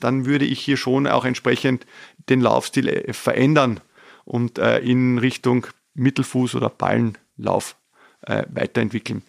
dann 0.00 0.26
würde 0.26 0.44
ich 0.44 0.58
hier 0.58 0.76
schon 0.76 1.06
auch 1.06 1.24
entsprechend 1.24 1.86
den 2.28 2.40
Laufstil 2.40 2.88
äh, 2.88 3.12
verändern 3.12 3.78
und 4.24 4.58
äh, 4.58 4.80
in 4.80 5.18
Richtung 5.18 5.68
Mittelfuß 5.94 6.56
oder 6.56 6.68
Ballenlauf 6.68 7.76
äh, 8.22 8.42
weiterentwickeln. 8.48 9.22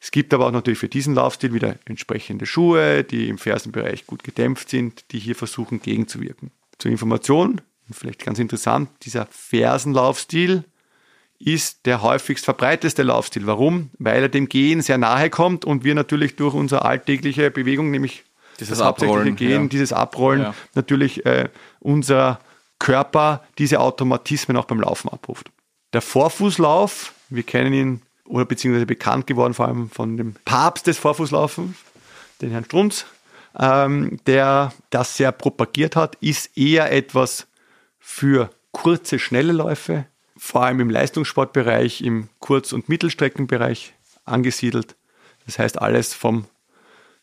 Es 0.00 0.10
gibt 0.10 0.34
aber 0.34 0.46
auch 0.46 0.52
natürlich 0.52 0.78
für 0.78 0.88
diesen 0.88 1.14
Laufstil 1.14 1.54
wieder 1.54 1.76
entsprechende 1.86 2.46
Schuhe, 2.46 3.02
die 3.04 3.28
im 3.28 3.38
Fersenbereich 3.38 4.06
gut 4.06 4.24
gedämpft 4.24 4.68
sind, 4.68 5.04
die 5.12 5.18
hier 5.18 5.34
versuchen 5.34 5.80
gegenzuwirken. 5.80 6.50
Zur 6.78 6.90
Information, 6.90 7.60
vielleicht 7.90 8.24
ganz 8.24 8.38
interessant, 8.38 8.90
dieser 9.02 9.26
Fersenlaufstil 9.30 10.64
ist 11.38 11.86
der 11.86 12.02
häufigst 12.02 12.44
verbreiteste 12.44 13.02
Laufstil. 13.02 13.46
Warum? 13.46 13.90
Weil 13.98 14.22
er 14.22 14.28
dem 14.28 14.48
Gehen 14.48 14.80
sehr 14.80 14.98
nahe 14.98 15.30
kommt 15.30 15.64
und 15.64 15.84
wir 15.84 15.94
natürlich 15.94 16.36
durch 16.36 16.54
unsere 16.54 16.84
alltägliche 16.84 17.50
Bewegung, 17.50 17.90
nämlich 17.90 18.24
dieses 18.60 18.78
das 18.78 18.86
hauptsächliche 18.86 19.32
Gehen, 19.32 19.62
ja. 19.62 19.68
dieses 19.68 19.92
Abrollen, 19.92 20.42
ja. 20.42 20.54
natürlich 20.74 21.26
äh, 21.26 21.50
unser 21.80 22.40
Körper 22.78 23.44
diese 23.58 23.80
Automatismen 23.80 24.56
auch 24.56 24.64
beim 24.64 24.80
Laufen 24.80 25.08
abruft. 25.10 25.50
Der 25.92 26.02
Vorfußlauf, 26.02 27.12
wir 27.28 27.42
kennen 27.42 27.72
ihn 27.72 28.02
oder 28.26 28.44
beziehungsweise 28.44 28.86
bekannt 28.86 29.26
geworden, 29.26 29.54
vor 29.54 29.68
allem 29.68 29.90
von 29.90 30.16
dem 30.16 30.34
Papst 30.44 30.86
des 30.86 30.98
Vorfußlaufens, 30.98 31.76
den 32.40 32.50
Herrn 32.50 32.64
Strunz, 32.64 33.06
ähm, 33.58 34.18
der 34.26 34.72
das 34.90 35.16
sehr 35.16 35.32
propagiert 35.32 35.96
hat, 35.96 36.16
ist 36.16 36.56
eher 36.56 36.92
etwas 36.92 37.46
für 37.98 38.50
kurze, 38.72 39.18
schnelle 39.18 39.52
Läufe, 39.52 40.06
vor 40.36 40.64
allem 40.64 40.80
im 40.80 40.90
Leistungssportbereich, 40.90 42.02
im 42.02 42.28
Kurz- 42.40 42.72
und 42.72 42.88
Mittelstreckenbereich 42.88 43.94
angesiedelt. 44.24 44.96
Das 45.46 45.58
heißt 45.58 45.80
alles 45.80 46.12
vom 46.12 46.44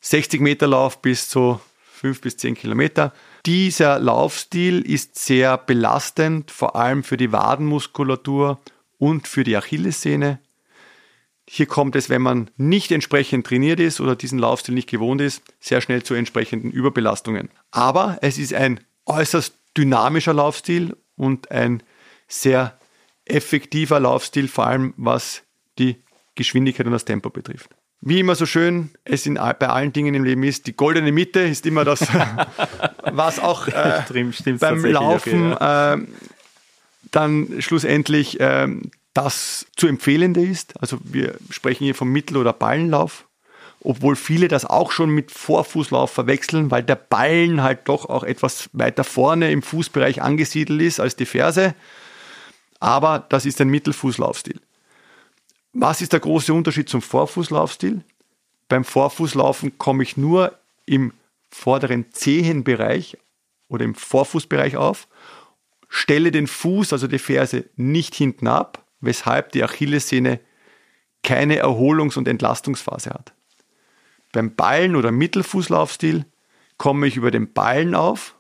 60-Meter-Lauf 0.03 1.01
bis 1.01 1.29
zu 1.29 1.59
5 2.03 2.21
bis 2.21 2.37
10 2.37 2.55
Kilometer. 2.55 3.13
Dieser 3.45 3.99
Laufstil 3.99 4.81
ist 4.81 5.17
sehr 5.17 5.57
belastend, 5.57 6.51
vor 6.51 6.75
allem 6.75 7.03
für 7.03 7.17
die 7.17 7.31
Wadenmuskulatur 7.31 8.59
und 8.97 9.27
für 9.27 9.43
die 9.43 9.55
Achillessehne. 9.55 10.39
Hier 11.55 11.67
kommt 11.67 11.95
es, 11.95 12.09
wenn 12.09 12.23
man 12.23 12.49
nicht 12.57 12.91
entsprechend 12.91 13.45
trainiert 13.45 13.79
ist 13.79 14.01
oder 14.01 14.15
diesen 14.15 14.39
Laufstil 14.39 14.73
nicht 14.73 14.89
gewohnt 14.89 15.21
ist, 15.21 15.43
sehr 15.59 15.81
schnell 15.81 16.01
zu 16.01 16.15
entsprechenden 16.15 16.71
Überbelastungen. 16.71 17.51
Aber 17.69 18.17
es 18.21 18.39
ist 18.39 18.55
ein 18.55 18.79
äußerst 19.05 19.53
dynamischer 19.77 20.33
Laufstil 20.33 20.97
und 21.15 21.51
ein 21.51 21.83
sehr 22.27 22.79
effektiver 23.25 23.99
Laufstil, 23.99 24.47
vor 24.47 24.65
allem 24.65 24.95
was 24.97 25.43
die 25.77 25.97
Geschwindigkeit 26.33 26.87
und 26.87 26.91
das 26.91 27.05
Tempo 27.05 27.29
betrifft. 27.29 27.69
Wie 28.01 28.19
immer 28.19 28.33
so 28.33 28.47
schön 28.47 28.89
es 29.03 29.27
in, 29.27 29.35
bei 29.35 29.69
allen 29.69 29.93
Dingen 29.93 30.15
im 30.15 30.23
Leben 30.23 30.41
ist, 30.41 30.65
die 30.65 30.75
goldene 30.75 31.11
Mitte 31.11 31.41
ist 31.41 31.67
immer 31.67 31.85
das, 31.85 32.01
was 33.11 33.37
auch 33.37 33.67
äh, 33.67 34.01
beim 34.59 34.85
Laufen 34.85 35.53
okay, 35.53 35.63
ja. 35.63 35.93
äh, 35.93 35.97
dann 37.11 37.61
schlussendlich 37.61 38.39
äh, 38.39 38.69
das 39.13 39.65
zu 39.75 39.87
empfehlende 39.87 40.41
ist. 40.41 40.79
Also 40.81 40.97
wir 41.03 41.35
sprechen 41.49 41.83
hier 41.83 41.95
vom 41.95 42.11
Mittel- 42.11 42.37
oder 42.37 42.53
Ballenlauf, 42.53 43.25
obwohl 43.81 44.15
viele 44.15 44.47
das 44.47 44.65
auch 44.65 44.91
schon 44.91 45.09
mit 45.09 45.31
Vorfußlauf 45.31 46.11
verwechseln, 46.11 46.71
weil 46.71 46.83
der 46.83 46.95
Ballen 46.95 47.61
halt 47.61 47.87
doch 47.89 48.05
auch 48.05 48.23
etwas 48.23 48.69
weiter 48.73 49.03
vorne 49.03 49.51
im 49.51 49.61
Fußbereich 49.61 50.21
angesiedelt 50.21 50.81
ist 50.81 50.99
als 50.99 51.15
die 51.15 51.25
Ferse 51.25 51.75
aber 52.83 53.25
das 53.29 53.45
ist 53.45 53.61
ein 53.61 53.69
Mittelfußlaufstil. 53.69 54.59
Was 55.71 56.01
ist 56.01 56.11
der 56.11 56.19
große 56.19 56.53
Unterschied 56.53 56.89
zum 56.89 57.01
Vorfußlaufstil? 57.01 58.03
Beim 58.67 58.83
Vorfußlaufen 58.83 59.77
komme 59.77 60.03
ich 60.03 60.17
nur 60.17 60.57
im 60.85 61.13
vorderen 61.49 62.11
Zehenbereich 62.11 63.17
oder 63.69 63.85
im 63.85 63.95
Vorfußbereich 63.95 64.75
auf, 64.75 65.07
stelle 65.87 66.31
den 66.31 66.45
Fuß, 66.45 66.91
also 66.91 67.07
die 67.07 67.19
Ferse, 67.19 67.63
nicht 67.77 68.15
hinten 68.15 68.47
ab, 68.47 68.82
weshalb 69.03 69.51
die 69.51 69.63
Achillessehne 69.63 70.39
keine 71.23 71.57
Erholungs- 71.57 72.17
und 72.17 72.27
Entlastungsphase 72.27 73.11
hat. 73.11 73.33
Beim 74.31 74.55
Ballen- 74.55 74.95
oder 74.95 75.11
Mittelfußlaufstil 75.11 76.25
komme 76.77 77.07
ich 77.07 77.17
über 77.17 77.31
den 77.31 77.53
Ballen 77.53 77.95
auf 77.95 78.35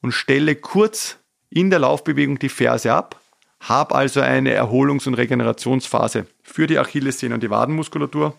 und 0.00 0.12
stelle 0.12 0.56
kurz 0.56 1.18
in 1.50 1.70
der 1.70 1.78
Laufbewegung 1.80 2.38
die 2.38 2.48
Ferse 2.48 2.92
ab, 2.92 3.20
habe 3.60 3.94
also 3.94 4.20
eine 4.20 4.54
Erholungs- 4.54 5.06
und 5.06 5.14
Regenerationsphase 5.14 6.26
für 6.42 6.66
die 6.66 6.78
Achillessehne 6.78 7.34
und 7.34 7.42
die 7.42 7.50
Wadenmuskulatur, 7.50 8.38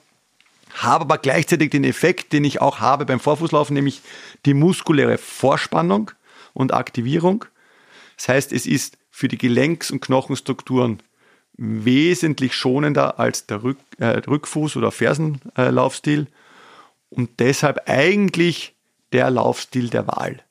habe 0.75 1.03
aber 1.03 1.17
gleichzeitig 1.17 1.71
den 1.71 1.83
Effekt, 1.83 2.33
den 2.33 2.43
ich 2.43 2.61
auch 2.61 2.79
habe 2.79 3.05
beim 3.05 3.19
Vorfußlaufen, 3.19 3.73
nämlich 3.73 4.01
die 4.45 4.53
muskuläre 4.53 5.17
Vorspannung 5.17 6.11
und 6.53 6.73
Aktivierung. 6.73 7.45
Das 8.17 8.29
heißt, 8.29 8.51
es 8.51 8.65
ist 8.65 8.97
für 9.09 9.27
die 9.27 9.37
Gelenks- 9.37 9.91
und 9.91 10.01
Knochenstrukturen 10.01 11.01
wesentlich 11.57 12.53
schonender 12.53 13.19
als 13.19 13.47
der 13.47 13.63
Rück, 13.63 13.77
äh, 13.97 14.19
Rückfuß- 14.19 14.77
oder 14.77 14.91
Fersenlaufstil 14.91 16.27
und 17.09 17.39
deshalb 17.39 17.89
eigentlich 17.89 18.75
der 19.11 19.29
Laufstil 19.31 19.89
der 19.89 20.07
Wahl. 20.07 20.43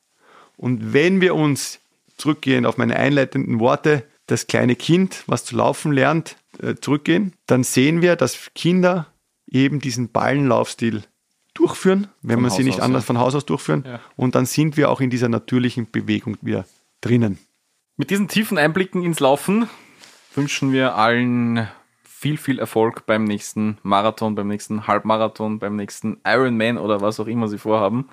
Und 0.56 0.92
wenn 0.92 1.20
wir 1.20 1.34
uns 1.34 1.80
zurückgehen 2.16 2.66
auf 2.66 2.78
meine 2.78 2.96
einleitenden 2.96 3.60
Worte, 3.60 4.04
das 4.26 4.46
kleine 4.46 4.74
Kind, 4.74 5.22
was 5.26 5.44
zu 5.44 5.56
laufen 5.56 5.92
lernt, 5.92 6.36
äh, 6.60 6.74
zurückgehen, 6.74 7.34
dann 7.46 7.62
sehen 7.62 8.02
wir, 8.02 8.16
dass 8.16 8.50
Kinder 8.54 9.06
eben 9.48 9.80
diesen 9.80 10.08
Ballenlaufstil 10.10 11.04
durchführen, 11.54 12.08
wenn 12.22 12.36
von 12.36 12.42
man 12.42 12.50
Haus 12.50 12.56
sie 12.56 12.64
nicht 12.64 12.80
aus, 12.80 12.84
anders 12.84 13.04
ja. 13.04 13.06
von 13.06 13.18
Haus 13.18 13.34
aus 13.34 13.46
durchführen. 13.46 13.84
Ja. 13.86 14.00
Und 14.16 14.34
dann 14.34 14.46
sind 14.46 14.76
wir 14.76 14.90
auch 14.90 15.00
in 15.00 15.10
dieser 15.10 15.28
natürlichen 15.28 15.90
Bewegung 15.90 16.36
wieder 16.42 16.66
drinnen. 17.00 17.38
Mit 17.96 18.10
diesen 18.10 18.28
tiefen 18.28 18.58
Einblicken 18.58 19.02
ins 19.02 19.20
Laufen 19.20 19.68
wünschen 20.36 20.72
wir 20.72 20.96
allen 20.96 21.68
viel, 22.02 22.36
viel 22.36 22.58
Erfolg 22.58 23.06
beim 23.06 23.24
nächsten 23.24 23.78
Marathon, 23.82 24.34
beim 24.34 24.48
nächsten 24.48 24.86
Halbmarathon, 24.86 25.58
beim 25.58 25.76
nächsten 25.76 26.20
Ironman 26.26 26.78
oder 26.78 27.00
was 27.00 27.20
auch 27.20 27.26
immer 27.26 27.48
Sie 27.48 27.58
vorhaben. 27.58 28.08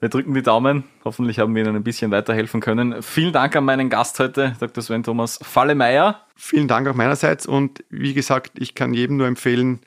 Wir 0.00 0.08
drücken 0.08 0.34
die 0.34 0.42
Daumen. 0.42 0.84
Hoffentlich 1.04 1.38
haben 1.38 1.54
wir 1.54 1.64
Ihnen 1.64 1.76
ein 1.76 1.84
bisschen 1.84 2.10
weiterhelfen 2.10 2.60
können. 2.60 3.02
Vielen 3.02 3.32
Dank 3.32 3.56
an 3.56 3.64
meinen 3.64 3.88
Gast 3.88 4.18
heute, 4.20 4.54
Dr. 4.60 4.82
Sven 4.82 5.02
Thomas 5.02 5.38
Fallemeier. 5.42 6.20
Vielen 6.36 6.68
Dank 6.68 6.86
auch 6.88 6.94
meinerseits 6.94 7.46
und 7.46 7.84
wie 7.88 8.12
gesagt, 8.12 8.52
ich 8.58 8.74
kann 8.74 8.92
jedem 8.92 9.16
nur 9.16 9.26
empfehlen, 9.26 9.80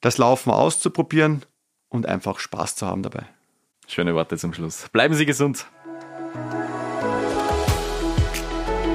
das 0.00 0.18
Laufen 0.18 0.50
auszuprobieren 0.50 1.44
und 1.88 2.06
einfach 2.06 2.38
Spaß 2.38 2.76
zu 2.76 2.86
haben 2.86 3.02
dabei. 3.02 3.24
Schöne 3.86 4.14
Worte 4.14 4.36
zum 4.36 4.52
Schluss. 4.52 4.88
Bleiben 4.90 5.14
Sie 5.14 5.24
gesund. 5.24 5.66